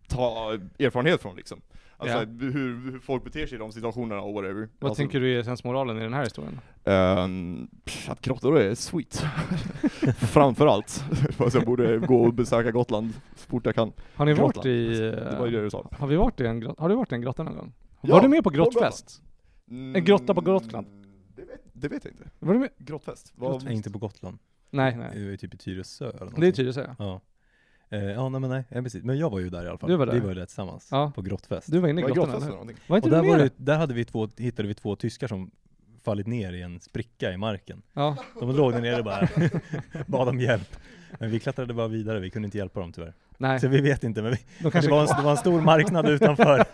ta 0.09 0.53
erfarenhet 0.79 1.23
från 1.23 1.37
liksom. 1.37 1.61
Alltså 1.99 2.16
Ja. 2.19 2.25
hur, 2.40 2.90
hur 2.90 2.99
folk 2.99 3.25
beter 3.25 3.47
sig 3.47 3.57
i 3.57 3.59
de 3.59 3.73
situationerna 3.73 4.21
och 4.21 4.35
whatever. 4.35 4.69
Vad 4.79 4.90
alltså, 4.90 5.01
tänker 5.01 5.21
du 5.21 5.38
är 5.38 5.42
sensmoralen 5.42 5.99
i 5.99 6.01
den 6.01 6.14
här 6.14 6.25
historien? 6.25 6.61
Ehm, 6.85 7.69
pff, 7.85 8.11
att 8.11 8.21
grottor 8.21 8.59
är 8.59 8.75
sweet. 8.75 9.25
Framförallt. 10.19 11.05
Fast 11.31 11.55
jag 11.55 11.64
borde 11.64 11.99
gå 11.99 12.23
och 12.23 12.35
besöka 12.35 12.71
Gotland 12.71 13.12
så 13.37 13.49
fort 13.49 13.66
jag 13.66 13.75
kan. 13.75 13.92
Har 14.14 14.27
ni 14.27 14.33
varit 14.33 14.66
i... 14.66 14.87
Det 14.99 15.37
var 15.38 15.47
det 15.47 15.62
du 15.62 15.71
sa. 15.71 15.88
Har 15.99 16.07
vi 16.07 16.16
varit 16.16 16.40
i 16.40 16.47
en 16.47 16.61
grotta? 16.61 16.83
Har 16.83 16.88
du 16.88 16.95
varit 16.95 17.12
i 17.12 17.14
en 17.14 17.21
grotta 17.21 17.42
någon 17.42 17.57
gång? 17.57 17.73
Ja, 18.01 18.14
var 18.14 18.23
du 18.23 18.29
med 18.29 18.45
på 18.45 18.51
grottfest? 18.51 19.23
En 19.71 20.05
grotta 20.05 20.35
på 20.35 20.40
Gotland? 20.40 20.87
Det 21.81 21.89
vet, 21.89 22.05
jag 22.05 22.12
inte. 22.12 22.31
Var 22.39 22.53
du 22.53 22.59
med? 22.61 22.71
Grottfest? 22.79 23.33
Nej, 23.37 23.75
inte 23.75 23.91
på 23.91 23.99
Gotland. 23.99 24.39
Nej, 24.71 24.97
nej. 24.97 25.11
Det 25.15 25.33
är 25.33 25.37
typ 25.37 25.55
i 25.55 25.57
Tyresö 25.57 26.05
eller 26.05 26.12
Det 26.12 26.23
är 26.23 26.25
någonting. 26.25 26.53
Tyresö 26.53 26.81
ja. 26.81 26.95
Ja. 26.99 27.21
Eh, 27.97 28.05
ja, 28.05 28.29
nej 28.29 28.41
men 28.41 28.51
nej, 28.51 28.65
ja, 28.69 28.83
precis. 28.83 29.05
Men 29.05 29.19
jag 29.19 29.31
var 29.31 29.39
ju 29.39 29.51
där 29.51 29.65
i 29.65 29.69
alla 29.69 29.79
fall. 29.79 29.91
Du 29.91 29.97
var 29.97 30.07
där? 30.07 30.12
Vi 30.12 30.21
var 30.21 30.29
ju 30.29 30.35
där 30.35 30.47
tillsammans. 30.47 30.89
Ja. 30.91 31.12
På 31.15 31.23
grottfest. 31.23 31.73
Du 31.73 31.79
var 31.79 31.89
inne 31.89 32.01
i 32.01 32.03
Vad 32.03 32.11
är 32.11 32.15
grottan 32.15 32.31
grottfest 32.31 32.45
för 32.45 32.53
eller? 32.53 32.61
någonting? 32.65 32.85
Var 32.89 32.97
inte 32.97 33.07
och 33.09 33.11
där, 33.11 33.23
du 33.23 33.29
var 33.29 33.37
med? 33.39 33.51
det, 33.57 33.65
där 33.65 33.79
hade 33.79 33.95
vi 33.95 34.05
två, 34.05 34.29
hittade 34.37 34.69
vi 34.69 34.75
två 34.75 34.97
tyskar 34.97 35.29
som 35.29 35.51
fallit 36.07 36.27
ner 36.27 36.53
i 36.53 36.62
en 36.62 36.81
spricka 36.81 37.33
i 37.33 37.37
marken. 37.37 37.83
Ja. 37.92 38.16
De 38.40 38.57
låg 38.57 38.73
där 38.73 38.81
nere 38.81 39.03
bara, 39.03 39.29
bad 40.07 40.29
om 40.29 40.40
hjälp. 40.40 40.77
Men 41.19 41.31
vi 41.31 41.40
klättrade 41.40 41.75
bara 41.75 41.88
vidare, 41.88 42.21
vi 42.21 42.31
kunde 42.31 42.47
inte 42.47 42.59
hjälpa 42.59 42.81
dem 42.81 42.92
tyvärr. 42.92 43.14
Nej, 43.38 43.61
Så 43.61 43.69
vi 43.69 43.81
vet 43.81 44.05
inte, 44.05 44.23
men 44.23 44.31
vi, 44.31 44.38
kanske... 44.71 44.81
det, 44.81 44.88
var 44.90 45.01
en, 45.01 45.07
det 45.16 45.23
var 45.23 45.31
en 45.31 45.37
stor 45.37 45.61
marknad 45.61 46.09
utanför. 46.16 46.64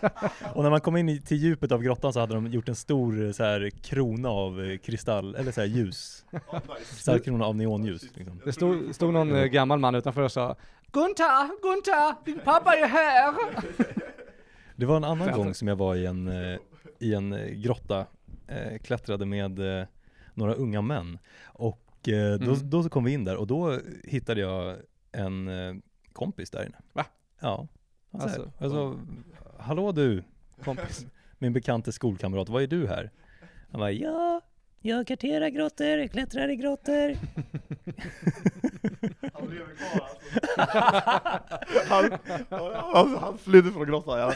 Och 0.53 0.63
när 0.63 0.69
man 0.69 0.81
kom 0.81 0.97
in 0.97 1.09
i, 1.09 1.21
till 1.21 1.37
djupet 1.37 1.71
av 1.71 1.83
grottan 1.83 2.13
så 2.13 2.19
hade 2.19 2.33
de 2.33 2.47
gjort 2.47 2.69
en 2.69 2.75
stor 2.75 3.25
eh, 3.25 3.31
så 3.31 3.43
här, 3.43 3.69
krona 3.69 4.29
av 4.29 4.61
eh, 4.61 4.77
kristall, 4.77 5.35
eller 5.35 5.51
så 5.51 5.61
här 5.61 5.67
ljus. 5.67 6.25
Nice. 6.31 6.95
Stark 6.95 7.25
krona 7.25 7.45
av 7.45 7.55
neonljus. 7.55 8.01
Liksom. 8.15 8.41
Det 8.45 8.53
stod, 8.53 8.95
stod 8.95 9.13
någon 9.13 9.35
eh, 9.35 9.45
gammal 9.45 9.79
man 9.79 9.95
utanför 9.95 10.21
och 10.21 10.31
sa 10.31 10.55
Gunther, 10.91 11.61
Gunther, 11.61 12.25
din 12.25 12.39
pappa 12.39 12.75
är 12.75 12.87
här! 12.87 13.33
Det 14.75 14.85
var 14.85 14.97
en 14.97 15.03
annan 15.03 15.31
gång 15.31 15.53
som 15.53 15.67
jag 15.67 15.75
var 15.75 15.95
i 15.95 16.05
en, 16.05 16.29
i 16.99 17.13
en 17.13 17.61
grotta, 17.61 18.05
eh, 18.47 18.77
klättrade 18.77 19.25
med 19.25 19.79
eh, 19.79 19.87
några 20.33 20.53
unga 20.53 20.81
män. 20.81 21.19
Och 21.45 22.09
eh, 22.09 22.39
då, 22.39 22.51
Mm. 22.53 22.69
då 22.69 22.83
så 22.83 22.89
kom 22.89 23.03
vi 23.03 23.11
in 23.11 23.25
där 23.25 23.35
och 23.37 23.47
då 23.47 23.79
hittade 24.03 24.41
jag 24.41 24.77
en 25.11 25.47
eh, 25.47 25.75
kompis 26.13 26.49
där 26.49 26.65
inne. 26.65 26.77
Va? 26.93 27.05
Ja. 27.39 27.67
Säger, 28.11 28.23
Alltså, 28.23 28.51
alltså, 28.59 28.99
hallå 29.59 29.91
du, 29.91 30.23
Kompis. 30.63 31.05
min 31.37 31.53
bekante 31.53 31.91
skolkamrat, 31.91 32.49
vad 32.49 32.63
är 32.63 32.67
du 32.67 32.87
här? 32.87 33.11
Han 33.71 33.79
bara, 33.79 33.91
ja, 33.91 34.41
jag 34.85 35.07
karterar 35.07 35.49
grottor, 35.49 36.07
klättrar 36.07 36.49
i 36.49 36.55
grottor. 36.55 36.93
Han 39.33 39.49
lever 39.49 39.75
kvar 39.75 40.09
alltså. 40.09 40.29
han, 41.89 42.11
han, 42.93 43.17
han 43.17 43.37
flydde 43.37 43.71
från 43.71 43.87
grottan 43.87 44.19
ja. 44.19 44.33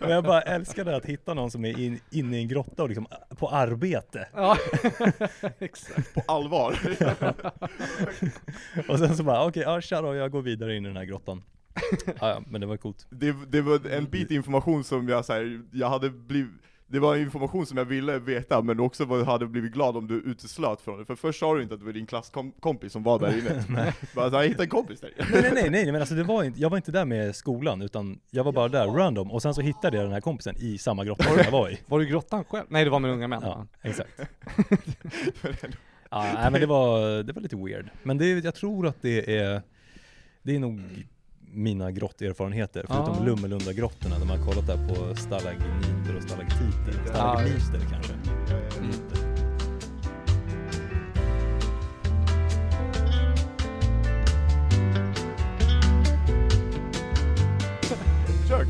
Men 0.00 0.10
jag 0.10 0.24
bara 0.24 0.42
älskade 0.42 0.96
att 0.96 1.04
hitta 1.04 1.34
någon 1.34 1.50
som 1.50 1.64
är 1.64 1.80
in, 1.80 2.00
inne 2.10 2.36
i 2.36 2.40
en 2.40 2.48
grotta 2.48 2.82
och 2.82 2.88
liksom 2.88 3.06
på 3.28 3.48
arbete. 3.48 4.28
Ja, 4.34 4.56
exakt. 5.58 6.14
På 6.14 6.22
allvar. 6.26 6.78
Och 8.88 8.98
sen 8.98 9.16
så 9.16 9.22
bara, 9.22 9.46
okej, 9.46 9.62
ja 9.62 9.80
tja 9.80 10.02
då, 10.02 10.14
jag 10.14 10.30
går 10.30 10.42
vidare 10.42 10.76
in 10.76 10.84
i 10.84 10.88
den 10.88 10.96
här 10.96 11.04
grottan. 11.04 11.42
Ja, 12.06 12.12
ja, 12.20 12.42
men 12.46 12.60
det 12.60 12.66
var 12.66 12.76
coolt. 12.76 13.06
Det, 13.10 13.34
det 13.48 13.60
var 13.60 13.90
en 13.90 14.04
bit 14.04 14.30
information 14.30 14.84
som 14.84 15.08
jag, 15.08 15.24
så 15.24 15.32
här, 15.32 15.62
jag 15.72 15.88
hade 15.88 16.10
blivit 16.10 16.50
det 16.86 16.98
var 16.98 17.16
information 17.16 17.66
som 17.66 17.78
jag 17.78 17.84
ville 17.84 18.18
veta, 18.18 18.62
men 18.62 18.80
också 18.80 19.04
var, 19.04 19.24
hade 19.24 19.46
blivit 19.46 19.72
glad 19.72 19.96
om 19.96 20.06
du 20.06 20.14
uteslöt 20.14 20.80
från 20.80 20.98
det. 20.98 21.04
För 21.04 21.14
först 21.14 21.40
sa 21.40 21.54
du 21.54 21.62
inte 21.62 21.74
att 21.74 21.80
det 21.80 21.86
var 21.86 21.92
din 21.92 22.06
klasskompis 22.06 22.92
som 22.92 23.02
var 23.02 23.18
där 23.18 23.38
inne. 23.68 23.92
Bara 24.14 24.30
så 24.30 24.36
jag 24.36 24.42
hittade 24.44 24.64
en 24.64 24.68
kompis 24.68 25.00
där. 25.00 25.10
Nej 25.18 25.42
nej 25.42 25.52
nej, 25.54 25.70
nej 25.70 25.92
men 25.92 26.00
alltså 26.00 26.14
det 26.14 26.22
var 26.22 26.44
inte, 26.44 26.60
jag 26.60 26.70
var 26.70 26.76
inte 26.76 26.92
där 26.92 27.04
med 27.04 27.36
skolan 27.36 27.82
utan 27.82 28.20
jag 28.30 28.44
var 28.44 28.52
bara 28.52 28.68
där 28.68 28.86
random 28.86 29.30
och 29.30 29.42
sen 29.42 29.54
så 29.54 29.60
hittade 29.60 29.96
jag 29.96 30.06
den 30.06 30.12
här 30.12 30.20
kompisen 30.20 30.56
i 30.58 30.78
samma 30.78 31.04
grotta 31.04 31.24
som 31.24 31.36
jag 31.44 31.50
var 31.50 31.70
i. 31.70 31.78
Var 31.86 31.98
du 31.98 32.04
i 32.04 32.08
grottan 32.08 32.44
själv? 32.44 32.66
Nej, 32.68 32.84
det 32.84 32.90
var 32.90 32.98
med 33.00 33.10
unga 33.10 33.28
män. 33.28 33.40
Ja, 33.42 33.66
exakt. 33.82 34.20
Ja, 36.10 36.22
nej 36.34 36.50
men 36.50 36.60
det 36.60 36.66
var, 36.66 37.22
det 37.22 37.32
var 37.32 37.42
lite 37.42 37.56
weird. 37.56 37.90
Men 38.02 38.18
det, 38.18 38.44
jag 38.44 38.54
tror 38.54 38.86
att 38.86 39.02
det 39.02 39.36
är, 39.38 39.62
det 40.42 40.54
är 40.54 40.58
nog 40.58 40.80
mina 41.54 41.90
grotterfarenheter, 41.90 42.84
förutom 42.88 43.14
Ja. 43.18 43.24
Lummelunda-grottorna 43.24 44.18
där 44.18 44.26
man 44.26 44.38
har 44.38 44.46
kollat 44.46 44.66
där 44.66 44.88
på 44.88 45.16
stalagniter 45.16 46.16
och 46.16 46.22
stalagtiter. 46.22 47.04
Stalagmiter 47.06 47.80
kanske. 47.90 48.12
Mm. 48.78 48.90
Kör! 58.48 58.66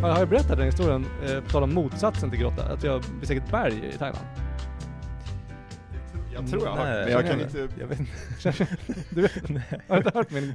Har 0.00 0.18
jag 0.18 0.28
berättat 0.28 0.56
den 0.56 0.66
historien, 0.66 1.06
eh, 1.28 1.40
på 1.40 1.48
tal 1.50 1.62
om 1.62 1.74
motsatsen 1.74 2.30
till 2.30 2.38
grotta? 2.40 2.64
Att 2.64 2.82
jag 2.82 3.02
besegit 3.20 3.44
ett 3.44 3.50
berg 3.50 3.90
i 3.94 3.98
Thailand? 3.98 4.26
Jag 6.34 6.50
tror 6.50 6.64
jag 6.64 6.70
har 6.70 6.86
hört 6.86 7.04
men 7.04 7.12
jag 7.12 7.26
kan 7.26 7.40
inte... 7.40 7.68
Jag 7.80 7.86
vet 7.86 8.00
inte. 8.00 8.12
Du 9.10 9.22
vet, 9.22 9.32
har 9.88 9.96
du 9.96 9.96
inte 9.96 10.18
hört 10.18 10.30
min, 10.30 10.54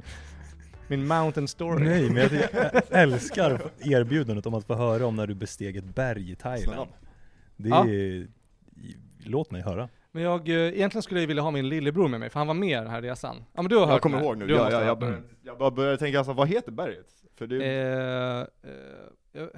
min 0.88 1.06
mountain 1.06 1.48
story? 1.48 1.84
Nej, 1.84 2.10
men 2.10 2.16
jag, 2.22 2.32
jag 2.32 2.82
älskar 2.90 3.70
erbjudandet 3.80 4.46
om 4.46 4.54
att 4.54 4.66
få 4.66 4.74
höra 4.74 5.06
om 5.06 5.16
när 5.16 5.26
du 5.26 5.34
besteg 5.34 5.76
ett 5.76 5.84
berg 5.94 6.30
i 6.30 6.36
Thailand. 6.36 6.90
Det 7.56 7.68
Ja. 7.68 7.86
är, 7.88 8.26
låt 9.24 9.50
mig 9.50 9.62
höra. 9.62 9.88
Men 10.12 10.22
jag, 10.22 10.48
eh, 10.48 10.54
egentligen 10.54 11.02
skulle 11.02 11.20
jag 11.20 11.26
vilja 11.26 11.42
ha 11.42 11.50
min 11.50 11.68
lillebror 11.68 12.08
med 12.08 12.20
mig, 12.20 12.30
för 12.30 12.40
han 12.40 12.46
var 12.46 12.54
med 12.54 12.82
den 12.82 12.90
här 12.90 13.02
resan. 13.02 13.44
Ja 13.52 13.62
men 13.62 13.68
du 13.70 13.76
har 13.76 13.86
hört 13.86 13.92
Jag 13.94 14.02
kommer 14.02 14.20
ihåg 14.22 14.36
nu, 14.38 14.46
Du 14.46 14.54
jag, 14.54 14.72
jag, 14.72 14.84
jag, 14.86 14.98
började, 14.98 15.22
jag 15.42 15.58
bara 15.58 15.70
började 15.70 15.96
tänka 15.98 16.18
alltså, 16.18 16.32
vad 16.32 16.48
heter 16.48 16.72
berget? 16.72 17.06
För 17.34 17.46
det, 17.46 17.56
Eh, 17.64 18.46
eh, 18.70 19.42
eh, 19.42 19.48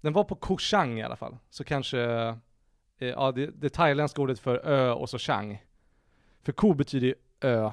den 0.00 0.12
var 0.12 0.24
på 0.24 0.34
Koh 0.34 0.56
Chang 0.58 0.98
i 1.00 1.02
alla 1.02 1.16
fall. 1.16 1.36
Så 1.50 1.64
kanske, 1.64 2.00
eh, 2.00 2.34
ja 2.98 3.32
det, 3.32 3.46
det 3.46 3.68
thailändska 3.68 4.22
ordet 4.22 4.38
för 4.38 4.66
ö 4.66 4.90
och 4.90 5.10
så 5.10 5.18
chang. 5.18 5.62
För 6.42 6.52
ko 6.52 6.74
betyder 6.74 7.06
ju 7.06 7.14
ö. 7.40 7.70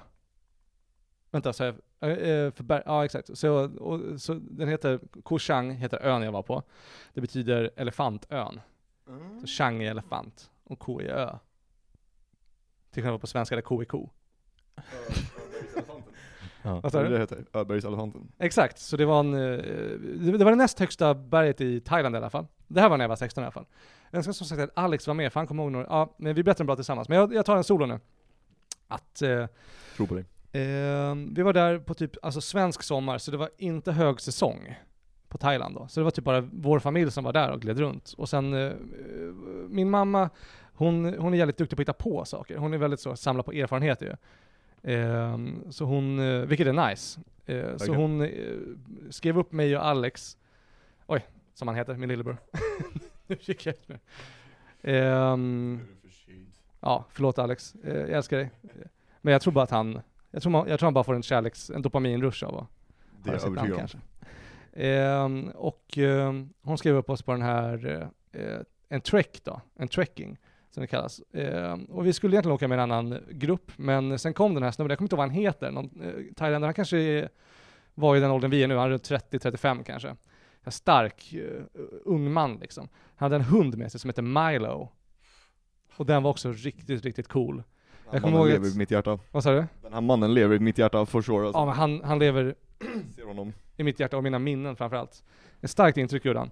Vänta, 1.34 1.54
så 1.54 1.64
jag, 1.64 1.76
eh, 2.00 2.10
eh, 2.10 2.52
för 2.52 2.64
berg, 2.64 2.84
ja 2.86 3.06
exakt. 3.06 3.38
Så, 3.38 3.78
och, 3.78 4.22
så 4.22 4.34
den 4.34 4.68
heter, 4.70 5.00
Koh 5.24 5.38
Chang 5.38 5.72
heter 5.72 6.00
ön 6.02 6.22
jag 6.22 6.32
var 6.32 6.44
på. 6.44 6.64
Det 7.14 7.22
betyder 7.22 7.72
elefantön. 7.76 8.60
Mm. 9.08 9.40
Så 9.40 9.48
chang 9.48 9.84
är 9.84 9.92
elefant 9.92 10.52
och 10.64 10.80
ko 10.80 11.00
är 11.00 11.06
ö. 11.06 11.38
Till 12.92 13.04
skillnad 13.04 13.22
på 13.22 13.28
svenska 13.28 13.56
där 13.56 13.62
ko 13.62 13.82
är 13.82 13.86
ko. 13.86 14.10
Ja. 16.62 16.80
Vad 16.80 16.92
sa 16.92 16.98
Vad 16.98 17.08
du? 17.08 17.14
det 17.14 17.20
heter? 17.20 17.46
Öbergselefanten. 17.54 18.32
Exakt, 18.40 18.80
så 18.80 18.98
det 18.98 19.06
var 19.06 19.20
en, 19.20 19.34
eh, 19.34 19.40
det 19.40 20.38
det 20.38 20.44
var 20.44 20.52
det 20.52 20.58
näst 20.58 20.80
högsta 20.80 21.14
berget 21.14 21.62
i 21.62 21.80
Thailand 21.80 22.16
i 22.16 22.18
alla 22.18 22.30
fall. 22.30 22.48
Det 22.68 22.82
här 22.82 22.90
var 22.90 22.98
när 22.98 23.04
jag 23.04 23.10
var 23.10 23.16
16 23.16 23.44
i 23.44 23.46
alla 23.46 23.52
fall. 23.52 23.66
Jag 24.12 24.18
önskar 24.18 24.34
som 24.34 24.48
sagt 24.48 24.62
att 24.62 24.72
Alex 24.74 25.08
var 25.08 25.14
med, 25.14 25.34
för 25.34 25.40
han 25.40 25.48
kommer 25.48 25.64
ihåg 25.64 25.72
några, 25.72 25.86
ja, 25.86 26.16
men 26.18 26.36
vi 26.36 26.44
berättar 26.44 26.58
den 26.58 26.68
bra 26.68 26.76
tillsammans. 26.76 27.10
Men 27.10 27.18
jag, 27.18 27.34
jag 27.34 27.46
tar 27.46 27.58
en 27.58 27.64
solo 27.64 27.86
nu. 27.86 28.00
Att, 28.88 29.22
eh, 29.22 29.48
Tror 29.96 30.08
på 30.08 30.16
dig. 30.16 30.26
Eh, 30.54 31.16
vi 31.36 31.42
var 31.42 31.54
där 31.54 31.80
på 31.80 31.94
typ, 31.94 32.12
alltså 32.22 32.42
svensk 32.42 32.84
sommar, 32.84 33.18
så 33.18 33.32
det 33.32 33.38
var 33.38 33.50
inte 33.58 33.92
högsäsong 33.92 34.76
på 35.30 35.38
Thailand 35.38 35.76
då. 35.76 35.88
Så 35.88 36.00
det 36.00 36.04
var 36.04 36.12
typ 36.12 36.26
bara 36.26 36.42
vår 36.42 36.80
familj 36.80 37.12
som 37.12 37.24
var 37.24 37.34
där 37.34 37.52
och 37.52 37.62
gled 37.62 37.80
runt. 37.80 38.14
Och 38.18 38.30
sen, 38.30 38.54
eh, 38.54 38.74
min 39.70 39.90
mamma, 39.90 40.30
hon, 40.74 41.14
hon 41.20 41.34
är 41.34 41.38
jävligt 41.38 41.58
duktig 41.58 41.78
på 41.78 41.82
att 41.82 41.84
hitta 41.84 41.94
på 41.94 42.26
saker. 42.26 42.58
Hon 42.58 42.74
är 42.74 42.78
väldigt 42.78 43.00
så, 43.00 43.16
samla 43.16 43.44
på 43.44 43.52
erfarenheter 43.52 44.06
ju. 44.06 44.16
Ehm, 44.84 45.72
så 45.72 45.86
hon, 45.86 46.20
eh, 46.20 46.46
vilket 46.46 46.68
är 46.68 46.90
nice. 46.90 47.20
Eh, 47.46 47.78
så 47.78 47.94
hon 47.94 48.22
eh, 48.22 48.30
skrev 49.10 49.40
upp 49.40 49.52
mig 49.52 49.78
och 49.78 49.86
Alex, 49.86 50.38
oj, 51.08 51.26
som 51.54 51.68
han 51.68 51.78
heter, 51.78 51.94
min 51.94 52.10
lillebror. 52.10 52.38
nu 53.28 53.38
gick 53.42 53.66
jag 53.66 53.76
ut 53.76 53.90
med. 53.90 54.00
Ehm, 54.82 55.82
ja, 56.80 57.06
förlåt 57.10 57.40
Alex, 57.40 57.76
eh, 57.76 57.98
jag 57.98 58.10
älskar 58.10 58.38
dig. 58.38 58.52
Men 59.22 59.32
jag 59.32 59.42
tror 59.42 59.54
bara 59.54 59.64
att 59.64 59.72
han, 59.72 60.02
jag 60.34 60.42
tror, 60.42 60.52
man, 60.52 60.70
jag 60.70 60.80
tror 60.80 60.88
han 60.88 60.94
bara 60.94 61.04
får 61.04 61.16
en 61.16 61.24
kärleks, 61.24 61.70
en 61.70 61.82
dopaminrush 61.82 62.44
av 62.44 62.58
att 62.58 62.68
Det 63.24 63.30
höra 63.30 63.40
sitt 63.40 63.52
namn 63.52 63.74
kanske. 63.78 63.98
Ehm, 64.74 65.50
och 65.50 65.98
ehm, 65.98 66.50
hon 66.62 66.78
skrev 66.78 66.96
upp 66.96 67.10
oss 67.10 67.22
på 67.22 67.32
den 67.32 67.42
här, 67.42 68.08
eh, 68.32 68.58
en 68.90 69.02
trek 69.02 69.42
då, 69.44 69.62
en 69.76 69.88
trekking 69.88 70.38
som 70.70 70.82
det 70.82 70.88
kallas. 70.88 71.22
Ehm, 71.34 71.86
och 71.86 72.06
vi 72.06 72.14
skulle 72.14 72.36
egentligen 72.36 72.56
åka 72.56 72.68
med 72.68 72.80
en 72.80 72.92
annan 72.92 73.20
grupp, 73.32 73.72
men 73.76 74.20
sen 74.20 74.34
kom 74.34 74.54
den 74.54 74.64
här 74.64 74.72
snubben, 74.72 74.90
jag 74.90 74.98
kommer 74.98 75.06
inte 75.06 75.16
ihåg 75.16 75.18
vad 75.18 75.30
han 75.30 75.38
heter, 75.38 75.72
någon 75.72 76.02
eh, 76.02 76.34
thailändare, 76.36 76.68
han 76.68 76.74
kanske 76.74 77.30
var 77.94 78.16
i 78.16 78.20
den 78.20 78.32
åldern 78.32 78.52
vi 78.52 78.64
är 78.64 78.68
nu, 78.68 78.76
han 78.76 78.86
är 78.86 78.90
runt 78.90 79.10
30-35 79.10 79.84
kanske. 79.84 80.16
En 80.64 80.72
stark, 80.72 81.34
eh, 81.34 81.64
ung 82.06 82.32
man 82.32 82.58
liksom. 82.58 82.90
Han 83.16 83.26
hade 83.26 83.36
en 83.36 83.50
hund 83.50 83.78
med 83.78 83.92
sig 83.92 84.00
som 84.00 84.10
heter 84.10 84.52
Milo. 84.52 84.90
Och 85.96 86.06
den 86.06 86.24
var 86.24 86.30
också 86.32 86.52
riktigt, 86.52 87.06
riktigt 87.06 87.28
cool. 87.28 87.64
Jag 88.14 88.22
kommer 88.22 88.38
ihåg 88.38 88.48
lever 88.48 88.68
att- 88.68 88.76
i 88.76 88.78
mitt 88.78 88.92
hjärta. 88.92 89.20
Vad 89.32 89.44
sa 89.44 89.52
du? 89.52 89.66
Den 89.82 89.94
här 89.94 90.02
mannen 90.02 90.34
lever 90.34 90.56
i 90.56 90.60
mitt 90.60 90.78
hjärta 90.78 91.06
for 91.06 91.22
sure 91.22 91.46
alltså. 91.46 91.60
Ja 91.60 91.66
men 91.66 91.76
han, 91.76 92.02
han 92.04 92.20
lever 92.20 92.56
i 93.78 93.84
mitt 93.84 94.00
hjärta 94.00 94.18
och 94.18 94.24
mina 94.24 94.40
minnen 94.40 94.76
framförallt. 94.76 95.24
Ett 95.62 95.70
starkt 95.72 95.98
intryck 95.98 96.26
gjorde 96.26 96.40
han. 96.40 96.52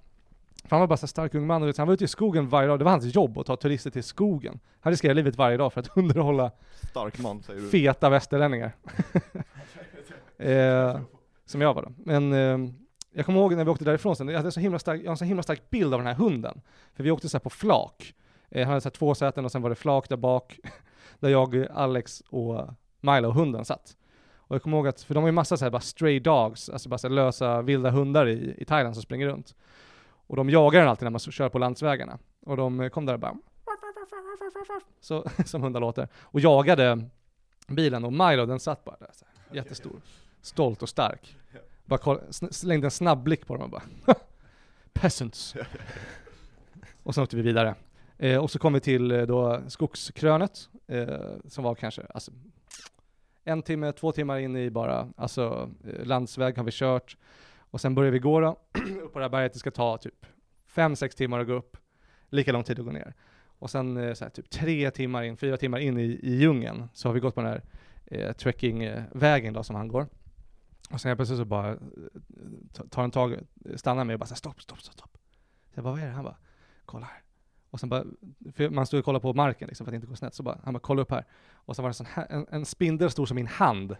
För 0.63 0.69
han 0.69 0.79
var 0.79 0.87
bara 0.87 0.97
så 0.97 1.07
stark 1.07 1.35
ung 1.35 1.47
man 1.47 1.63
och 1.63 1.77
han 1.77 1.87
var 1.87 1.93
ute 1.93 2.03
i 2.03 2.07
skogen 2.07 2.49
varje 2.49 2.67
dag. 2.67 2.79
Det 2.79 2.85
var 2.85 2.91
hans 2.91 3.15
jobb 3.15 3.37
att 3.37 3.45
ta 3.45 3.55
turister 3.55 3.89
till 3.89 4.03
skogen. 4.03 4.59
Han 4.79 4.91
riskerade 4.91 5.15
livet 5.15 5.35
varje 5.35 5.57
dag 5.57 5.73
för 5.73 5.79
att 5.79 5.89
underhålla 5.97 6.51
Stark 6.89 7.19
man 7.19 7.43
säger 7.43 7.61
du. 7.61 7.69
feta 7.69 8.09
västerlänningar. 8.09 8.71
eh, 10.37 10.99
som 11.45 11.61
jag 11.61 11.73
var 11.73 11.81
då. 11.81 11.91
Men 11.97 12.33
eh, 12.33 12.71
jag 13.13 13.25
kommer 13.25 13.39
ihåg 13.39 13.55
när 13.55 13.63
vi 13.65 13.71
åkte 13.71 13.85
därifrån 13.85 14.15
sen, 14.15 14.27
jag 14.27 14.37
hade 14.37 14.51
så 14.51 14.59
himla 14.59 14.79
stark, 14.79 15.01
jag 15.01 15.05
har 15.05 15.11
en 15.11 15.17
så 15.17 15.25
himla 15.25 15.43
stark 15.43 15.69
bild 15.69 15.93
av 15.93 15.99
den 15.99 16.07
här 16.07 16.13
hunden. 16.13 16.61
För 16.95 17.03
vi 17.03 17.11
åkte 17.11 17.29
så 17.29 17.39
på 17.39 17.49
flak. 17.49 18.13
Eh, 18.49 18.59
han 18.61 18.69
hade 18.69 18.81
så 18.81 18.89
två 18.89 19.15
säten 19.15 19.45
och 19.45 19.51
sen 19.51 19.61
var 19.61 19.69
det 19.69 19.75
flak 19.75 20.09
där 20.09 20.17
bak. 20.17 20.59
där 21.21 21.29
jag, 21.29 21.67
Alex 21.73 22.23
och 22.29 22.69
Milo, 23.01 23.31
hunden, 23.31 23.65
satt. 23.65 23.97
Och 24.35 24.55
jag 24.55 24.63
kommer 24.63 24.77
ihåg 24.77 24.87
att, 24.87 25.01
för 25.01 25.13
de 25.13 25.23
har 25.23 25.27
ju 25.27 25.31
massa 25.31 25.57
så 25.57 25.65
här 25.65 25.69
bara 25.69 25.81
stray 25.81 26.19
dogs, 26.19 26.69
alltså 26.69 26.89
bara 26.89 26.97
så 26.97 27.09
lösa 27.09 27.61
vilda 27.61 27.89
hundar 27.89 28.27
i, 28.27 28.55
i 28.57 28.65
Thailand 28.65 28.95
som 28.95 29.03
springer 29.03 29.27
runt. 29.27 29.55
Och 30.27 30.35
de 30.35 30.49
jagar 30.49 30.79
den 30.79 30.89
alltid 30.89 31.03
när 31.03 31.09
man 31.11 31.19
kör 31.19 31.49
på 31.49 31.59
landsvägarna. 31.59 32.19
Och 32.45 32.57
de 32.57 32.89
kom 32.89 33.05
där 33.05 33.13
och 33.13 33.19
bara 33.19 33.35
så, 35.01 35.29
som 35.45 35.61
hundar 35.61 35.79
låter. 35.79 36.07
Och 36.15 36.39
jagade 36.39 37.09
bilen 37.67 38.05
och 38.05 38.13
Milo 38.13 38.45
den 38.45 38.59
satt 38.59 38.83
bara 38.83 38.95
där 38.99 39.09
så 39.13 39.25
här, 39.25 39.55
jättestor. 39.55 40.01
Stolt 40.41 40.81
och 40.81 40.89
stark. 40.89 41.37
Bara 41.85 41.97
koll, 41.97 42.19
slängde 42.31 42.87
en 42.87 42.91
snabb 42.91 43.23
blick 43.23 43.47
på 43.47 43.53
dem 43.53 43.63
och 43.63 43.69
bara 43.69 43.83
Peasants. 44.93 45.55
och 47.03 47.15
sen 47.15 47.23
åkte 47.23 47.35
vi 47.35 47.41
vidare. 47.41 47.75
Eh, 48.21 48.37
och 48.37 48.51
så 48.51 48.59
kom 48.59 48.73
vi 48.73 48.79
till 48.79 49.11
eh, 49.11 49.21
då 49.21 49.61
skogskrönet, 49.67 50.69
eh, 50.87 51.17
som 51.45 51.63
var 51.63 51.75
kanske 51.75 52.01
alltså, 52.13 52.31
en 53.43 53.61
timme, 53.61 53.91
två 53.91 54.11
timmar 54.11 54.39
in 54.39 54.55
i 54.55 54.69
bara, 54.69 55.13
alltså 55.17 55.71
eh, 55.87 56.05
landsväg 56.05 56.57
har 56.57 56.63
vi 56.63 56.71
kört. 56.73 57.17
Och 57.57 57.81
sen 57.81 57.95
börjar 57.95 58.11
vi 58.11 58.19
gå 58.19 58.39
då, 58.39 58.49
upp 59.03 59.13
på 59.13 59.19
det 59.19 59.25
här 59.25 59.29
berget, 59.29 59.53
det 59.53 59.59
ska 59.59 59.71
ta 59.71 59.97
typ 59.97 60.25
fem, 60.65 60.95
sex 60.95 61.15
timmar 61.15 61.39
att 61.39 61.47
gå 61.47 61.53
upp, 61.53 61.77
lika 62.29 62.51
lång 62.51 62.63
tid 62.63 62.79
att 62.79 62.85
gå 62.85 62.91
ner. 62.91 63.13
Och 63.43 63.69
sen 63.69 63.97
eh, 63.97 64.13
så 64.13 64.25
här, 64.25 64.29
typ 64.29 64.49
tre 64.49 64.91
timmar 64.91 65.23
in, 65.23 65.37
fyra 65.37 65.57
timmar 65.57 65.79
in 65.79 65.97
i, 65.97 66.19
i 66.23 66.35
djungeln, 66.35 66.89
så 66.93 67.09
har 67.09 67.13
vi 67.13 67.19
gått 67.19 67.35
på 67.35 67.41
den 67.41 67.49
här 67.49 67.63
eh, 68.05 68.33
trekkingvägen 68.33 69.53
då 69.53 69.63
som 69.63 69.75
han 69.75 69.87
går. 69.87 70.07
Och 70.91 71.01
sen 71.01 71.09
helt 71.09 71.17
plötsligt 71.17 71.39
så 71.39 71.45
bara 71.45 71.77
tar 72.89 73.01
han 73.01 73.11
tag, 73.11 73.39
stannar 73.75 74.03
mig 74.03 74.13
och 74.13 74.19
bara 74.19 74.25
så 74.25 74.33
här, 74.33 74.37
stopp, 74.37 74.61
stopp, 74.61 74.81
stopp, 74.81 74.93
stopp. 74.93 75.17
Så 75.73 75.73
jag 75.73 75.83
bara, 75.83 75.93
vad 75.93 76.01
är 76.01 76.05
det? 76.07 76.13
Han 76.13 76.23
bara, 76.23 76.37
kolla 76.85 77.05
här. 77.05 77.21
Och 77.71 77.79
sen 77.79 77.89
bara, 77.89 78.03
man 78.69 78.85
stod 78.85 78.97
och 78.99 79.05
kollade 79.05 79.21
på 79.21 79.33
marken 79.33 79.67
liksom 79.67 79.85
för 79.85 79.91
att 79.91 79.95
inte 79.95 80.07
gå 80.07 80.15
snett, 80.15 80.33
så 80.35 80.43
bara, 80.43 80.59
han 80.63 80.73
bara, 80.73 80.79
kolla 80.79 81.01
upp 81.01 81.11
här. 81.11 81.25
Och 81.53 81.75
så 81.75 81.81
var 81.81 81.89
det 81.89 81.93
sån 81.93 82.05
här, 82.05 82.27
en, 82.29 82.45
en 82.49 82.65
spindel 82.65 83.11
stor 83.11 83.25
som 83.25 83.35
min 83.35 83.47
hand, 83.47 83.95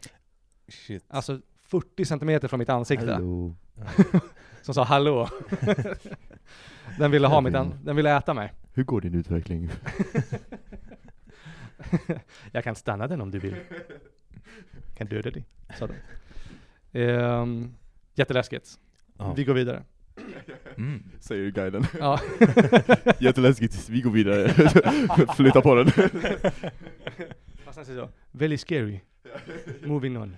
Shit. 0.67 1.05
alltså 1.07 1.41
40 1.61 2.05
centimeter 2.05 2.47
från 2.47 2.57
mitt 2.59 2.69
ansikte. 2.69 3.11
Hallå. 3.13 3.55
Som 4.61 4.73
sa 4.73 4.83
hallå. 4.83 5.29
den 6.99 7.11
ville 7.11 7.27
ha 7.27 7.41
mitt 7.41 7.55
an- 7.55 7.79
den 7.83 7.95
ville 7.95 8.17
äta 8.17 8.33
mig. 8.33 8.53
Hur 8.73 8.83
går 8.83 9.01
din 9.01 9.15
utveckling? 9.15 9.69
Jag 12.51 12.63
kan 12.63 12.75
stanna 12.75 13.07
den 13.07 13.21
om 13.21 13.31
du 13.31 13.39
vill. 13.39 13.55
Jag 14.87 14.97
kan 14.97 15.07
döda 15.07 15.31
dig, 15.31 15.45
sa 15.79 15.87
den. 15.87 15.95
Ehm, 16.91 17.73
jätteläskigt. 18.13 18.79
Ja. 19.17 19.33
Vi 19.33 19.43
går 19.43 19.53
vidare. 19.53 19.83
Mm. 20.77 21.03
Säger 21.19 21.51
guiden. 21.51 21.85
Ja. 21.99 22.19
Jätteläskigt, 23.19 23.89
vi 23.89 24.01
går 24.01 24.11
vidare. 24.11 24.49
Flytta 25.35 25.61
på 25.61 25.75
den. 25.75 25.87
Fast 27.65 27.75
han 27.77 27.85
säger 27.85 27.99
så, 27.99 28.09
very 28.31 28.57
scary. 28.57 28.99
Moving 29.83 30.17
on. 30.17 30.37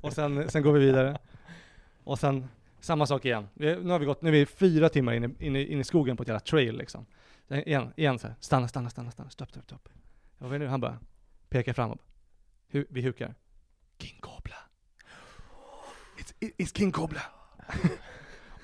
och 0.00 0.12
sen, 0.12 0.50
sen 0.50 0.62
går 0.62 0.72
vi 0.72 0.86
vidare. 0.86 1.18
Och 2.04 2.18
sen 2.18 2.48
samma 2.80 3.06
sak 3.06 3.24
igen. 3.24 3.48
Vi, 3.54 3.76
nu 3.76 3.90
har 3.90 3.98
vi 3.98 4.06
gått, 4.06 4.22
nu 4.22 4.28
är 4.28 4.32
vi 4.32 4.46
fyra 4.46 4.88
timmar 4.88 5.12
inne, 5.12 5.30
inne, 5.38 5.62
inne 5.64 5.80
i 5.80 5.84
skogen 5.84 6.16
på 6.16 6.22
ett 6.22 6.28
jävla 6.28 6.40
trail 6.40 6.76
liksom. 6.78 7.06
Sen 7.48 7.58
Igen, 7.68 7.92
igen 7.96 8.18
så 8.18 8.26
här, 8.26 8.36
stanna, 8.40 8.68
stanna, 8.68 8.90
stanna, 8.90 9.10
stanna, 9.10 9.30
stopp, 9.30 9.50
stopp, 9.50 9.64
stopp. 9.64 9.88
Jag 10.38 10.48
vet 10.48 10.60
nu, 10.60 10.66
han 10.66 10.80
bara 10.80 10.98
pekar 11.48 11.72
framåt. 11.72 12.00
Hu, 12.68 12.84
vi 12.90 13.02
hukar. 13.02 13.34
King 13.98 14.18
Cobra. 14.20 14.54
It's, 16.18 16.34
it- 16.40 16.54
it's 16.58 16.76
King 16.78 16.92
Cobra. 16.92 17.20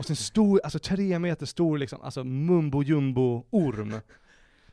Och 0.01 0.07
sen 0.07 0.17
stor, 0.17 0.61
alltså 0.65 0.79
tre 0.79 1.19
meter 1.19 1.47
stor 1.47 1.79
liksom, 1.79 2.03
alltså 2.03 2.25
mumbo 2.25 2.83
jumbo 2.83 3.47
orm. 3.51 3.95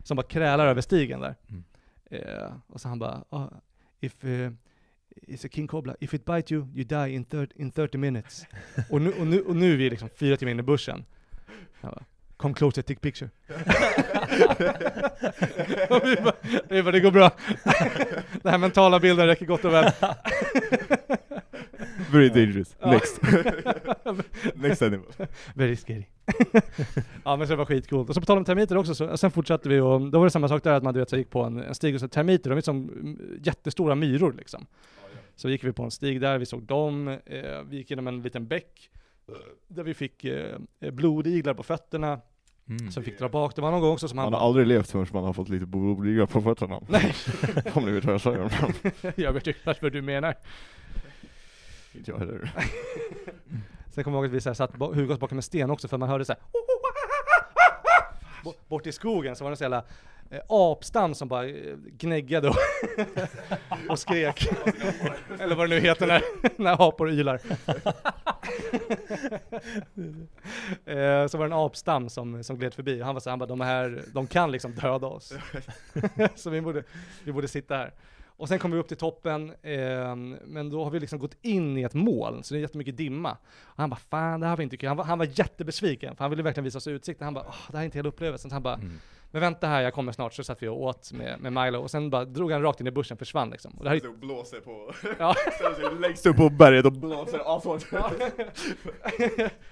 Som 0.04 0.16
bara 0.18 0.28
krälar 0.28 0.68
över 0.68 0.82
stigen 0.82 1.20
där. 1.20 1.36
Mm. 1.50 1.64
Eh, 2.12 2.52
och 2.68 2.82
så 2.82 2.88
han 2.88 3.00
bara, 3.00 3.24
oh, 3.30 3.48
if 4.00 4.24
uh, 4.24 4.52
it's 5.28 5.46
a 5.46 5.50
king 5.52 5.68
cobra, 5.68 5.96
if 6.00 6.14
it 6.14 6.26
bite 6.26 6.54
you, 6.54 6.68
you 6.76 6.84
die 6.84 7.16
in, 7.16 7.26
thir- 7.26 7.52
in 7.56 7.72
30 7.72 7.98
minutes. 7.98 8.46
och, 8.90 9.02
nu, 9.02 9.12
och, 9.12 9.28
nu, 9.28 9.42
och 9.42 9.56
nu 9.56 9.74
är 9.74 9.78
vi 9.78 9.90
liksom 9.90 10.10
fyra 10.10 10.38
timmar 10.38 10.52
in 10.52 10.60
i 10.60 10.64
bussen. 10.64 11.06
Han 11.82 11.92
bara, 11.92 12.06
come 12.38 12.54
closer, 12.54 12.82
take 12.82 13.00
picture. 13.00 13.30
vi 16.04 16.16
bara, 16.24 16.36
vi 16.70 16.84
bara, 16.84 16.92
det 16.92 17.00
går 17.00 17.12
bra. 17.12 17.32
Den 18.42 18.52
här 18.52 18.58
mentala 18.58 19.00
bilden 19.00 19.28
räcker 19.28 19.46
gott 19.46 19.66
och 19.66 19.74
väl. 19.74 19.92
Very 22.12 22.30
dangerous. 22.30 22.76
Next. 22.86 23.22
Next 24.56 24.82
animal. 24.82 25.08
Very 25.54 25.76
scary. 25.76 26.06
ja 27.24 27.36
men 27.36 27.48
så 27.48 27.54
det 27.54 27.58
var 27.58 27.66
skitcoolt. 27.66 28.10
Och 28.10 28.16
så 28.16 28.22
på 28.22 28.26
tal 28.26 28.38
om 28.38 28.46
termiter 28.46 28.78
också, 28.78 28.96
så, 28.96 29.18
sen 29.18 29.32
fortsatte 29.32 29.70
vi 29.70 29.80
och 29.80 30.02
då 30.12 30.18
var 30.20 30.26
det 30.26 30.32
samma 30.32 30.48
sak 30.48 30.64
där 30.64 30.74
att 30.74 30.84
man 30.84 30.94
du 30.94 31.00
vet, 31.00 31.10
så 31.10 31.18
gick 31.18 31.30
på 31.30 31.44
en, 31.44 31.58
en 31.58 31.76
stig 31.76 31.94
och 31.96 32.00
så 32.02 32.08
termiter, 32.08 32.50
de 32.50 32.58
är 32.58 32.62
som 32.62 32.90
mm, 32.90 33.40
jättestora 33.44 33.96
myror 33.96 34.34
liksom. 34.38 34.66
Så 35.36 35.50
gick 35.50 35.64
vi 35.64 35.72
på 35.72 35.84
en 35.84 35.92
stig 35.92 36.22
där, 36.22 36.38
vi 36.38 36.46
såg 36.46 36.64
dem, 36.64 37.08
eh, 37.08 37.62
vi 37.70 37.78
gick 37.78 37.90
genom 37.90 38.08
en 38.08 38.22
liten 38.22 38.48
bäck 38.48 38.90
där 39.68 39.84
vi 39.84 39.94
fick 39.94 40.24
eh, 40.26 40.58
blodiglar 40.92 41.54
på 41.54 41.64
fötterna, 41.64 42.20
Mm. 42.70 42.92
som 42.92 43.04
fick 43.04 43.20
dra 43.20 43.30
bak. 43.30 43.56
Det 43.56 43.62
var 43.62 43.72
någon 43.72 43.82
gång 43.82 43.94
också 43.94 44.08
som 44.08 44.16
Man 44.16 44.24
han 44.26 44.34
har 44.34 44.40
bara, 44.40 44.46
aldrig 44.46 44.68
levt 44.68 44.90
förrän 44.92 45.08
man 45.14 45.24
har 45.24 45.34
fått 45.34 45.50
lite 45.50 45.66
blodliga 45.66 46.28
på 46.28 46.42
fötterna. 46.42 46.82
nej, 46.90 47.14
Om 47.74 47.86
ni 47.86 47.92
vet 47.92 48.06
vad 48.06 48.14
jag 48.14 48.22
säger. 48.22 48.52
jag 49.16 49.34
vet 49.34 49.48
exakt 49.48 49.82
vad 49.82 49.92
du 49.92 50.02
menar. 50.02 50.36
Inte 51.98 52.12
jag 52.12 52.18
heller. 52.20 52.52
Sen 53.90 54.04
kommer 54.04 54.18
jag 54.18 54.24
ihåg 54.24 54.26
att 54.26 54.36
vi 54.36 54.42
så 54.42 54.50
här, 54.50 54.54
satt 54.54 54.82
oss 54.82 55.20
bakom 55.20 55.38
en 55.38 55.42
sten 55.42 55.70
också 55.72 55.88
för 55.88 55.98
man 55.98 56.10
hörde 56.10 56.26
så 56.26 56.34
här. 56.34 56.42
Bo- 58.44 58.54
Bort 58.68 58.88
i 58.88 58.92
skogen 58.92 59.36
så 59.36 59.44
var 59.44 59.52
det 59.52 59.58
sån 59.58 59.66
jävla 59.66 59.84
eh, 60.32 60.42
apstam 60.48 61.14
som 61.16 61.28
bara 61.28 61.46
eh, 61.48 61.76
gnäggade 61.98 62.50
och, 62.50 62.56
och 63.90 64.00
skrek. 64.00 64.48
Eller 65.40 65.56
vad 65.56 65.70
det 65.70 65.76
nu 65.76 65.82
heter 65.82 66.08
när, 66.08 66.22
när 66.62 66.88
apor 66.88 67.10
ylar. 67.12 67.42
eh, 70.86 71.28
så 71.28 71.38
var 71.38 71.40
det 71.40 71.56
en 71.56 71.60
apstam 71.66 72.10
som, 72.10 72.44
som 72.44 72.58
gled 72.58 72.74
förbi. 72.74 73.02
Han 73.02 73.16
var 73.16 73.20
så 73.20 73.30
här, 73.30 73.32
han 73.32 73.40
bara, 73.40 73.46
de 73.46 73.62
här, 73.62 74.04
de 74.14 74.28
kan 74.28 74.52
liksom 74.52 74.76
döda 74.76 75.08
oss. 75.08 75.34
så 76.36 76.50
vi 76.50 76.62
borde, 76.62 76.84
vi 77.24 77.32
borde 77.32 77.48
sitta 77.48 77.76
här. 77.78 77.94
Och 78.38 78.48
sen 78.48 78.60
kom 78.60 78.72
vi 78.72 78.78
upp 78.78 78.88
till 78.88 78.98
toppen, 78.98 79.50
eh, 79.62 80.16
men 80.46 80.70
då 80.70 80.84
har 80.84 80.92
vi 80.92 81.00
liksom 81.00 81.20
gått 81.20 81.36
in 81.42 81.78
i 81.78 81.84
ett 81.84 81.94
moln, 81.94 82.44
så 82.44 82.54
det 82.54 82.60
är 82.60 82.62
jättemycket 82.62 82.98
dimma. 82.98 83.32
Och 83.62 83.78
han 83.78 83.90
bara, 83.90 84.00
fan 84.10 84.40
det 84.40 84.48
här 84.48 84.56
var 84.56 84.64
inte 84.64 84.78
kul. 84.78 84.88
Han 84.88 84.98
var, 84.98 85.04
han 85.06 85.18
var 85.20 85.28
jättebesviken, 85.34 86.16
för 86.16 86.24
han 86.24 86.30
ville 86.30 86.44
verkligen 86.44 86.64
visa 86.66 86.78
oss 86.78 86.88
utsikten. 86.88 87.26
Han 87.26 87.34
bara, 87.34 87.46
Åh, 87.48 87.56
det 87.72 87.78
här 87.78 87.82
är 87.84 87.86
inte 87.86 87.98
hela 87.98 88.10
upplevelsen. 88.10 88.50
Så 88.50 88.56
han 88.56 88.64
bara, 88.64 88.74
Mm. 88.76 89.00
men 89.32 89.42
vänta 89.42 89.68
här, 89.68 89.82
jag 89.82 89.94
kommer 89.94 90.12
snart. 90.12 90.34
Så 90.34 90.44
satt 90.44 90.64
vi 90.64 90.68
och 90.68 90.82
åt 90.82 91.12
med, 91.14 91.40
med 91.40 91.54
Milo, 91.54 91.80
och 91.80 91.92
sen 91.92 92.10
bara 92.10 92.26
drog 92.26 92.52
han 92.52 92.62
rakt 92.62 92.82
in 92.82 92.88
i 92.88 92.92
bussen, 92.92 93.18
försvann 93.18 93.50
liksom. 93.50 93.74
Och 93.78 93.84
det 93.84 93.90
här 93.90 93.96
är, 93.98 94.00
Så 94.00 94.12
blåser 94.12 94.60
på, 94.60 94.94
ja, 95.20 95.36
längst 96.00 96.26
upp 96.26 96.38
på 96.38 96.50
berget 96.50 96.86
och 96.86 96.92
blåser 96.94 97.58
ashårt. 97.58 97.86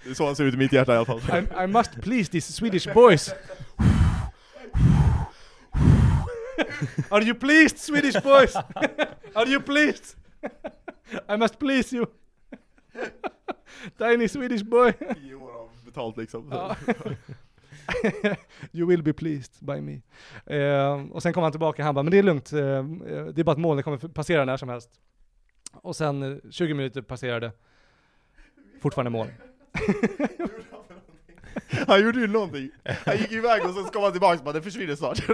Det 0.03 0.09
är 0.09 0.13
så 0.13 0.25
han 0.25 0.35
ser 0.35 0.43
ut 0.43 0.53
i 0.53 0.57
mitt 0.57 0.73
hjärta 0.73 0.93
i 0.93 0.97
alla 0.97 1.05
fall. 1.05 1.19
I, 1.19 1.63
I 1.63 1.67
must 1.67 2.01
please 2.01 2.31
these 2.31 2.53
Swedish 2.53 2.93
boys. 2.93 3.33
Are 7.09 7.23
you 7.23 7.35
pleased 7.35 7.77
Swedish 7.77 8.23
boys? 8.23 8.55
Are 9.35 9.47
you 9.47 9.59
pleased? 9.59 10.15
I 11.29 11.37
must 11.37 11.59
please 11.59 11.95
you. 11.95 12.05
Tiny 13.97 14.27
Swedish 14.27 14.63
boy. 14.63 14.93
Tio 14.93 15.35
år 15.35 15.51
av 15.51 15.69
betalt 15.85 16.17
liksom. 16.17 16.49
Ja. 16.51 16.75
you 18.71 18.87
will 18.87 19.03
be 19.03 19.13
pleased 19.13 19.51
by 19.59 19.81
me. 19.81 20.01
Eh, 20.45 21.05
och 21.11 21.23
sen 21.23 21.33
kom 21.33 21.43
han 21.43 21.51
tillbaka 21.51 21.83
han 21.83 21.95
bara, 21.95 22.03
men 22.03 22.11
det 22.11 22.17
är 22.17 22.23
lugnt, 22.23 22.53
eh, 22.53 22.59
eh, 22.59 23.25
det 23.25 23.39
är 23.39 23.43
bara 23.43 23.51
ett 23.51 23.57
moln, 23.57 23.77
det 23.77 23.83
kommer 23.83 23.97
passera 23.97 24.45
när 24.45 24.57
som 24.57 24.69
helst. 24.69 24.89
Och 25.73 25.95
sen 25.95 26.23
eh, 26.23 26.37
20 26.51 26.73
minuter 26.73 27.01
passerade, 27.01 27.51
fortfarande 28.81 29.09
moln. 29.09 29.29
Han 31.87 32.03
gjorde 32.03 32.19
ju 32.19 32.27
någonting. 32.27 32.69
Han 33.05 33.17
gick 33.17 33.31
iväg 33.31 33.65
och 33.65 33.73
sen 33.73 33.83
kom 33.83 34.03
han 34.03 34.11
tillbaka 34.11 34.37
och 34.37 34.45
bara 34.45 34.53
det 34.53 34.61
försvinner 34.61 34.95
snart. 34.95 35.19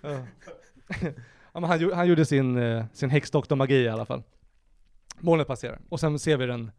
ja. 0.00 0.26
ja, 1.52 1.60
men 1.60 1.64
han, 1.64 1.92
han 1.92 2.08
gjorde 2.08 2.24
sin, 2.24 2.56
eh, 2.56 2.84
sin 2.92 3.10
häxdoktor-magi 3.10 3.74
i 3.74 3.88
alla 3.88 4.04
fall. 4.04 4.22
Molnet 5.20 5.46
passerar, 5.46 5.78
och 5.88 6.00
sen 6.00 6.18
ser 6.18 6.36
vi 6.36 6.46
den, 6.46 6.70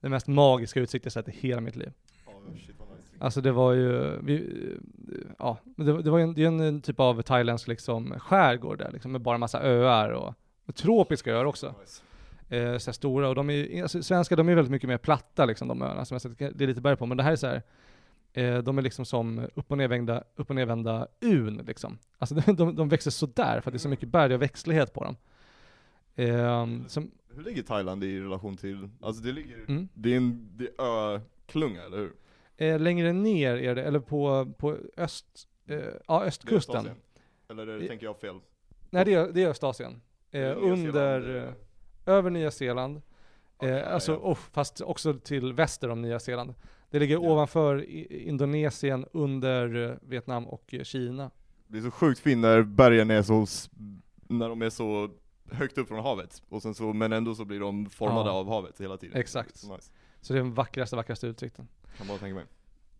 den 0.00 0.10
mest 0.10 0.26
magiska 0.26 0.80
utsikt 0.80 1.04
jag 1.04 1.12
sett 1.12 1.28
i 1.28 1.32
hela 1.32 1.60
mitt 1.60 1.76
liv. 1.76 1.92
Alltså 3.20 3.40
det 3.40 3.52
var 3.52 3.72
ju, 3.72 4.18
vi, 4.22 4.54
ja, 5.38 5.58
det, 5.64 6.02
det 6.02 6.10
var 6.10 6.18
ju 6.18 6.24
en, 6.24 6.34
det 6.34 6.42
är 6.42 6.46
en, 6.46 6.60
en 6.60 6.80
typ 6.80 7.00
av 7.00 7.22
thailändsk 7.22 7.68
liksom 7.68 8.14
skärgård 8.18 8.78
där 8.78 8.92
liksom, 8.92 9.12
med 9.12 9.20
bara 9.20 9.38
massa 9.38 9.62
öar 9.62 10.10
och, 10.10 10.34
och 10.66 10.74
tropiska 10.74 11.32
öar 11.32 11.44
också. 11.44 11.74
Eh, 12.48 12.78
så 12.78 12.92
stora, 12.92 13.28
och 13.28 13.34
de 13.34 13.50
är 13.50 13.82
alltså, 13.82 14.02
svenska 14.02 14.36
de 14.36 14.48
är 14.48 14.54
väldigt 14.54 14.72
mycket 14.72 14.88
mer 14.88 14.98
platta 14.98 15.44
liksom 15.44 15.68
de 15.68 15.82
öarna 15.82 16.04
som 16.04 16.14
jag 16.14 16.22
sett, 16.22 16.38
det 16.38 16.64
är 16.64 16.68
lite 16.68 16.80
berg 16.80 16.96
på, 16.96 17.06
men 17.06 17.16
det 17.16 17.22
här 17.22 17.32
är 17.32 17.36
så 17.36 17.46
här, 17.46 17.62
eh, 18.32 18.58
de 18.58 18.78
är 18.78 18.82
liksom 18.82 19.04
som 19.04 19.48
upp 19.54 19.70
och 19.70 19.78
nervända, 19.78 20.24
upp 20.36 20.50
och 20.50 20.56
nervända 20.56 21.08
un 21.20 21.56
liksom. 21.66 21.98
Alltså 22.18 22.34
de, 22.52 22.76
de, 22.76 22.88
växer 22.88 23.10
sådär 23.10 23.60
för 23.60 23.70
att 23.70 23.72
det 23.72 23.76
är 23.76 23.78
så 23.78 23.88
mycket 23.88 24.08
berg 24.08 24.34
och 24.34 24.42
växtlighet 24.42 24.94
på 24.94 25.04
dem. 25.04 25.16
Eh, 26.14 26.66
som, 26.86 27.10
Hur 27.34 27.42
ligger 27.42 27.62
Thailand 27.62 28.04
i 28.04 28.20
relation 28.20 28.56
till, 28.56 28.88
alltså 29.00 29.22
det 29.22 29.32
ligger, 29.32 29.56
mm. 29.68 29.88
det 29.94 30.12
är 30.12 30.16
en 30.16 30.50
det 30.56 30.68
är 30.78 31.14
öklunga 31.14 31.82
eller 31.82 31.96
hur? 31.96 32.12
eh, 32.58 32.80
längre 32.80 33.12
ner 33.12 33.56
är 33.56 33.74
det, 33.74 33.82
eller 33.82 34.00
på, 34.00 34.52
på 34.58 34.76
öst, 34.96 35.48
eh, 35.66 35.78
ja 36.08 36.24
östkusten. 36.24 36.88
Eller 37.48 37.66
det, 37.66 37.88
tänker 37.88 38.06
jag 38.06 38.20
fel? 38.20 38.40
Nej 38.90 39.04
det 39.04 39.14
är, 39.14 39.32
det 39.32 39.42
är 39.42 39.48
Östasien. 39.48 40.00
Eh, 40.30 40.56
under, 40.56 41.54
över 42.08 42.30
Nya 42.30 42.50
Zeeland. 42.50 43.02
okej, 43.56 43.70
Eh, 43.70 43.94
alltså, 43.94 44.12
ja. 44.12 44.18
oh, 44.18 44.34
fast 44.52 44.80
också 44.80 45.14
till 45.14 45.52
väster 45.52 45.88
om 45.88 46.02
Nya 46.02 46.20
Zeeland. 46.20 46.54
Det 46.90 46.98
ligger 46.98 47.14
Ja. 47.14 47.20
ovanför 47.30 47.90
Indonesien, 48.12 49.06
under 49.12 49.90
eh, 49.90 49.96
Vietnam 50.02 50.46
och 50.46 50.74
eh, 50.74 50.82
Kina. 50.82 51.30
Det 51.66 51.78
är 51.78 51.82
så 51.82 51.90
sjukt 51.90 52.20
fint 52.20 52.40
när 52.40 52.62
bergen 52.62 53.10
är 53.10 53.22
så, 53.22 53.46
när 54.28 54.48
de 54.48 54.62
är 54.62 54.70
så 54.70 55.10
högt 55.52 55.78
upp 55.78 55.88
från 55.88 56.00
havet, 56.04 56.42
och 56.48 56.62
sen 56.62 56.74
så, 56.74 56.92
men 56.92 57.12
ändå 57.12 57.34
så 57.34 57.44
blir 57.44 57.60
de 57.60 57.86
formade 57.90 58.30
Ja. 58.30 58.34
av 58.34 58.48
havet 58.48 58.80
hela 58.80 58.96
tiden. 58.96 59.20
Exakt. 59.20 59.56
Så 59.56 59.74
nice. 59.76 59.92
Så 60.20 60.32
det 60.32 60.38
är 60.38 60.42
den 60.42 60.54
vackraste, 60.54 60.96
vackraste 60.96 61.26
utsikten. 61.26 61.68
Kan 61.98 62.06
bara 62.06 62.18
tänka 62.18 62.34
mig. 62.34 62.44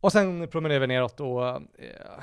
Och 0.00 0.12
sen 0.12 0.48
promenerar 0.48 0.80
vi 0.80 0.86
neråt 0.86 1.20
och 1.20 1.46
eh, 1.48 1.61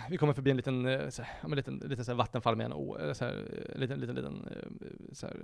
vi 0.09 0.17
kommer 0.17 0.33
förbi 0.33 0.51
en 0.51 0.57
liten, 0.57 0.85
eh, 0.85 1.09
så 1.09 1.21
här, 1.21 1.33
ja, 1.41 1.47
men 1.47 1.55
liten, 1.57 1.77
liten 1.85 2.05
så 2.05 2.11
här 2.11 2.17
vattenfall 2.17 2.55
med 2.55 2.65
en 2.65 2.73
å, 2.73 2.97
eller 2.97 3.13
så 3.13 3.25
här, 3.25 3.33
eh, 3.73 3.79
liten, 3.79 3.99
liten, 3.99 4.15
liten, 4.15 4.47
eh, 4.51 5.13
så 5.13 5.27
här, 5.27 5.35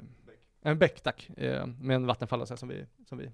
en 0.61 0.79
bäck 0.79 1.01
tack, 1.01 1.29
eh, 1.37 1.65
med 1.67 1.95
en 1.95 2.05
vattenfall 2.05 2.47
så 2.47 2.57
som, 2.57 2.69
vi, 2.69 2.85
som 3.05 3.17
vi 3.17 3.31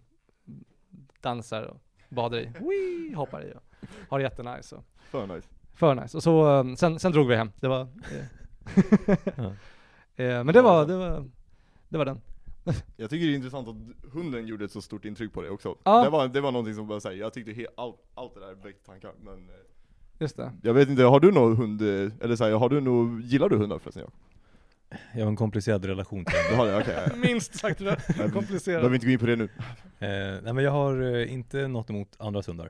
dansar 1.22 1.64
och 1.64 1.82
badar 2.10 2.38
i, 2.38 2.46
Wee, 2.46 3.16
hoppar 3.16 3.46
i 3.46 3.54
och 3.54 3.88
har 4.10 4.20
det 4.20 4.24
jättenice. 4.24 4.76
Och, 4.76 4.84
För 5.10 5.28
nice. 5.28 5.48
för 5.74 5.96
nice. 5.96 6.18
Och 6.18 6.24
så, 6.24 6.60
eh, 6.60 6.76
sen, 6.76 7.00
sen 7.00 7.12
drog 7.12 7.28
vi 7.28 7.36
hem. 7.36 7.52
Det 7.60 7.68
var, 7.68 7.82
eh, 7.82 9.46
eh, 10.26 10.44
men 10.44 10.48
det 10.48 10.62
var, 10.62 10.86
det 10.86 10.98
var, 10.98 11.30
det 11.90 11.98
var 11.98 12.06
den. 12.06 12.22
Jag 12.98 13.10
tycker 13.10 13.26
det 13.28 13.34
är 13.34 13.36
intressant 13.36 13.68
att 13.68 14.12
hunden 14.12 14.48
gjorde 14.48 14.66
ett 14.66 14.72
så 14.72 14.82
stort 14.82 15.06
intryck 15.06 15.34
på 15.34 15.42
dig 15.42 15.52
också. 15.52 15.76
Ja. 15.84 16.04
Det, 16.04 16.10
var, 16.10 16.28
det 16.28 16.42
var 16.42 16.52
någonting 16.52 16.76
som 16.76 16.88
bara 16.88 17.00
säga. 17.00 17.16
jag 17.16 17.34
tyckte 17.34 17.52
he, 17.52 17.66
allt, 17.78 17.96
allt 18.14 18.34
det 18.34 18.40
där 18.40 18.56
väckte 18.64 18.86
tankar, 18.86 19.12
men 19.22 19.50
eh, 19.50 19.56
Just 20.20 20.38
det. 20.38 20.52
jag 20.64 20.74
vet 20.74 20.90
inte, 20.90 21.04
har 21.04 21.20
du 21.20 21.32
någon 21.32 21.58
hund, 21.58 21.82
eh, 21.82 22.12
eller 22.22 22.36
så 22.36 22.44
här, 22.44 22.52
har 22.52 22.70
du 22.70 22.82
någon, 22.82 23.22
gillar 23.22 23.50
du 23.50 23.58
hundar 23.58 23.80
förresten? 23.80 24.12
Ja? 24.90 24.98
Jag 25.14 25.22
har 25.26 25.28
en 25.30 25.36
komplicerad 25.36 25.86
relation 25.86 26.26
till 26.26 26.36
Du 26.50 26.56
har 26.56 26.66
det? 26.68 26.78
Okej. 26.78 26.96
ja, 27.10 27.16
Minst 27.16 27.56
sagt 27.56 27.80
ja. 27.82 27.96
Behöver 28.08 28.34
komplicerat. 28.34 28.92
vi 28.92 28.96
inte 28.96 29.06
gå 29.08 29.12
in 29.12 29.20
på 29.20 29.26
det 29.26 29.36
nu? 29.36 29.44
Eh, 30.00 30.42
nej 30.44 30.54
men 30.54 30.58
jag 30.64 30.72
har 30.72 31.16
eh, 31.16 31.34
inte 31.34 31.68
något 31.68 31.90
emot 31.90 32.16
andras 32.20 32.48
hundar. 32.48 32.70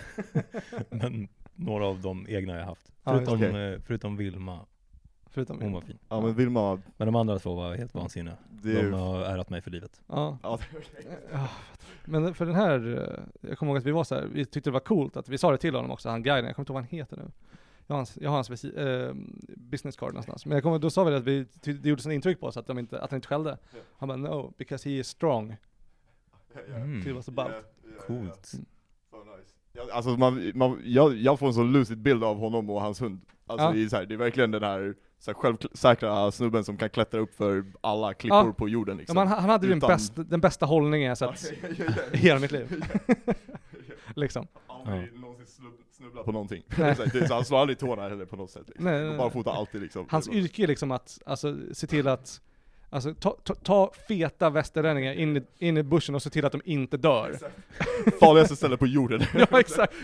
men 0.90 1.28
några 1.54 1.86
av 1.86 2.00
de 2.00 2.26
egna 2.28 2.56
jag 2.58 2.64
haft. 2.64 2.92
Ja, 3.04 3.12
Förutom, 3.12 3.34
okej. 3.34 3.72
eh, 3.72 3.80
förutom 3.86 4.16
Vilma, 4.16 4.66
Förutom 5.32 5.60
hon 5.60 5.72
var 5.72 5.80
fin. 5.80 5.98
Ja 6.08 6.20
men 6.20 6.34
Vilma, 6.34 6.80
Men 6.96 7.06
de 7.06 7.16
andra 7.16 7.38
två 7.38 7.54
var 7.54 7.74
helt 7.76 7.94
vansinniga. 7.94 8.36
det 8.50 8.80
är 8.80 8.90
De 8.90 8.92
har 9.00 9.20
ärat 9.22 9.50
mig 9.50 9.60
för 9.60 9.70
livet. 9.70 10.00
Ja. 10.06 10.38
Ja, 10.42 10.58
det 10.70 10.76
är 10.76 10.80
okej. 10.80 11.18
Ja, 11.32 11.48
Men 12.04 12.34
för 12.34 12.46
den 12.46 12.54
här, 12.54 13.08
eh, 13.42 13.48
jag 13.50 13.58
kommer 13.58 13.72
ihåg 13.72 13.78
att 13.78 13.84
vi 13.86 13.90
var 13.90 14.04
så 14.04 14.14
här, 14.14 14.24
vi 14.32 14.44
tyckte 14.44 14.70
det 14.70 14.74
var 14.74 14.80
coolt 14.80 15.16
att 15.16 15.28
vi 15.28 15.38
sa 15.38 15.50
det 15.50 15.58
till 15.58 15.74
honom 15.74 15.90
också, 15.90 16.08
han 16.08 16.22
guiden, 16.22 16.44
jag 16.46 16.54
kommer 16.56 16.62
inte 16.62 16.72
ihåg 16.72 16.74
vad 16.74 16.82
han 16.90 16.98
heter 16.98 17.16
nu. 17.16 17.30
Jag 17.90 17.94
har 17.94 17.98
hans, 17.98 18.18
jag 18.20 18.30
har 18.30 18.36
hans 18.36 18.64
eh, 18.64 19.14
business 19.56 19.96
card 19.96 20.08
någonstans. 20.08 20.46
Men 20.46 20.54
jag 20.56 20.62
kommer, 20.62 20.78
då 20.78 20.90
sa 20.90 21.04
vi 21.04 21.14
att 21.14 21.24
vi, 21.24 21.46
det 21.62 21.88
gjorde 21.88 22.02
sån 22.02 22.12
intryck 22.12 22.40
på 22.40 22.46
oss 22.46 22.56
att, 22.56 22.66
de 22.66 22.78
inte, 22.78 23.00
att 23.00 23.10
han 23.10 23.16
inte 23.18 23.28
skällde. 23.28 23.58
Han 23.98 24.08
bara 24.08 24.16
no, 24.16 24.54
because 24.58 24.88
he 24.88 24.94
is 24.96 25.08
strong. 25.08 25.56
Mm. 26.74 27.02
Det 27.04 27.12
var 27.12 27.22
så 27.22 27.30
ballt. 27.30 27.52
Coolt. 28.06 28.52
Nice. 28.52 29.54
Ja, 29.72 29.82
alltså 29.92 30.10
man, 30.10 30.52
man, 30.54 30.80
jag, 30.84 31.14
jag 31.16 31.38
får 31.38 31.46
en 31.46 31.54
så 31.54 31.62
lucid 31.62 31.98
bild 31.98 32.24
av 32.24 32.38
honom 32.38 32.70
och 32.70 32.80
hans 32.80 33.00
hund. 33.02 33.20
Alltså 33.46 33.66
Ja. 33.66 33.74
i 33.74 33.88
så 33.88 33.96
här, 33.96 34.06
det 34.06 34.14
är 34.14 34.18
verkligen 34.18 34.50
den 34.50 34.62
här, 34.62 34.94
så 35.18 35.30
här 35.30 35.34
självsäkra 35.38 36.30
snubben 36.32 36.64
som 36.64 36.76
kan 36.76 36.90
klättra 36.90 37.20
upp 37.20 37.34
för 37.34 37.64
alla 37.80 38.14
klippor 38.14 38.46
Ja. 38.46 38.52
på 38.52 38.68
jorden 38.68 38.94
Ja, 38.96 38.98
liksom. 38.98 39.14
men 39.14 39.28
han, 39.28 39.38
han 39.40 39.50
hade 39.50 39.66
ju 39.66 39.70
den, 39.70 39.78
Utan- 39.78 39.88
bäst, 39.90 40.12
den 40.16 40.40
bästa 40.40 40.66
hållningen 40.66 41.08
jag 41.08 41.18
sett 41.18 41.52
Ja, 41.62 41.68
ja, 41.78 41.84
ja, 41.96 42.02
i 42.12 42.16
hela 42.16 42.40
mitt 42.40 42.52
liv. 42.52 42.84
Liksom. 44.16 44.46
Aldrig 44.66 45.20
någonsin 45.20 45.46
snubb- 45.46 45.84
snubblat 45.96 46.24
på 46.24 46.32
någonting. 46.32 46.62
Så 46.76 46.82
här, 46.82 47.10
det 47.12 47.18
är 47.18 47.26
så, 47.26 47.34
han 47.34 47.44
slår 47.44 47.58
aldrig 47.60 47.78
tårna 47.78 48.08
heller 48.08 48.24
på 48.24 48.36
något 48.36 48.50
sätt. 48.50 48.62
Liksom. 48.66 48.84
Nej, 48.84 48.98
nej, 49.00 49.08
nej. 49.08 49.18
bara 49.18 49.30
fotar 49.30 49.52
alltid 49.52 49.80
liksom. 49.82 50.06
Hans 50.10 50.28
bara- 50.28 50.36
yrke 50.36 50.62
är 50.62 50.66
liksom 50.66 50.90
att, 50.90 51.18
alltså 51.26 51.56
se 51.72 51.86
till 51.86 52.08
att 52.08 52.40
Alltså 52.92 53.14
ta, 53.14 53.36
ta, 53.44 53.54
ta 53.54 53.92
feta 54.08 54.50
västerlänningar 54.50 55.12
in 55.12 55.36
i, 55.36 55.42
in 55.58 55.76
i 55.76 55.82
bussen 55.82 56.14
och 56.14 56.22
se 56.22 56.30
till 56.30 56.44
att 56.44 56.52
de 56.52 56.60
inte 56.64 56.96
dör. 56.96 57.36
Farligaste 58.20 58.56
stället 58.56 58.80
på 58.80 58.86
jorden. 58.86 59.22
Ja 59.50 59.60
exakt. 59.60 59.94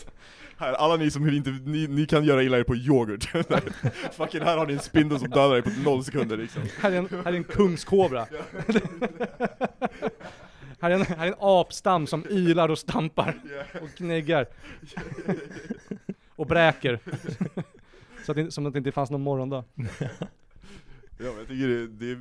Här, 0.56 0.72
alla 0.72 0.96
ni 0.96 1.10
som 1.10 1.28
inte, 1.28 1.50
ni, 1.50 1.86
ni 1.86 2.06
kan 2.06 2.24
göra 2.24 2.42
illa 2.42 2.58
er 2.58 2.62
på 2.64 2.76
yoghurt. 2.76 3.24
Fucking 4.12 4.40
här 4.42 4.56
har 4.58 4.66
ni 4.66 4.72
en 4.72 4.78
spindel 4.78 5.18
som 5.18 5.30
dödar 5.30 5.56
er 5.56 5.62
på 5.62 5.70
noll 5.84 6.04
sekunder 6.04 6.36
liksom. 6.36 6.62
Här 6.80 6.92
är 6.92 6.96
en, 6.96 7.08
här 7.24 7.32
är 7.32 7.36
en 7.36 7.44
kungskobra. 7.44 8.26
Här, 10.80 10.90
är 10.90 10.94
en, 10.94 11.02
här 11.02 11.26
är 11.26 11.28
en 11.32 11.38
apstam 11.38 12.06
som 12.06 12.26
ylar 12.30 12.68
och 12.68 12.78
stampar 12.78 13.34
och 13.82 13.94
knäggar. 13.96 14.46
och 16.36 16.46
bräker. 16.46 16.98
Så 18.26 18.32
att 18.32 18.36
det, 18.36 18.50
som 18.50 18.66
att 18.66 18.72
det 18.72 18.78
inte 18.78 18.92
fanns 18.92 19.10
någon 19.10 19.20
morgondag. 19.22 19.64
Ja, 21.22 21.26
men 21.26 21.36
jag 21.38 21.48
tycker 21.48 21.68
det, 21.68 21.86
det 21.86 22.10
är, 22.12 22.20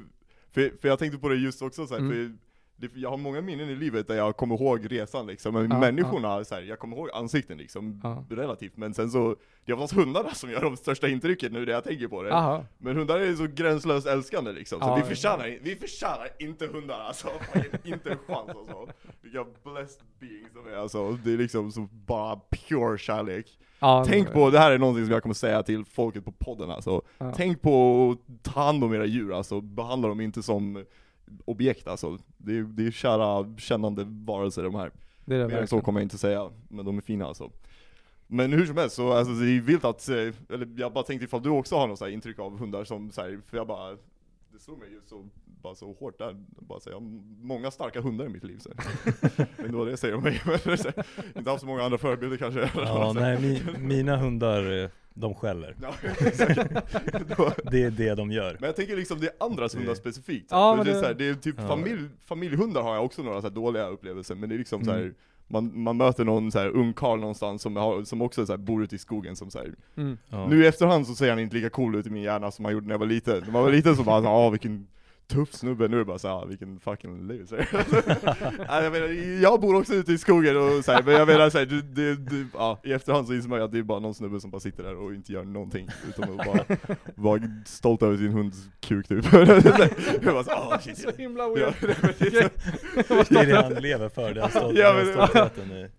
för, 0.52 0.78
för 0.82 0.88
jag 0.88 1.00
tänkte 1.00 1.18
på 1.20 1.30
det 1.30 1.36
just 1.36 1.62
också 1.62 1.88
så 1.88 1.94
här, 1.94 2.02
Mm. 2.02 2.12
för 2.12 2.49
det, 2.80 2.92
jag 2.96 3.10
har 3.10 3.18
många 3.18 3.42
minnen 3.42 3.70
i 3.70 3.76
livet 3.76 4.08
där 4.08 4.16
jag 4.16 4.38
kommer 4.38 4.56
ihåg 4.56 4.92
resan 4.92 5.28
liksom, 5.28 5.54
men 5.54 5.70
Ja, 5.72 5.80
människorna, 5.80 6.44
Så 6.44 6.56
här, 6.56 6.62
jag 6.62 6.80
kommer 6.80 6.98
ihåg 6.98 7.10
ansikten 7.14 7.58
liksom, 7.58 8.00
Ja. 8.04 8.26
relativt, 8.30 8.78
men 8.78 8.94
sen 8.94 9.10
så, 9.12 9.36
det 9.66 9.72
är 9.72 9.76
oftast 9.76 9.94
hundarna 9.94 10.30
som 10.34 10.52
gör 10.52 10.62
de 10.62 10.78
största 10.78 11.08
intrycken 11.08 11.54
nu 11.54 11.66
när 11.66 11.72
jag 11.74 11.84
tänker 11.84 12.08
på 12.08 12.24
det. 12.24 12.34
Aha. 12.34 12.66
Men 12.78 12.96
hundar 12.98 13.20
är 13.20 13.34
så 13.36 13.48
gränslöst 13.48 14.08
älskande 14.08 14.52
liksom, 14.52 14.80
så 14.80 14.86
Ja, 14.88 14.96
vi, 14.96 15.02
ja. 15.02 15.08
förtjänar, 15.08 15.58
vi 15.62 15.76
förtjänar 15.76 16.28
inte 16.40 16.68
hundar 16.68 17.00
alltså, 17.00 17.28
inte 17.84 18.12
en 18.12 18.18
chans 18.28 18.50
alltså. 18.50 18.88
Vilka 19.22 19.46
blessed 19.64 20.02
beings 20.20 20.50
de 20.54 20.72
är 20.74 20.76
alltså, 20.78 21.12
det 21.12 21.34
är 21.34 21.38
liksom 21.38 21.72
så 21.72 21.88
bara 21.92 22.40
pure 22.52 22.98
kärlek. 22.98 23.46
Ja, 23.80 24.06
Tänk 24.08 24.32
på, 24.34 24.50
det 24.50 24.60
här 24.60 24.72
är 24.72 24.78
någonting 24.78 25.06
som 25.06 25.14
jag 25.14 25.22
kommer 25.24 25.36
säga 25.36 25.64
till 25.64 25.86
folket 25.86 26.26
på 26.26 26.32
podden 26.32 26.72
alltså. 26.72 27.02
Ja. 27.18 27.34
Tänk 27.36 27.62
på 27.62 28.10
att 28.12 28.44
ta 28.54 28.62
hand 28.64 28.84
om 28.84 28.94
era 28.94 29.06
djur 29.06 29.34
alltså, 29.34 29.62
behandla 29.62 30.08
dem 30.08 30.22
inte 30.22 30.44
som 30.44 30.86
objekt 31.46 31.88
alltså. 31.88 32.18
Det 32.38 32.58
är, 32.58 32.64
det 32.64 32.88
är 32.88 32.92
kära, 32.92 33.58
kännande 33.58 34.04
varelser 34.08 34.64
de 34.64 34.76
här. 34.76 34.92
Det 35.26 35.36
är 35.36 35.40
det 35.40 35.48
Mer 35.48 35.58
än 35.58 35.68
så 35.68 35.82
kommer 35.82 36.00
jag 36.00 36.06
inte 36.06 36.18
säga, 36.18 36.52
men 36.68 36.86
de 36.86 36.98
är 36.98 37.02
fina 37.02 37.26
alltså. 37.26 37.52
Men 38.28 38.54
hur 38.54 38.66
som 38.66 38.78
helst, 38.78 38.96
så 38.96 39.14
alltså, 39.14 39.34
det 39.34 39.52
är 39.52 39.62
vilt 39.62 39.86
att, 39.86 40.10
eh, 40.10 40.16
eller 40.16 40.68
jag 40.78 40.94
bara 40.94 41.04
tänkte 41.04 41.26
ifall 41.26 41.44
du 41.44 41.50
också 41.50 41.76
har 41.76 41.88
något 41.88 42.00
så 42.00 42.06
här 42.06 42.12
intryck 42.12 42.40
av 42.40 42.58
hundar 42.58 42.84
som 42.84 43.12
så 43.12 43.22
här, 43.22 43.42
för 43.46 43.58
jag 43.58 43.68
bara, 43.68 43.92
det 44.52 44.60
slog 44.60 44.80
mig 44.80 44.90
ju 44.90 45.02
så, 45.06 45.26
bara 45.46 45.76
så 45.76 45.94
hårt 45.94 46.18
där, 46.18 46.36
bara 46.50 46.80
så 46.80 46.90
jag 46.90 46.96
har 46.96 47.08
många 47.42 47.72
starka 47.72 48.02
hundar 48.02 48.26
i 48.26 48.30
mitt 48.30 48.44
liv 48.44 48.58
så. 48.60 48.70
Men 49.58 49.72
det 49.72 49.78
var 49.78 49.86
det 49.86 49.92
jag 49.92 50.00
säger 50.00 50.16
om 50.16 50.24
mig, 50.24 50.42
inte 51.36 51.50
haft 51.50 51.62
så 51.62 51.68
många 51.68 51.84
andra 51.84 51.98
förebilder 51.98 52.38
kanske. 52.38 52.72
Ja, 52.76 53.14
nej, 53.16 53.42
mi, 53.42 53.62
mina 53.80 54.18
hundar, 54.18 54.92
de 55.20 55.36
skäller. 55.36 55.76
Ja, 55.82 55.94
exakt. 56.20 56.60
Då- 57.38 57.52
Det 57.72 57.84
är 57.84 57.92
det 57.92 58.16
de 58.16 58.32
gör. 58.32 58.58
Men 58.60 58.68
jag 58.68 58.76
tänker 58.76 58.96
liksom 58.96 59.20
det 59.20 59.28
är 59.28 59.46
andras 59.46 59.76
hundar 59.76 59.96
specifikt. 59.96 60.48
Ja, 60.50 60.76
men 60.76 60.86
det, 60.86 60.92
är 60.92 60.94
det- 60.96 61.00
så 61.00 61.06
här, 61.06 61.14
det 61.14 61.28
är 61.30 61.34
typ 61.34 61.56
Ja. 61.58 61.68
familj, 61.68 62.00
familjehundar 62.26 62.82
har 62.82 62.96
jag 62.96 63.06
också 63.06 63.24
några 63.24 63.42
så 63.42 63.48
här 63.48 63.56
dåliga 63.56 63.88
upplevelser, 63.88 64.36
men 64.36 64.50
det 64.50 64.56
är 64.56 64.60
liksom 64.60 64.86
så 64.86 64.92
här, 64.92 65.00
Mm. 65.00 65.14
man, 65.48 65.82
man 65.84 65.98
möter 65.98 66.26
någon 66.26 66.52
så 66.52 66.60
här 66.60 66.68
ung 66.70 66.94
karl 66.94 67.20
någonstans 67.20 67.62
som, 67.62 67.76
har, 67.76 68.04
som 68.04 68.22
också 68.22 68.46
så 68.46 68.54
här, 68.54 68.58
bor 68.58 68.84
ute 68.84 68.96
i 68.96 68.98
skogen 69.00 69.36
som 69.36 69.52
så 69.52 69.58
här, 69.60 69.74
Mm. 69.98 70.18
Ja. 70.30 70.48
Nu 70.48 70.64
i 70.64 70.68
efterhand 70.68 71.08
så 71.08 71.16
ser 71.16 71.30
han 71.30 71.40
inte 71.40 71.56
lika 71.56 71.70
cool 71.70 71.96
ut 71.96 72.08
i 72.08 72.10
min 72.10 72.24
hjärna 72.24 72.52
som 72.52 72.66
han 72.66 72.74
gjorde 72.74 72.88
när 72.88 72.94
jag 72.94 73.00
var 73.00 73.06
liten. 73.06 73.40
När 73.46 73.52
man 73.52 73.64
var 73.64 73.72
liten 73.72 73.96
så 73.96 74.04
bara 74.04 74.30
ah 74.30 74.50
vilken 74.50 74.88
tuff 75.30 75.54
snubbe, 75.54 75.88
nu 75.88 75.96
är 75.96 76.00
det 76.00 76.06
bara 76.06 76.20
såhär, 76.20 76.36
ah, 76.36 76.46
vilken 76.46 76.80
fucking 76.80 77.28
loser. 77.28 77.70
Jag, 78.84 78.92
menar, 78.92 79.08
jag 79.42 79.62
bor 79.62 79.76
också 79.80 79.94
ute 79.94 80.14
i 80.14 80.18
skogen 80.18 80.58
och 80.58 80.86
så 80.86 80.92
här, 80.92 81.04
men 81.04 81.14
jag 81.14 81.28
menar 81.28 81.50
såhär, 81.50 81.66
det, 81.66 81.82
det, 81.82 82.16
det, 82.16 82.48
ja, 82.54 82.80
i 82.84 82.94
efterhand 82.94 83.28
så 83.28 83.34
inser 83.34 83.50
man 83.50 83.62
att 83.62 83.72
det 83.72 83.78
är 83.80 83.84
bara 83.84 84.00
någon 84.00 84.14
snubbe 84.14 84.40
som 84.40 84.52
bara 84.52 84.60
sitter 84.60 84.84
där 84.84 84.96
och 84.96 85.14
inte 85.14 85.34
gör 85.34 85.44
någonting, 85.44 85.88
utan 86.10 86.40
att 86.40 86.46
bara 86.46 86.66
vara 87.16 87.42
stolt 87.66 88.02
över 88.04 88.18
sin 88.18 88.32
hunds 88.32 88.58
kuk 88.80 89.08
typ. 89.08 89.26
jag 89.34 90.34
bara 90.34 90.44
så, 90.44 90.52
ah, 90.52 90.80
shit. 90.82 90.98
Så 90.98 91.10
himla 91.18 91.44
Ja, 91.44 91.50
weird. 91.56 91.74
Det 93.30 93.40
är 93.40 93.46
det 93.46 93.62
han 93.62 93.74
lever 93.74 94.10
för, 94.10 94.34
den, 94.34 94.44
stol- 94.50 94.78
Ja, 94.80 94.94
men- 94.94 95.14
stoltheten. 95.14 95.90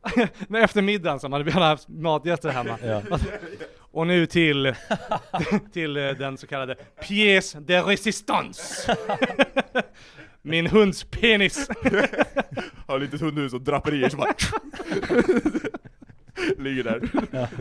efter 0.62 0.82
middagen 0.82 1.20
så 1.20 1.28
hade 1.30 1.44
vi 1.44 1.52
alla 1.52 1.66
haft 1.68 1.88
matgäster 1.88 2.48
hemma. 2.48 2.78
Ja. 2.84 3.02
Och 3.93 4.07
nu 4.07 4.26
till, 4.26 4.74
till 5.72 5.97
eh, 5.97 6.11
den 6.11 6.38
så 6.38 6.47
kallade 6.47 6.76
pièce 7.03 7.61
de 7.61 7.80
résistance. 7.82 8.97
Min 10.43 10.66
hunds 10.66 11.05
penis. 11.05 11.68
Har 12.86 12.97
ett 12.97 13.03
litet 13.03 13.20
hundhus 13.20 13.53
och 13.53 13.61
draperier 13.61 14.09
som 14.09 14.18
bara 14.20 14.34
Ligger 16.59 16.84
där. 16.84 17.11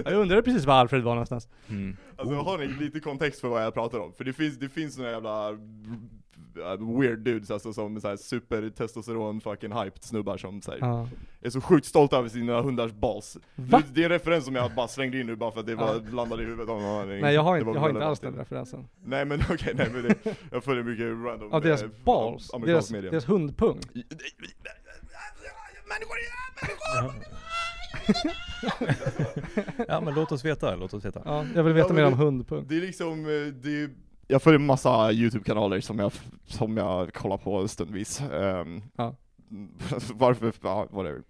Jag 0.06 0.14
undrade 0.14 0.42
precis 0.42 0.66
var 0.66 0.74
Alfred 0.74 1.02
var 1.02 1.12
någonstans. 1.12 1.48
Mm. 1.70 1.98
Alltså 2.16 2.36
har 2.36 2.58
ni 2.58 2.68
lite 2.68 3.00
kontext 3.00 3.42
för 3.42 3.48
vad 3.48 3.64
jag 3.64 3.74
pratar 3.74 4.00
om? 4.00 4.14
För 4.14 4.24
det 4.24 4.34
finns, 4.34 4.60
det 4.60 4.70
finns 4.70 4.96
såna 4.96 5.12
jävla 5.12 5.52
weird 6.99 7.20
dudes 7.20 7.51
alltså 7.51 7.74
som 7.74 8.01
så 8.01 8.07
här 8.07 8.16
super 8.18 8.70
testosteron 8.70 9.41
fucking 9.41 9.72
hyped 9.72 10.03
snubbar 10.03 10.38
som 10.38 10.62
så 10.62 10.72
här, 10.72 10.78
Ja. 10.82 11.07
är 11.41 11.49
så 11.49 11.62
sjukt 11.62 11.86
stolta 11.86 12.18
över 12.18 12.30
sina 12.30 12.62
hundars 12.62 12.91
balls. 12.91 13.38
Va? 13.55 13.78
Det, 13.88 13.93
det 13.93 14.01
är 14.01 14.05
en 14.05 14.10
referens 14.12 14.45
som 14.45 14.55
jag 14.55 14.72
bara 14.76 14.88
slängde 14.88 15.20
in 15.20 15.28
nu 15.28 15.36
bara 15.36 15.51
för 15.51 15.60
att 15.60 15.66
det 15.66 15.76
var, 15.76 16.12
landade 16.12 16.43
i 16.43 16.45
huvudet 16.45 16.70
av 16.70 16.82
någon 16.82 16.99
anledning. 16.99 17.22
Nej 17.22 17.36
jag 17.36 17.43
har 17.43 17.57
inte, 17.57 17.70
jag 17.72 17.80
har 17.80 17.89
inte 17.89 18.05
alls 18.05 18.20
den 18.20 18.36
referensen. 18.36 18.88
Nej 19.03 19.26
men 19.26 19.39
okej, 19.49 19.74
nej 19.76 19.89
men 19.93 20.03
det, 20.03 20.16
jag 20.51 20.64
följer 20.64 20.84
mycket 20.84 21.05
random 21.05 21.53
Av 21.53 21.62
deras 21.62 21.84
eh, 21.84 21.89
balls? 22.05 22.51
Deras, 22.66 22.91
media. 22.91 23.12
deras 23.12 23.30
hundpung? 23.30 23.80
Människor, 25.89 26.18
Ja. 26.95 27.14
ja 29.88 30.01
men 30.01 30.14
låt 30.14 30.32
oss 30.32 30.45
veta, 30.45 30.76
låt 30.76 30.93
oss 30.93 31.05
veta. 31.05 31.22
Ja, 31.26 31.45
jag 31.55 31.64
vill 31.64 31.74
veta 31.74 31.88
Ja, 31.89 31.93
mer 31.93 32.05
om 32.05 32.12
det- 32.12 32.18
hundpung. 32.18 32.66
Det 32.70 32.78
är 32.78 32.82
liksom, 32.82 33.20
eh, 33.26 33.53
det 33.53 33.82
är, 33.84 33.89
jag 34.32 34.42
följer 34.44 34.60
massa 34.60 35.12
YouTube-kanaler 35.12 35.80
som 35.82 36.00
jag, 36.00 36.12
som 36.46 36.78
jag 36.78 37.14
kollar 37.14 37.38
på 37.38 37.68
stundvis. 37.68 38.22
Um, 38.32 38.82
Ja. 38.98 39.16
Varför, 40.14 40.54
ja, 40.62 40.88
whatever. 40.92 41.22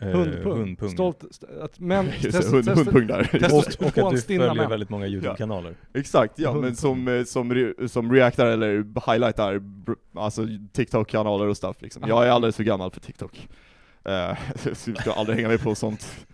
Eh, 0.00 0.08
Hundpung. 0.08 0.58
hundpung. 0.58 0.90
Stolt, 0.90 1.24
st- 1.30 1.46
att 1.62 1.80
män... 1.80 2.06
Just 2.20 2.22
det, 2.22 2.30
test- 2.32 2.50
hund, 2.52 2.64
test- 2.64 2.76
hundpung 2.76 3.06
där. 3.06 3.24
test- 3.24 3.52
Och, 3.80 3.86
och 3.86 3.98
att 4.08 4.10
du 4.14 4.20
följer 4.20 4.54
män. 4.54 4.70
väldigt 4.70 4.90
många 4.90 5.06
YouTube-kanaler. 5.06 5.74
Exakt, 5.94 6.38
ja, 6.38 6.48
Hundpung. 6.50 6.64
men 6.64 6.76
som, 6.76 7.08
eh, 7.08 7.24
som, 7.24 7.52
re- 7.52 7.86
som 7.88 8.12
reactar 8.12 8.46
eller 8.46 8.76
highlightar, 9.12 9.62
alltså 10.14 10.42
TikTok-kanaler 10.72 11.46
och 11.46 11.56
stuff 11.56 11.76
liksom. 11.82 12.02
Jag 12.08 12.26
är 12.26 12.30
alldeles 12.30 12.56
för 12.56 12.64
gammal 12.64 12.90
för 12.90 13.00
TikTok. 13.00 13.48
Uh, 14.08 14.38
jag 14.64 14.76
ska 14.76 15.12
aldrig 15.12 15.36
hänga 15.36 15.48
med 15.48 15.60
på 15.60 15.74
sånt. 15.74 16.26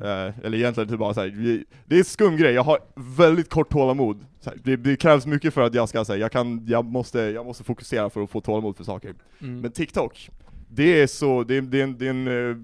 Eh, 0.00 0.46
eller 0.46 0.54
egentligen 0.54 0.88
typ 0.88 0.98
bara 0.98 1.14
såhär, 1.14 1.64
det 1.86 1.94
är 1.94 1.98
en 1.98 2.04
skum 2.04 2.36
grej, 2.36 2.52
jag 2.52 2.62
har 2.62 2.78
väldigt 3.16 3.48
kort 3.48 3.70
tålamod. 3.70 4.26
Här, 4.44 4.54
det, 4.64 4.76
det 4.76 4.96
krävs 4.96 5.26
mycket 5.26 5.54
för 5.54 5.60
att 5.60 5.74
jag 5.74 5.88
ska 5.88 6.04
säga, 6.04 6.18
jag 6.18 6.32
kan, 6.32 6.66
jag 6.66 6.84
måste, 6.84 7.18
jag 7.18 7.46
måste 7.46 7.64
fokusera 7.64 8.10
för 8.10 8.22
att 8.22 8.30
få 8.30 8.40
tålamod 8.40 8.76
för 8.76 8.84
saker. 8.84 9.14
Mm. 9.38 9.60
Men 9.60 9.72
TikTok, 9.72 10.30
det 10.68 11.02
är 11.02 11.06
så, 11.06 11.44
det 11.44 11.56
är, 11.56 11.62
det 11.62 11.80
är 11.80 11.84
en, 11.84 11.98
det 11.98 12.06
är 12.06 12.10
en 12.10 12.50
eh, 12.50 12.56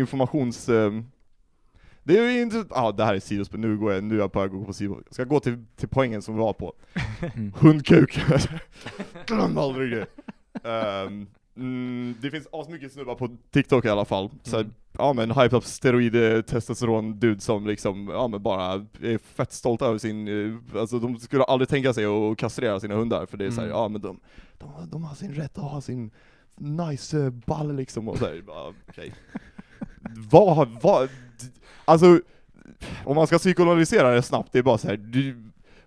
informations... 0.00 0.68
eh, 0.68 0.92
det 2.02 2.18
är 2.18 2.42
inte, 2.42 2.64
ja 2.70 2.92
det 2.92 3.04
här 3.04 3.14
är 3.14 3.20
sidospår, 3.20 3.58
nu 3.58 3.76
går 3.76 3.92
jag, 3.92 4.04
nu 4.04 4.14
är 4.14 4.18
jag 4.18 4.32
på 4.32 4.40
väg 4.40 4.46
att 4.46 4.58
gå 4.58 4.64
på 4.64 4.72
sidospår. 4.72 5.02
Jag 5.06 5.14
ska 5.14 5.24
gå 5.24 5.40
till, 5.40 5.64
till 5.76 5.88
poängen 5.88 6.22
som 6.22 6.34
vi 6.34 6.40
var 6.40 6.52
på. 6.52 6.72
Mm. 7.34 7.52
Hundkuk! 7.56 8.20
Glöm 9.26 9.58
aldrig 9.58 9.90
det! 9.90 10.06
Ehm, 10.70 11.26
mm, 11.56 12.14
det 12.20 12.30
finns 12.30 12.48
asmycket 12.52 12.92
snubbar 12.92 13.14
på 13.14 13.36
TikTok 13.50 13.84
i 13.84 13.88
alla 13.88 14.04
fall, 14.04 14.30
så 14.42 14.56
Mm. 14.56 14.70
ja 14.98 15.12
men 15.12 15.30
hyped 15.30 15.54
up 15.54 15.64
steroid 15.64 16.46
testosteron 16.46 17.18
dude 17.18 17.40
som 17.40 17.66
liksom, 17.66 18.08
ja 18.08 18.28
men 18.28 18.42
bara 18.42 18.86
är 19.02 19.18
fett 19.18 19.52
stolta 19.52 19.86
över 19.86 19.98
sin, 19.98 20.28
eh, 20.28 20.80
alltså 20.80 20.98
de 20.98 21.18
skulle 21.18 21.44
aldrig 21.44 21.68
tänka 21.68 21.92
sig 21.92 22.04
att 22.04 22.38
kastrera 22.38 22.80
sina 22.80 22.94
hundar 22.94 23.26
för 23.26 23.36
det 23.36 23.44
är 23.46 23.50
Mm. 23.58 23.68
ja 23.70 23.88
men 23.88 24.00
de, 24.00 24.20
de, 24.58 24.68
de 24.90 25.04
har 25.04 25.14
sin 25.14 25.34
rätt 25.34 25.58
att 25.58 25.64
ha 25.64 25.80
sin 25.80 26.10
nice 26.58 27.18
eh, 27.24 27.30
ball 27.30 27.76
liksom 27.76 28.08
och 28.08 28.18
såhär, 28.18 28.42
okej. 28.88 29.12
vad, 30.30 30.56
har- 30.56 30.78
vad, 30.82 31.08
alltså 31.84 32.20
om 33.04 33.16
man 33.16 33.26
ska 33.26 33.38
psykoanalysera 33.38 34.10
det 34.14 34.22
snabbt, 34.22 34.52
det 34.52 34.58
är 34.58 34.62
bara 34.62 34.78
såhär, 34.78 34.96
du, 34.96 35.42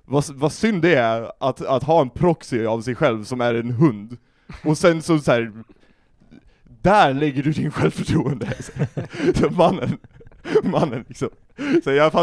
vad, 0.05 0.25
vad 0.29 0.51
synd 0.53 0.81
det 0.81 0.95
är 0.95 1.31
att, 1.39 1.61
att 1.61 1.83
ha 1.83 2.01
en 2.01 2.09
proxy 2.09 2.65
av 2.65 2.81
sig 2.81 2.95
själv 2.95 3.23
som 3.23 3.41
är 3.41 3.53
en 3.53 3.71
hund, 3.71 4.17
och 4.63 4.77
sen 4.77 5.01
så, 5.01 5.19
så 5.19 5.31
här, 5.31 5.51
där 6.81 7.13
lägger 7.13 7.43
du 7.43 7.51
din 7.51 7.71
självförtroende. 7.71 8.53
Så 9.35 9.49
mannen, 9.49 9.97
mannen 10.63 11.05
liksom. 11.07 11.29
Så 11.83 11.91
jag 11.91 12.13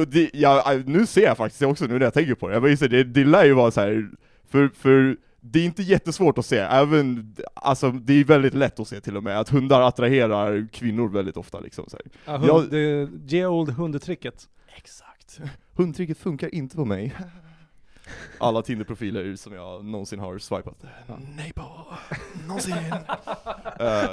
och 0.00 0.08
det, 0.08 0.30
jag, 0.32 0.88
nu 0.88 1.06
ser 1.06 1.22
jag 1.24 1.36
faktiskt 1.36 1.62
också 1.62 1.84
nu 1.84 1.94
när 1.98 2.06
jag 2.06 2.14
tänker 2.14 2.34
på 2.34 2.48
det, 2.48 2.54
jag 2.54 2.62
bara 2.62 2.88
det, 2.88 3.04
det 3.04 3.24
lär 3.24 3.44
ju 3.44 3.52
vara 3.52 3.70
så 3.70 3.80
här 3.80 4.10
för, 4.48 4.68
för 4.68 5.16
det 5.40 5.58
är 5.58 5.64
inte 5.64 5.82
jättesvårt 5.82 6.38
att 6.38 6.46
se, 6.46 6.58
även, 6.58 7.36
alltså 7.54 7.90
det 7.90 8.12
är 8.20 8.24
väldigt 8.24 8.54
lätt 8.54 8.80
att 8.80 8.88
se 8.88 9.00
till 9.00 9.16
och 9.16 9.22
med, 9.22 9.40
att 9.40 9.48
hundar 9.48 9.80
attraherar 9.80 10.68
kvinnor 10.72 11.08
väldigt 11.08 11.36
ofta 11.36 11.60
liksom 11.60 11.84
så 11.88 11.96
här. 11.96 12.06
Ja, 12.24 12.36
hund, 12.36 12.48
Jag- 12.48 12.70
det 12.70 13.08
ge 13.26 13.46
old 13.46 13.70
hundetricket. 13.70 14.44
Exakt. 14.76 15.40
Hundtricket 15.74 16.18
funkar 16.18 16.54
inte 16.54 16.76
på 16.76 16.84
mig. 16.84 17.14
Alla 18.38 18.62
Tinder-profiler 18.62 19.36
som 19.36 19.52
jag 19.52 19.84
någonsin 19.84 20.18
har 20.18 20.38
swipat. 20.38 20.84
Nej 21.36 21.52
på, 21.52 21.86
någonsin. 22.46 22.74
Eh, 23.80 24.10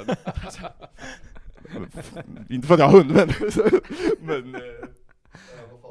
inte 2.48 2.66
för 2.66 2.74
att 2.74 2.80
jag 2.80 2.88
har 2.88 2.98
hund 2.98 3.10
men, 3.12 3.28
men 4.20 4.54
eh, 4.54 4.60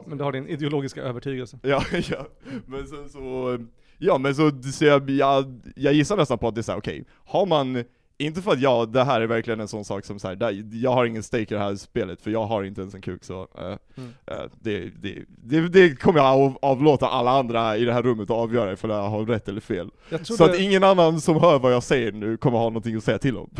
Men 0.07 0.17
du 0.17 0.23
har 0.23 0.31
din 0.31 0.47
ideologiska 0.47 1.01
övertygelse. 1.01 1.59
Ja, 1.61 1.83
ja, 2.09 2.27
men 2.65 2.87
sen 2.87 3.09
så, 3.09 3.57
ja 3.97 4.17
men 4.17 4.35
så, 4.35 4.51
så 4.73 4.85
jag, 4.85 5.09
jag, 5.09 5.61
jag 5.75 5.93
gissar 5.93 6.17
nästan 6.17 6.37
på 6.37 6.47
att 6.47 6.55
det 6.55 6.61
är 6.61 6.63
såhär, 6.63 6.79
okej, 6.79 7.05
har 7.25 7.45
man, 7.45 7.83
inte 8.25 8.41
för 8.41 8.51
att 8.51 8.59
jag, 8.61 8.89
det 8.91 9.03
här 9.03 9.21
är 9.21 9.27
verkligen 9.27 9.59
en 9.59 9.67
sån 9.67 9.85
sak 9.85 10.05
som 10.05 10.19
såhär, 10.19 10.35
där, 10.35 10.63
jag 10.73 10.91
har 10.91 11.05
ingen 11.05 11.23
stake 11.23 11.41
i 11.41 11.45
det 11.45 11.59
här 11.59 11.75
spelet, 11.75 12.21
för 12.21 12.31
jag 12.31 12.45
har 12.45 12.63
inte 12.63 12.81
ens 12.81 12.95
en 12.95 13.01
kuk 13.01 13.23
så, 13.23 13.41
eh, 13.57 13.77
Mm. 13.95 14.09
eh, 14.25 14.35
det, 14.61 14.79
det, 15.01 15.23
det, 15.27 15.67
det 15.67 15.95
kommer 15.95 16.19
jag 16.19 16.27
av, 16.27 16.57
avlåta 16.61 17.07
alla 17.07 17.31
andra 17.31 17.77
i 17.77 17.85
det 17.85 17.93
här 17.93 18.01
rummet 18.01 18.23
att 18.23 18.37
avgöra 18.37 18.73
ifall 18.73 18.89
jag 18.89 19.09
har 19.09 19.25
rätt 19.25 19.47
eller 19.49 19.61
fel. 19.61 19.89
Så 20.23 20.43
att 20.43 20.59
ingen 20.59 20.83
annan 20.83 21.21
som 21.21 21.35
hör 21.41 21.59
vad 21.59 21.73
jag 21.73 21.83
säger 21.83 22.11
nu 22.11 22.37
kommer 22.37 22.57
ha 22.57 22.65
någonting 22.65 22.95
att 22.95 23.03
säga 23.03 23.19
till 23.19 23.37
om. 23.37 23.49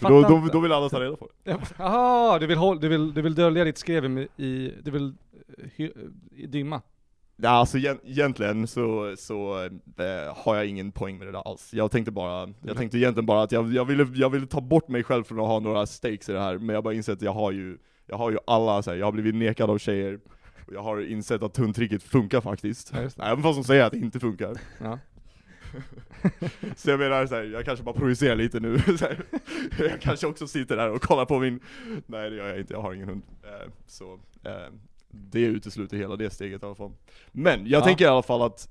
då, 0.00 0.22
då, 0.22 0.48
då 0.52 0.60
vill 0.60 0.72
alla 0.72 0.88
ta 0.88 1.00
reda 1.00 1.16
på 1.16 1.28
det. 1.44 1.58
Jaha, 1.78 2.38
du 2.38 2.46
vill, 2.46 2.58
håll, 2.58 2.80
du, 2.80 2.88
vill, 2.88 3.14
du 3.14 3.22
vill 3.22 3.34
dölja 3.34 3.64
ditt 3.64 3.78
skrev 3.78 4.18
i, 4.18 4.28
i 4.36 4.74
du 4.82 4.90
vill 4.90 5.14
eh, 5.58 5.64
hy, 5.76 5.90
i 6.36 6.46
dimma? 6.46 6.80
Ja, 7.44 7.50
alltså 7.50 7.78
egent- 7.78 8.00
egentligen 8.04 8.66
så, 8.66 9.14
så 9.18 9.62
eh, 9.64 10.36
har 10.44 10.56
jag 10.56 10.66
ingen 10.66 10.92
poäng 10.92 11.18
med 11.18 11.26
det 11.26 11.32
där 11.32 11.48
alls. 11.48 11.74
Jag 11.74 11.90
tänkte 11.90 12.10
bara, 12.12 12.48
jag 12.62 12.76
tänkte 12.76 12.98
egentligen 12.98 13.26
bara 13.26 13.42
att 13.42 13.52
jag, 13.52 13.72
jag, 13.74 13.84
ville, 13.84 14.06
jag 14.14 14.30
ville 14.30 14.46
ta 14.46 14.60
bort 14.60 14.88
mig 14.88 15.04
själv 15.04 15.24
från 15.24 15.40
att 15.40 15.46
ha 15.46 15.60
några 15.60 15.86
stakes 15.86 16.28
i 16.28 16.32
det 16.32 16.40
här, 16.40 16.58
men 16.58 16.74
jag 16.74 16.84
bara 16.84 16.94
insett 16.94 17.12
att 17.16 17.22
jag 17.22 17.32
har 17.32 17.52
ju, 17.52 17.78
jag 18.06 18.16
har 18.16 18.30
ju 18.30 18.38
alla 18.46 18.82
så 18.82 18.90
här, 18.90 18.96
jag 18.98 19.06
har 19.06 19.12
blivit 19.12 19.34
nekad 19.34 19.70
av 19.70 19.78
tjejer, 19.78 20.20
och 20.66 20.74
jag 20.74 20.82
har 20.82 21.00
insett 21.10 21.42
att 21.42 21.56
hundtricket 21.56 22.02
funkar 22.02 22.40
faktiskt. 22.40 22.92
Ja. 23.16 23.24
Även 23.24 23.42
fast 23.42 23.58
de 23.58 23.64
säger 23.64 23.84
att 23.84 23.92
det 23.92 23.98
inte 23.98 24.20
funkar. 24.20 24.54
Ja. 24.80 24.98
Så 26.76 26.90
jag 26.90 26.98
menar 26.98 27.26
så 27.26 27.34
här, 27.34 27.42
jag 27.42 27.64
kanske 27.64 27.84
bara 27.84 27.94
projicerar 27.94 28.36
lite 28.36 28.60
nu. 28.60 28.76
Här. 29.00 29.24
Jag 29.78 30.00
kanske 30.00 30.26
också 30.26 30.46
sitter 30.46 30.76
där 30.76 30.90
och 30.90 31.02
kollar 31.02 31.24
på 31.24 31.38
min, 31.38 31.60
nej 32.06 32.30
det 32.30 32.36
gör 32.36 32.48
jag 32.48 32.58
inte, 32.58 32.72
jag 32.74 32.80
har 32.82 32.94
ingen 32.94 33.08
hund. 33.08 33.22
Eh, 33.42 33.70
Så 33.86 34.12
eh, 34.44 34.52
det 35.12 35.40
utesluter 35.40 35.96
hela 35.96 36.16
det 36.16 36.30
steget 36.30 36.62
i 36.62 36.66
alla 36.66 36.74
fall. 36.74 36.92
Men 37.32 37.66
jag 37.66 37.80
Ja. 37.80 37.84
tänker 37.84 38.04
i 38.04 38.08
alla 38.08 38.22
fall 38.22 38.42
att 38.42 38.68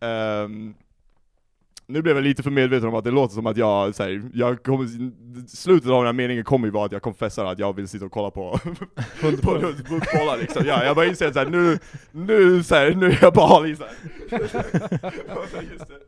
ehm, 0.00 0.74
nu 1.90 2.02
blev 2.02 2.16
jag 2.16 2.22
lite 2.22 2.42
för 2.42 2.50
medveten 2.50 2.88
om 2.88 2.94
att 2.94 3.04
det 3.04 3.10
låter 3.10 3.34
som 3.34 3.46
att 3.46 3.56
jag, 3.56 3.94
så 3.94 4.02
här, 4.02 4.22
jag 4.34 4.62
kommer, 4.62 4.86
slutet 5.48 5.90
av 5.90 5.96
den 5.96 6.06
här 6.06 6.12
meningen 6.12 6.44
kommer 6.44 6.66
ju 6.66 6.72
vara 6.72 6.84
att 6.86 6.92
jag 6.92 7.02
konfessar 7.02 7.44
att 7.44 7.58
jag 7.58 7.76
vill 7.76 7.88
sitta 7.88 8.04
och 8.04 8.12
kolla 8.12 8.30
på 8.30 8.58
på 9.20 9.50
hundbolla 9.50 10.36
liksom. 10.40 10.64
Ja, 10.66 10.84
jag 10.84 10.96
bara 10.96 11.06
inser 11.06 11.26
att 11.26 11.34
så 11.34 11.38
här, 11.38 11.46
nu, 11.46 11.78
nu, 12.10 12.62
så 12.62 12.74
här, 12.74 12.94
nu 12.94 13.06
är 13.06 13.18
jag 13.22 13.34
såhär. 13.34 13.94
Just 15.72 15.88
det. 15.88 15.98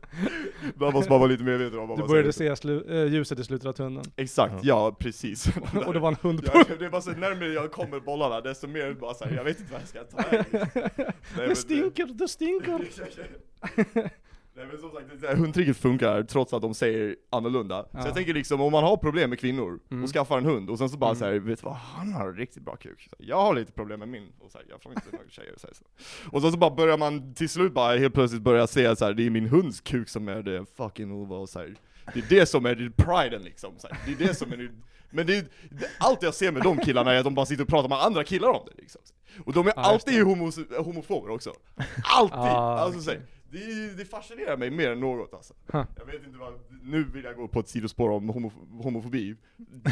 Man 0.75 0.93
måste 0.93 1.09
bara 1.09 1.19
vara 1.19 1.29
lite 1.29 1.43
medveten 1.43 1.79
om 1.79 1.87
vad 1.87 1.99
Du 1.99 2.07
började 2.07 2.33
se 2.33 2.55
slu, 2.55 2.83
äh, 2.89 3.13
ljuset 3.13 3.39
i 3.39 3.43
slutet 3.43 3.67
av 3.67 3.73
tunneln. 3.73 4.05
Exakt, 4.15 4.63
ja 4.63 4.95
precis. 4.99 5.47
Och 5.85 5.93
det 5.93 5.99
var 5.99 6.09
en 6.09 6.17
hund 6.21 6.49
Ja, 6.53 6.63
det 6.79 6.85
är 6.85 6.89
bara 6.89 7.01
så 7.01 7.11
närmare 7.11 7.53
jag 7.53 7.71
kommer 7.71 7.99
bollarna, 7.99 8.41
desto 8.41 8.67
mer 8.67 8.93
bara 8.93 9.13
såhär, 9.13 9.35
jag 9.35 9.43
vet 9.43 9.59
inte 9.59 9.73
vad 9.73 9.81
jag 9.81 9.87
ska 9.87 10.03
ta 10.03 10.23
men 11.37 11.49
Det 11.49 11.55
stinker, 11.55 12.05
det 12.05 12.27
stinker! 12.27 12.81
Nej 14.61 14.69
men 14.71 14.81
som 14.81 14.91
sagt, 14.91 15.25
här 15.27 15.35
hundtricket 15.35 15.77
funkar 15.77 16.23
trots 16.23 16.53
att 16.53 16.61
de 16.61 16.73
säger 16.73 17.15
annorlunda. 17.29 17.85
Ja. 17.91 18.01
Så 18.01 18.07
jag 18.07 18.15
tänker 18.15 18.33
liksom, 18.33 18.61
om 18.61 18.71
man 18.71 18.83
har 18.83 18.97
problem 18.97 19.29
med 19.29 19.39
kvinnor 19.39 19.79
Mm. 19.91 20.03
och 20.03 20.09
skaffar 20.09 20.37
en 20.37 20.45
hund 20.45 20.69
och 20.69 20.77
sen 20.77 20.89
så 20.89 20.97
bara 20.97 21.09
Mm. 21.09 21.19
såhär, 21.19 21.33
vet 21.39 21.59
du 21.61 21.65
vad, 21.65 21.75
han 21.75 22.13
har 22.13 22.27
en 22.27 22.35
riktigt 22.35 22.63
bra 22.63 22.75
kuk. 22.75 23.07
Så 23.09 23.15
jag 23.19 23.41
har 23.41 23.55
lite 23.55 23.71
problem 23.71 23.99
med 23.99 24.09
min, 24.09 24.27
och 24.39 24.51
så 24.51 24.57
här, 24.57 24.65
jag 24.69 24.81
får 24.83 24.91
inte 24.91 25.05
några 25.11 25.29
tjejer. 25.29 25.53
Så 25.57 25.67
här, 25.67 25.73
så. 25.73 25.83
Och 26.35 26.41
sen 26.41 26.51
så 26.51 26.57
bara 26.57 26.71
börjar 26.75 26.97
man 26.97 27.33
till 27.33 27.49
slut 27.49 27.73
bara 27.73 27.97
helt 27.97 28.13
plötsligt 28.13 28.41
börja 28.41 28.67
se 28.67 28.95
så 28.95 29.05
här, 29.05 29.13
det 29.13 29.25
är 29.25 29.29
min 29.29 29.45
hunds 29.49 29.81
kuk 29.81 30.09
som 30.09 30.27
är 30.27 30.43
det 30.43 30.65
fucking 30.77 31.11
Ova 31.11 31.35
och 31.35 31.49
så 31.49 31.59
här. 31.59 31.75
Det 32.13 32.19
är 32.19 32.25
det 32.39 32.45
som 32.45 32.65
är 32.65 32.75
det 32.75 32.91
priden 32.97 33.41
liksom. 33.43 33.73
Så 33.77 33.87
här. 33.87 33.97
Det 34.05 34.11
är 34.23 34.27
det 34.27 34.35
som 34.35 34.53
är 34.53 34.57
det, 34.57 34.69
men 35.09 35.27
det, 35.27 35.35
är- 35.37 35.45
allt 35.99 36.23
jag 36.23 36.33
ser 36.33 36.51
med 36.51 36.61
de 36.63 36.77
killarna 36.77 37.13
är 37.13 37.17
att 37.17 37.23
de 37.23 37.35
bara 37.35 37.45
sitter 37.45 37.63
och 37.63 37.69
pratar 37.69 37.89
med 37.89 37.97
andra 38.03 38.23
killar 38.23 38.49
om 38.49 38.65
det 38.65 38.81
liksom. 38.81 39.01
Och 39.45 39.53
de 39.53 39.67
är 39.67 39.73
Ja, 39.75 39.81
alltid 39.81 40.23
homos, 40.23 40.59
homofober 40.77 41.29
också. 41.29 41.53
Alltid! 42.03 42.37
Ah, 42.37 42.79
alltså, 42.79 43.01
så 43.01 43.09
okej. 43.11 43.21
här, 43.21 43.40
det, 43.51 43.97
det 43.97 44.05
fascinerar 44.05 44.57
mig 44.57 44.69
mer 44.71 44.91
än 44.91 44.99
något 44.99 45.33
alltså. 45.33 45.53
Huh. 45.73 45.83
Jag 45.97 46.05
vet 46.05 46.23
inte 46.27 46.37
vad, 46.39 46.53
nu 46.83 47.03
vill 47.03 47.23
jag 47.23 47.35
gå 47.35 47.47
på 47.47 47.59
ett 47.59 47.67
sidospår 47.69 48.09
om 48.09 48.29
homo, 48.29 48.51
homofobi, 48.83 49.35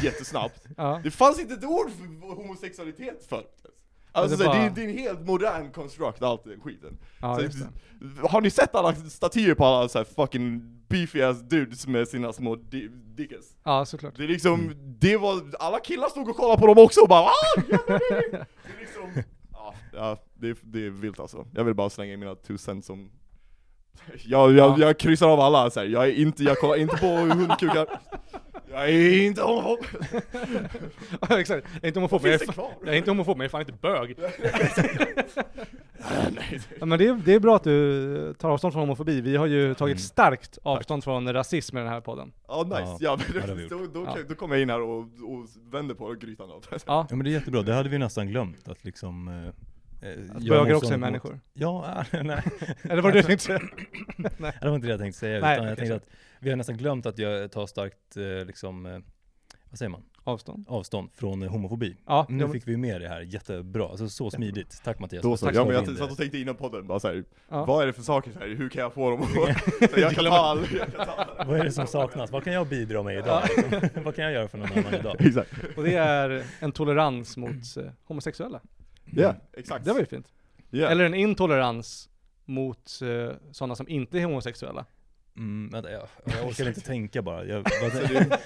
jättesnabbt. 0.03 0.65
Ja. 0.77 1.01
Det 1.03 1.11
fanns 1.11 1.39
inte 1.39 1.53
ett 1.53 1.63
ord 1.65 1.89
för 1.91 2.35
homosexualitet 2.35 3.25
förut. 3.29 3.65
Alltså 4.11 4.37
det 4.37 4.43
det, 4.43 4.49
det, 4.49 4.57
bara- 4.57 4.63
är, 4.65 4.69
det 4.69 4.81
är 4.81 4.85
en 4.89 4.97
helt 4.97 5.25
modern 5.27 5.71
construct 5.71 6.21
allt 6.21 6.43
den 6.43 6.59
skiten. 6.61 6.97
Ja, 7.21 7.35
Så 7.35 7.41
det. 7.41 8.27
Har 8.29 8.41
ni 8.41 8.49
sett 8.49 8.75
alla 8.75 8.95
statyer 8.95 9.55
på 9.55 9.65
alla 9.65 9.89
så 9.89 9.97
här 9.97 10.05
fucking 10.05 10.61
beefy 10.87 11.21
ass 11.21 11.41
dudes 11.41 11.87
med 11.87 12.07
sina 12.07 12.33
små 12.33 12.55
di- 12.55 12.87
dickes? 12.91 13.55
Ja, 13.63 13.85
såklart. 13.85 14.13
Det 14.17 14.23
är 14.23 14.27
liksom, 14.27 14.73
det 14.99 15.17
var, 15.17 15.41
alla 15.59 15.79
killar 15.79 16.09
stod 16.09 16.29
och 16.29 16.35
kollade 16.35 16.59
på 16.61 16.67
dem 16.67 16.77
också 16.85 17.01
och 17.01 17.07
bara 17.09 17.21
ah, 17.21 17.31
det 17.67 17.73
är-" 17.73 18.31
Det 18.31 18.79
liksom, 18.79 19.23
ja, 19.51 19.73
ja 19.93 20.17
det, 20.33 20.49
är- 20.49 20.57
det 20.63 20.85
är 20.85 20.89
vilt 20.89 21.19
alltså. 21.19 21.47
Jag 21.53 21.63
vill 21.63 21.73
bara 21.75 21.89
slänga 21.89 22.13
in 22.13 22.19
mina 22.19 22.35
cents 22.57 22.87
som 22.87 23.11
jag, 24.25 24.51
jag, 24.51 24.57
Ja. 24.57 24.75
jag 24.79 24.97
kryssar 24.97 25.27
av 25.27 25.39
alla 25.39 25.69
så 25.69 25.79
här. 25.79 25.87
jag 25.87 26.07
är 26.07 26.11
inte, 26.13 26.43
jag 26.43 26.57
kollar 26.57 26.75
inte 26.75 26.97
på 26.97 27.07
hundkukar 27.07 27.87
Jag 28.71 28.89
är 28.89 29.21
inte 29.23 29.41
homofob! 29.41 29.79
Ja, 31.29 31.39
exakt. 31.39 31.67
Jag 31.73 31.83
är 31.83 31.87
inte 31.87 31.99
homofob, 31.99 32.21
men 32.21 32.31
jag 32.31 32.41
är, 32.41 32.45
det 32.47 32.53
kvar? 32.53 32.63
fa- 32.65 32.85
jag 32.85 32.93
är 32.93 32.97
inte 32.97 33.11
homofob, 33.11 33.37
men 33.37 33.43
jag 33.43 33.47
är 33.47 33.49
fan 33.51 33.61
inte 33.61 33.73
bög. 33.73 34.15
Nej, 36.35 36.59
Ja, 36.79 36.85
men 36.85 36.99
det, 36.99 37.07
är, 37.07 37.13
det 37.25 37.33
är 37.33 37.39
bra 37.39 37.55
att 37.55 37.63
du 37.63 38.33
tar 38.39 38.49
avstånd 38.49 38.73
från 38.73 38.81
homofobi. 38.81 39.21
Vi 39.21 39.35
har 39.35 39.45
ju 39.45 39.73
tagit 39.73 39.93
Mm. 39.95 39.99
starkt 39.99 40.57
avstånd 40.63 41.03
från 41.03 41.33
rasism 41.33 41.77
i 41.77 41.79
den 41.79 41.89
här 41.89 42.01
podden. 42.01 42.31
Ja 42.47 42.63
nice, 42.63 42.75
Ja, 42.81 42.97
ja, 42.99 43.17
det 43.33 43.39
har 43.39 43.47
men 43.47 43.57
vi 43.57 43.67
då, 43.67 43.77
då, 43.93 44.03
Ja. 44.05 44.17
då 44.29 44.35
kommer 44.35 44.55
jag 44.55 44.61
in 44.61 44.69
här 44.69 44.81
och, 44.81 44.97
och 44.99 45.47
vänder 45.71 45.95
på 45.95 46.13
grytan 46.13 46.49
då. 46.49 46.61
Ja, 46.71 46.77
Ja 46.85 47.07
men 47.09 47.23
det 47.23 47.29
är 47.29 47.31
jättebra, 47.31 47.61
det 47.61 47.73
hade 47.73 47.89
vi 47.89 47.97
nästan 47.97 48.27
glömt 48.27 48.67
att 48.69 48.83
liksom 48.85 49.27
eh, 49.27 49.53
att 50.35 50.43
göra 50.43 50.63
bögar 50.63 50.75
också 50.75 50.87
är 50.87 50.91
mot- 50.91 50.99
människor. 50.99 51.39
Ja, 51.53 52.05
äh, 52.11 52.23
nej. 52.23 52.43
Eller 52.83 53.01
var 53.01 53.11
det 53.11 53.17
du 53.17 53.23
tänkte 53.23 53.45
säga? 53.45 53.59
det 54.61 54.67
var 54.69 54.75
inte 54.75 54.87
det 54.87 54.91
jag 54.91 54.99
tänkte 54.99 55.19
säga, 55.19 55.39
Nej, 55.41 55.55
utan 55.55 55.67
jag 55.67 55.77
tänkte 55.77 55.95
att 55.95 56.05
vi 56.39 56.49
har 56.49 56.57
nästan 56.57 56.77
glömt 56.77 57.05
att 57.05 57.17
jag 57.17 57.51
tar 57.51 57.67
starkt, 57.67 58.17
eh, 58.17 58.45
liksom, 58.45 58.85
eh, 58.85 58.99
vad 59.69 59.77
säger 59.79 59.89
man, 59.89 60.03
Avstånd. 60.23 60.65
avstånd 60.69 61.09
från 61.13 61.43
eh, 61.43 61.49
homofobi. 61.51 61.97
Ja, 62.05 62.25
Nu 62.29 62.47
fick 62.49 62.67
vi 62.67 62.77
med 62.77 63.01
det 63.01 63.07
här, 63.09 63.21
jättebra, 63.21 63.87
alltså 63.89 64.09
så 64.09 64.31
smidigt. 64.31 64.81
Tack 64.83 64.99
Mattias. 64.99 65.23
Då 65.23 65.37
så, 65.37 65.45
Tack 65.45 65.55
ja, 65.55 65.59
så 65.61 65.65
men 65.65 65.75
jag 65.75 65.97
satt 65.97 66.11
och 66.11 66.17
tänkte 66.17 66.37
innan 66.37 66.55
podden, 66.55 66.87
bara 66.87 66.99
såhär, 66.99 67.23
ja. 67.49 67.65
vad 67.65 67.83
är 67.83 67.87
det 67.87 67.93
för 67.93 68.01
saker 68.01 68.31
så 68.31 68.39
här, 68.39 68.47
hur 68.47 68.69
kan 68.69 68.81
jag 68.81 68.93
få 68.93 69.09
dem 69.09 69.21
att... 69.21 69.29
Så 69.93 69.99
jag 69.99 70.11
kan 70.15 70.25
ta 70.25 70.31
all, 70.31 70.59
jag 70.71 70.93
kan 70.93 71.05
ta 71.05 71.11
all. 71.11 71.47
Vad 71.47 71.59
är 71.59 71.63
det 71.63 71.71
som 71.71 71.87
saknas? 71.87 72.31
Vad 72.31 72.43
kan 72.43 72.53
jag 72.53 72.67
bidra 72.67 73.03
med 73.03 73.17
idag? 73.17 73.41
Vad 74.03 74.15
kan 74.15 74.23
jag 74.23 74.33
göra 74.33 74.47
för 74.47 74.57
någon 74.57 74.71
annan 74.71 74.93
idag? 74.93 75.15
Exakt. 75.19 75.51
Och 75.77 75.83
det 75.83 75.95
är 75.95 76.43
en 76.59 76.71
tolerans 76.71 77.37
mot 77.37 77.77
eh, 77.77 77.83
homosexuella. 78.03 78.61
Ja, 79.15 79.35
exakt. 79.53 79.85
Det 79.85 79.93
var 79.93 79.99
ju 79.99 80.05
fint. 80.05 80.33
Ja. 80.69 80.87
Eller 80.87 81.05
en 81.05 81.13
intolerans 81.13 82.09
mot 82.45 83.01
eh, 83.01 83.35
sådana 83.51 83.75
som 83.75 83.87
inte 83.87 84.19
är 84.19 84.25
homosexuella. 84.25 84.85
Mm, 85.37 85.69
vänta, 85.69 85.91
jag, 85.91 86.07
jag 86.25 86.47
orkar 86.47 86.67
inte 86.67 86.81
tänka 86.81 87.21
bara. 87.21 87.45
Jag, 87.45 87.63
det, 87.81 88.39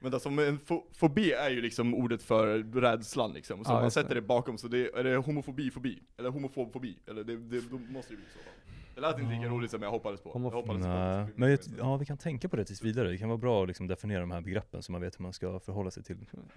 men 0.00 0.14
alltså, 0.14 0.28
en 0.28 0.58
fo 0.58 0.82
fobi 0.92 1.32
är 1.32 1.50
ju 1.50 1.60
liksom 1.60 1.94
ordet 1.94 2.22
för 2.22 2.58
rädslan 2.80 3.32
liksom, 3.32 3.64
så 3.64 3.70
Ja, 3.70 3.80
man 3.80 3.90
sätter 3.90 4.08
det. 4.08 4.14
det 4.14 4.26
bakom 4.26 4.58
så 4.58 4.68
det, 4.68 4.90
är 4.94 5.04
det 5.04 5.16
homofobi 5.16 5.70
fobi? 5.70 6.02
Eller 6.18 6.30
homofobfobi? 6.30 6.98
Eller 7.06 7.24
det, 7.24 7.36
det, 7.36 7.60
då 7.70 7.78
måste 7.78 8.12
det 8.12 8.16
bli 8.16 8.26
så 8.32 8.38
va? 8.38 8.52
Det 8.98 9.02
lät 9.02 9.18
inte 9.18 9.34
lika 9.34 9.48
roligt 9.48 9.70
som 9.70 9.82
jag 9.82 9.90
hoppades 9.90 10.20
på. 10.20 10.30
Jag 10.34 10.40
hoppades 10.50 10.82
på 10.82 10.88
Nej, 10.88 11.26
men 11.36 11.50
jag, 11.50 11.58
ja 11.78 11.96
vi 11.96 12.06
kan 12.06 12.18
tänka 12.18 12.48
på 12.48 12.56
det 12.56 12.64
tills 12.64 12.82
vidare. 12.82 13.08
Det 13.08 13.18
kan 13.18 13.28
vara 13.28 13.38
bra 13.38 13.62
att 13.62 13.68
liksom 13.68 13.86
definiera 13.86 14.20
de 14.20 14.30
här 14.30 14.40
begreppen 14.40 14.82
så 14.82 14.92
man 14.92 15.00
vet 15.00 15.18
hur 15.18 15.22
man 15.22 15.32
ska 15.32 15.60
förhålla 15.60 15.90
sig 15.90 16.02
till 16.02 16.16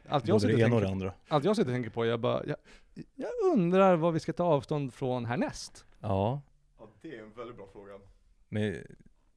Allt 0.10 0.28
jag, 0.28 0.36
både 0.42 0.48
det 0.54 0.60
ena 0.62 0.66
och 0.66 0.72
tänker, 0.72 0.86
det 0.86 0.92
andra. 0.92 1.14
allt 1.28 1.46
jag 1.46 1.56
sitter 1.56 1.70
och 1.72 1.76
tänker 1.76 1.90
på, 1.90 2.06
jag 2.06 2.20
bara, 2.20 2.46
jag, 2.46 2.56
jag 3.16 3.30
undrar 3.54 3.96
vad 3.96 4.14
vi 4.14 4.20
ska 4.20 4.34
ta 4.34 4.44
avstånd 4.44 4.94
från 4.94 5.26
härnäst. 5.26 5.86
Ja, 6.00 6.42
Ja, 6.80 6.88
det 7.02 7.16
är 7.18 7.24
en 7.24 7.32
väldigt 7.34 7.58
bra 7.58 7.68
fråga. 7.74 7.94
men 8.50 8.76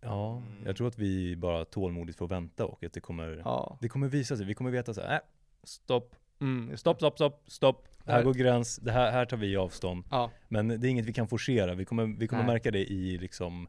ja, 0.01 0.37
Mm. 0.37 0.67
jag 0.67 0.77
tror 0.77 0.89
att 0.89 0.99
vi 0.99 1.37
bara 1.37 1.65
tålmodigt 1.65 2.19
får 2.19 2.29
vänta 2.29 2.67
och 2.67 2.85
att 2.85 2.93
det 2.93 3.01
kommer, 3.01 3.43
Ja. 3.45 3.79
det 3.81 3.89
kommer 3.89 4.09
visa 4.09 4.37
sig. 4.37 4.47
Vi 4.47 4.55
kommer 4.55 4.71
veta 4.71 4.95
så 4.95 5.01
här, 5.01 5.13
äh, 5.15 5.19
stopp, 5.63 6.17
Mm, 6.41 6.77
stopp, 6.77 6.97
stopp, 6.97 7.15
stopp, 7.17 7.43
stopp. 7.47 7.89
Här 8.07 8.23
går 8.23 8.35
gräns, 8.35 8.77
det 8.77 8.93
här, 8.93 9.11
här 9.11 9.25
tar 9.25 9.37
vi 9.37 9.57
avstånd. 9.57 10.05
Ja. 10.11 10.31
Men 10.49 10.69
det 10.69 10.75
är 10.75 10.91
inget 10.91 11.07
vi 11.07 11.13
kan 11.13 11.29
forcera. 11.29 11.75
Vi 11.75 11.85
kommer, 11.85 12.07
vi 12.19 12.29
kommer 12.29 12.43
Nej. 12.43 12.53
märka 12.53 12.71
det 12.71 12.85
i 12.93 13.19
liksom 13.19 13.69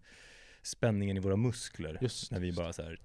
spänningen 0.62 1.18
i 1.18 1.20
våra 1.20 1.36
muskler. 1.36 1.98
Just 2.02 2.32
När 2.32 2.40
vi 2.40 2.48
just 2.48 2.60
bara 2.60 2.74
så 2.74 2.82
här, 2.82 3.00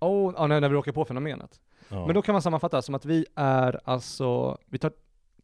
Oh, 0.00 0.34
ja, 0.36 0.46
när 0.46 0.60
när 0.60 0.68
vi 0.68 0.74
råkar 0.74 0.92
på 0.92 1.04
fenomenet. 1.04 1.60
ja. 1.88 2.06
Men 2.06 2.14
då 2.14 2.22
kan 2.22 2.32
man 2.32 2.42
sammanfatta 2.42 2.82
som 2.82 2.94
att 2.94 3.04
vi 3.04 3.26
är 3.34 3.80
alltså, 3.84 4.58
vi 4.66 4.78
tar 4.78 4.92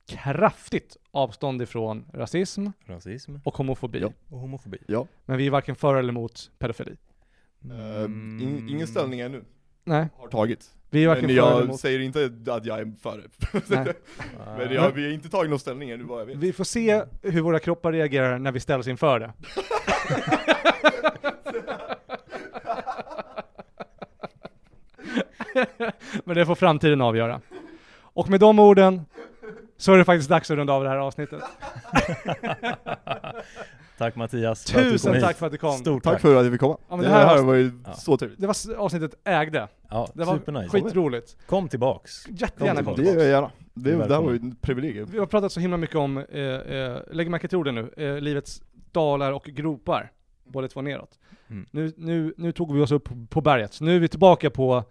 kraftigt 0.06 0.96
avstånd 1.10 1.62
ifrån 1.62 2.04
rasism 2.12 2.66
rasism 2.86 3.36
och 3.44 3.56
homofobi. 3.56 4.00
Ja. 4.00 4.12
och 4.28 4.38
homofobi. 4.38 4.78
Ja. 4.86 5.06
Men 5.24 5.36
vi 5.36 5.46
är 5.46 5.50
varken 5.50 5.76
för 5.76 5.94
eller 5.96 6.08
emot 6.08 6.50
pedofili. 6.58 6.96
Mm. 7.64 8.40
in, 8.40 8.68
ingen 8.68 8.86
ställning 8.86 9.20
ännu. 9.20 9.44
Nej, 9.84 10.06
Har 10.18 10.28
tagit. 10.28 10.70
vi 10.90 11.04
är 11.04 11.08
varken 11.08 11.26
Men 11.26 11.36
för 11.36 11.42
eller 11.42 11.50
jag 11.52 11.62
emot. 11.64 11.80
säger 11.80 12.00
inte 12.00 12.30
att 12.52 12.64
jag 12.66 12.78
är 12.78 12.92
för 13.02 13.18
det. 13.18 13.28
Men 14.58 14.72
jag, 14.72 14.90
vi 14.90 15.04
har 15.04 15.12
inte 15.12 15.28
tagit 15.28 15.50
någon 15.50 15.58
ställning 15.58 15.90
ännu 15.90 16.04
vad 16.04 16.20
jag 16.20 16.26
vet. 16.26 16.36
Vi 16.36 16.52
får 16.52 16.64
se 16.64 17.02
hur 17.22 17.40
våra 17.40 17.58
kroppar 17.58 17.92
reagerar 17.92 18.38
när 18.38 18.52
vi 18.52 18.60
ställs 18.60 18.88
inför 18.88 19.20
det. 19.20 19.32
Men 26.24 26.36
det 26.36 26.46
får 26.46 26.54
framtiden 26.54 27.00
avgöra. 27.00 27.40
Och 28.00 28.30
med 28.30 28.40
de 28.40 28.58
orden 28.58 29.02
så 29.76 29.92
är 29.92 29.98
det 29.98 30.04
faktiskt 30.04 30.28
dags 30.28 30.50
att 30.50 30.56
runda 30.56 30.72
av 30.72 30.84
det 30.84 30.88
här 30.90 30.96
avsnittet. 30.96 31.42
tack 33.98 34.16
Mattias 34.16 34.70
för 34.70 34.78
att 34.78 34.84
du 34.84 34.90
Tusen 34.90 35.12
kom 35.12 35.20
tack 35.20 35.30
hit. 35.30 35.36
för 35.38 35.46
att 35.46 35.52
du 35.52 35.58
kom. 35.58 35.72
Stort 35.72 36.02
Tack 36.02 36.12
tack. 36.12 36.20
för 36.22 36.36
att 36.36 36.44
jag 36.44 36.52
fick 36.52 36.60
komma. 36.60 36.76
Ja, 36.88 36.96
men 36.96 37.04
det, 37.04 37.10
det 37.10 37.14
här 37.14 37.26
här 37.26 37.42
var- 37.42 37.54
ju 37.54 37.72
Ja. 37.86 37.92
så 37.92 38.16
trevligt. 38.16 38.40
Det 38.40 38.46
var 38.46 38.74
avsnittet 38.76 39.14
ägde. 39.24 39.68
Ja, 39.90 40.08
Det 40.14 40.24
var 40.24 40.34
supernice. 40.38 40.68
skitroligt. 40.68 41.36
Kom 41.46 41.68
tillbaks. 41.68 42.28
Jättegärna 42.28 42.76
Kom 42.76 42.84
kom 42.84 42.94
Det 42.94 43.02
tillbaka. 43.02 43.18
gör 43.18 43.24
jag 43.24 43.34
gärna. 43.34 43.50
Det, 43.74 43.90
är 43.92 43.96
det 43.96 44.02
här 44.02 44.08
var 44.08 44.16
ju 44.16 44.18
välkommen. 44.32 44.52
ett 44.52 44.60
privilegium. 44.62 45.08
Vi 45.12 45.18
har 45.18 45.26
pratat 45.26 45.52
så 45.52 45.60
himla 45.60 45.76
mycket 45.76 45.96
om, 45.96 46.18
eh, 46.18 46.40
eh, 46.42 46.98
lägg 47.12 47.30
märke 47.30 47.48
till 47.48 47.58
orden 47.58 47.74
nu, 47.74 47.92
eh, 47.96 48.20
livets 48.20 48.62
dalar 48.92 49.32
och 49.32 49.44
gropar. 49.44 50.12
Båda 50.44 50.68
två 50.68 50.82
neråt. 50.82 51.18
Mm. 51.50 51.66
Nu, 51.70 51.92
nu, 51.96 52.34
nu 52.36 52.52
tog 52.52 52.74
vi 52.74 52.82
oss 52.82 52.92
upp 52.92 53.08
på 53.30 53.40
berget. 53.40 53.80
Nu 53.80 53.96
är 53.96 54.00
vi 54.00 54.08
tillbaka 54.08 54.50
på, 54.50 54.84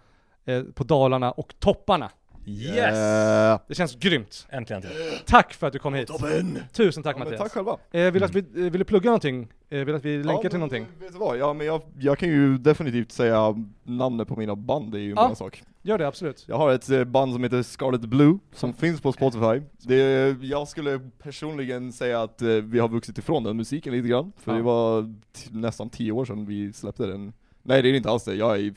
eh, 0.45 0.63
på 0.63 0.83
dalarna 0.83 1.31
och 1.31 1.53
topparna. 1.59 2.09
Yes! 2.45 2.75
Yeah. 2.75 3.59
Det 3.67 3.75
känns 3.75 3.95
grymt. 3.95 4.47
Äntligen 4.49 4.81
till. 4.81 4.91
Tack 5.25 5.53
för 5.53 5.67
att 5.67 5.73
du 5.73 5.79
kom 5.79 5.93
hit. 5.93 6.07
Toppen! 6.07 6.59
Tusen 6.73 7.03
tack 7.03 7.15
Ja, 7.15 7.19
Mattias. 7.23 7.39
tack 7.41 7.51
själva. 7.51 7.77
Eh, 7.91 8.11
vill, 8.11 8.23
att 8.23 8.35
vi, 8.35 8.39
eh, 8.39 8.71
vill 8.71 8.79
du 8.79 8.83
plugga 8.83 9.05
någonting? 9.09 9.47
Eh, 9.69 9.79
vill 9.85 9.95
att 9.95 10.05
vi 10.05 10.17
länkar 10.17 10.33
ja, 10.33 10.41
till 10.41 10.51
men, 10.51 10.59
någonting? 10.59 10.85
Vet 10.99 11.11
du 11.13 11.19
vad? 11.19 11.37
Ja, 11.37 11.53
men 11.53 11.67
jag, 11.67 11.81
jag 11.99 12.17
kan 12.17 12.29
ju 12.29 12.57
definitivt 12.57 13.11
säga 13.11 13.55
namnet 13.83 14.27
på 14.27 14.35
mina 14.35 14.55
band, 14.55 14.91
det 14.91 14.97
är 14.97 15.01
ju 15.01 15.09
en 15.11 15.15
Ja. 15.17 15.27
bra 15.27 15.35
sak. 15.35 15.63
Gör 15.85 15.97
det 15.97 16.07
absolut. 16.07 16.45
Jag 16.47 16.57
har 16.57 16.71
ett 16.73 16.89
eh, 16.89 17.03
band 17.03 17.33
som 17.33 17.43
heter 17.43 17.63
Scarlet 17.63 18.01
Blue, 18.01 18.37
som 18.53 18.73
finns 18.73 19.01
på 19.01 19.11
Spotify. 19.11 19.61
Det, 19.81 20.35
jag 20.41 20.67
skulle 20.67 20.99
personligen 21.23 21.93
säga 21.93 22.21
att 22.21 22.41
eh, 22.41 22.47
vi 22.47 22.79
har 22.79 22.87
vuxit 22.89 23.17
ifrån 23.17 23.43
den 23.43 23.57
musiken 23.57 23.93
lite 23.93 24.07
grann, 24.07 24.31
för 24.37 24.51
Ja. 24.51 24.57
det 24.57 24.63
var 24.63 25.15
nästan 25.51 25.89
tio 25.89 26.11
år 26.11 26.25
sedan 26.25 26.45
vi 26.45 26.73
släppte 26.73 27.05
den. 27.07 27.33
Nej 27.65 27.81
det 27.81 27.89
är 27.89 27.93
inte 27.93 28.09
alls 28.09 28.23
det, 28.23 28.35
jag 28.35 28.55
är 28.59 28.73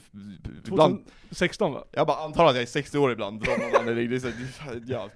ibland, 0.69 0.99
2016 1.29 1.73
va? 1.73 1.85
jag 1.93 2.07
bara 2.07 2.17
antar 2.25 2.45
att 2.47 2.55
jag 2.55 2.63
är 2.63 2.67
60 2.67 2.99
år 2.99 3.13
ibland, 3.13 3.45
ja, 4.87 5.09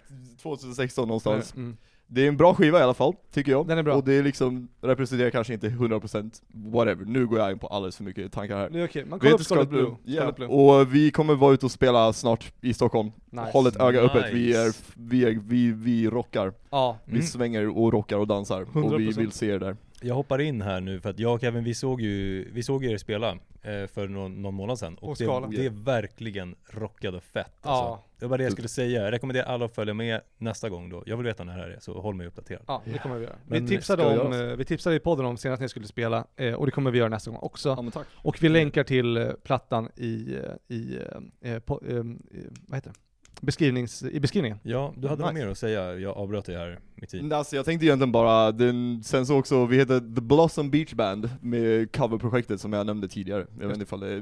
2016 0.43 1.09
någonstans. 1.09 1.55
Mm. 1.57 1.77
Det 2.13 2.25
är 2.25 2.29
en 2.29 2.37
bra 2.37 2.55
skiva 2.55 2.79
i 2.81 2.83
alla 2.83 2.95
fall, 2.95 3.15
tycker 3.33 3.53
jag. 3.53 3.67
Den 3.67 3.79
är 3.79 3.83
bra. 3.83 3.95
Och 3.95 4.05
det 4.05 4.15
är 4.15 4.23
liksom, 4.23 4.69
representerar 4.81 5.31
kanske 5.31 5.55
inte 5.55 5.69
100% 5.69 6.43
whatever, 6.49 7.05
nu 7.05 7.27
går 7.27 7.39
jag 7.39 7.53
in 7.53 7.59
på 7.59 7.67
alldeles 7.67 7.97
för 7.97 8.05
mycket 8.05 8.33
tankar 8.33 8.57
här. 8.57 8.71
Det 8.71 8.81
är 8.81 8.85
okej, 8.87 9.05
man 9.05 9.19
Vi 9.19 9.21
kollar 9.21 9.33
heter 9.33 9.45
Scarlet 9.45 9.69
Blue. 9.69 9.97
Ja. 10.05 10.33
Blue. 10.33 10.49
och 10.49 10.95
vi 10.95 11.11
kommer 11.11 11.35
vara 11.35 11.55
ute 11.55 11.67
och 11.67 11.73
spela 11.73 12.13
snart 12.13 12.53
i 12.61 12.75
Stockholm. 12.75 13.11
Nice. 13.31 13.51
Håll 13.53 13.67
ett 13.67 13.81
öga 13.81 14.01
öppet, 14.01 14.35
vi 14.35 14.55
är, 14.55 14.67
Nice. 14.67 14.83
vi 14.97 15.25
är, 15.25 15.41
vi, 15.45 15.73
vi 15.73 16.11
rockar. 16.11 16.53
Ja. 16.71 16.99
Vi 17.05 17.13
Mm. 17.13 17.27
svänger 17.27 17.79
och 17.79 17.93
rockar 17.93 18.17
och 18.19 18.27
dansar, 18.27 18.63
och 18.63 18.69
vi 18.77 18.81
100%. 18.81 19.19
vill 19.19 19.33
se 19.33 19.47
er 19.51 19.59
där. 19.59 19.77
Jag 20.03 20.15
hoppar 20.15 20.41
in 20.41 20.63
här 20.63 20.81
nu 20.81 21.01
för 21.01 21.11
att 21.11 21.19
jag 21.19 21.35
och 21.35 21.41
Kevin, 21.41 21.65
vi 21.65 21.75
såg 21.75 22.01
ju, 22.01 22.49
vi 22.53 22.63
såg 22.63 22.85
er 22.85 22.99
spela 22.99 23.39
för 23.63 24.09
någon, 24.09 24.43
någon 24.43 24.55
månad 24.55 24.79
sedan 24.79 24.95
och 24.95 25.19
Skala. 25.19 25.47
det, 25.47 25.57
det 25.57 25.67
är 25.67 25.71
verkligen 25.71 26.57
rockade 26.71 27.21
fett 27.21 27.47
alltså. 27.67 27.85
Ja. 27.85 28.05
Det 28.19 28.27
var 28.27 28.39
det 28.39 28.45
jag 28.45 28.53
skulle 28.53 28.69
säga, 28.69 29.03
jag 29.03 29.13
rekommenderar 29.13 29.47
alla 29.47 29.65
att 29.65 29.75
följa 29.75 29.95
med 29.95 30.21
nästa 30.39 30.69
gång 30.69 30.91
då. 30.91 31.03
Jag 31.07 31.17
vill 31.17 31.27
veta 31.27 31.45
när 31.45 31.57
det 31.57 31.63
här 31.63 31.71
är, 31.71 31.79
så 31.81 32.01
håll 32.01 32.15
mig 32.15 32.27
uppdaterad. 32.27 32.63
Ja, 32.67 32.83
det 32.85 32.99
kommer 32.99 33.17
vi 33.19 33.25
göra. 33.25 33.37
Men 33.47 33.63
vi, 33.63 33.69
tipsade 33.69 34.21
om, 34.21 34.33
eh, 34.33 34.57
vi 34.57 34.65
tipsade 34.65 34.97
i 34.97 35.01
podden 35.01 35.27
om 35.27 35.37
senast 35.37 35.63
ni 35.63 35.69
skulle 35.69 35.87
spela, 35.87 36.27
eh, 36.37 36.55
och 36.55 36.67
det 36.67 36.73
kommer 36.73 36.91
vi 36.91 36.99
göra 36.99 37.09
nästa 37.09 37.31
gång 37.31 37.41
också. 37.43 37.83
men 37.83 37.91
tack. 37.91 38.07
Och 38.15 38.43
vi 38.43 38.49
länkar 38.49 38.85
till 38.85 39.17
eh, 39.17 39.29
plattan 39.43 39.91
i, 39.97 40.35
eh, 40.35 40.77
i, 40.77 40.99
eh, 41.41 41.59
på, 41.59 41.83
eh, 41.87 41.95
i 41.97 42.49
vad 42.67 42.77
heter 42.77 42.91
det? 42.91 42.97
Beskrivnings, 43.41 44.03
i 44.03 44.21
beskrivningen. 44.21 44.59
Ja, 44.63 44.95
du 44.97 45.09
hade 45.09 45.23
något 45.23 45.35
Nice. 45.35 45.45
mer 45.45 45.53
att 45.53 45.59
säga, 45.59 45.95
jag 45.95 46.17
avbröt 46.17 46.45
dig 46.45 46.57
här 46.57 46.79
mitt 46.95 47.15
i. 47.15 47.33
Alltså 47.33 47.57
jag 47.57 47.65
tänkte 47.65 47.87
egentligen 47.87 48.13
bara, 48.13 48.53
den, 48.53 49.03
sen 49.05 49.27
så 49.27 49.39
också, 49.39 49.67
vi 49.67 49.77
heter 49.77 50.01
The 50.15 50.21
Blossom 50.21 50.71
Beach 50.71 50.93
Band 50.95 51.31
med 51.41 51.93
coverprojektet 51.97 52.61
som 52.61 52.73
jag 52.73 52.87
nämnde 52.87 53.09
tidigare. 53.09 53.47
Jag 53.61 53.67
vet 53.67 53.77
inte 53.77 53.83
ifall 53.83 54.01
det 54.01 54.13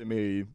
är 0.00 0.04
med 0.04 0.18
i... 0.18 0.46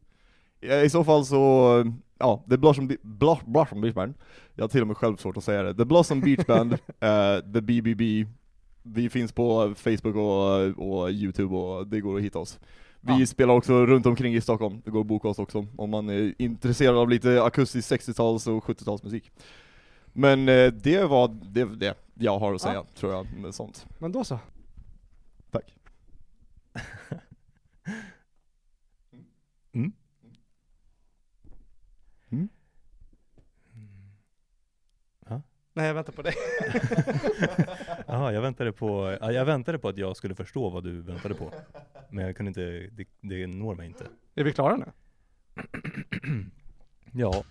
I 0.84 0.90
så 0.90 1.04
fall 1.04 1.24
så, 1.26 1.92
ja, 2.18 2.44
The 2.50 2.56
Blossom, 2.56 2.88
Be- 2.88 2.96
Blo- 3.02 3.44
Blossom 3.50 3.80
Beach 3.80 3.94
Band. 3.94 4.14
Jag 4.54 4.64
har 4.64 4.68
till 4.68 4.80
och 4.80 4.86
med 4.86 4.96
själv 4.96 5.16
svårt 5.16 5.36
att 5.36 5.44
säga 5.44 5.62
det. 5.62 5.74
The 5.74 5.84
Blossom 5.84 6.20
Beach 6.20 6.46
Band, 6.46 6.72
eh, 7.00 7.52
The 7.54 7.60
BBB. 7.60 8.26
Vi 8.82 9.08
finns 9.10 9.32
på 9.32 9.74
Facebook 9.76 10.16
och, 10.16 10.88
och 11.02 11.10
Youtube 11.10 11.54
och 11.56 11.86
det 11.86 12.00
går 12.00 12.16
att 12.16 12.22
hitta 12.22 12.38
oss. 12.38 12.58
Vi 13.06 13.20
Ja. 13.20 13.26
spelar 13.26 13.54
också 13.54 13.86
runt 13.86 14.06
omkring 14.06 14.34
i 14.34 14.40
Stockholm, 14.40 14.82
det 14.84 14.90
går 14.90 15.00
att 15.00 15.06
boka 15.06 15.28
oss 15.28 15.38
också 15.38 15.66
om 15.76 15.90
man 15.90 16.08
är 16.08 16.34
intresserad 16.38 16.96
av 16.96 17.08
lite 17.10 17.42
akustisk 17.42 17.88
60-tals 17.92 18.46
och 18.46 18.64
70-talsmusik. 18.64 19.30
Men 20.12 20.48
eh, 20.48 20.72
det 20.72 21.04
var 21.04 21.28
det, 21.28 21.64
det 21.64 21.94
jag 22.14 22.38
har 22.38 22.54
att 22.54 22.60
säga, 22.60 22.74
Ja. 22.74 22.86
tror 22.94 23.12
jag, 23.12 23.26
med 23.42 23.54
sånt. 23.54 23.86
Men 23.98 24.12
då 24.12 24.24
så. 24.24 24.38
Tack. 25.50 25.74
Mm. 29.72 29.92
Nej, 35.76 35.86
jag 35.86 35.94
väntar 35.94 36.12
på 36.12 36.22
dig. 36.22 36.34
Jaha, 38.06 38.32
jag 38.32 38.40
väntade 38.40 38.72
på, 38.72 39.16
ja, 39.20 39.32
jag 39.32 39.44
väntade 39.44 39.78
på 39.78 39.88
att 39.88 39.98
jag 39.98 40.16
skulle 40.16 40.34
förstå 40.34 40.68
vad 40.68 40.84
du 40.84 41.00
väntade 41.00 41.34
på. 41.34 41.52
Men 42.10 42.24
jag 42.24 42.36
kunde 42.36 42.48
inte, 42.48 42.60
det, 42.92 43.06
det 43.20 43.46
når 43.46 43.74
mig 43.74 43.86
inte. 43.86 44.06
Är 44.34 44.44
vi 44.44 44.52
klara 44.52 44.76
nu? 44.76 44.86
Ja. 47.12 47.44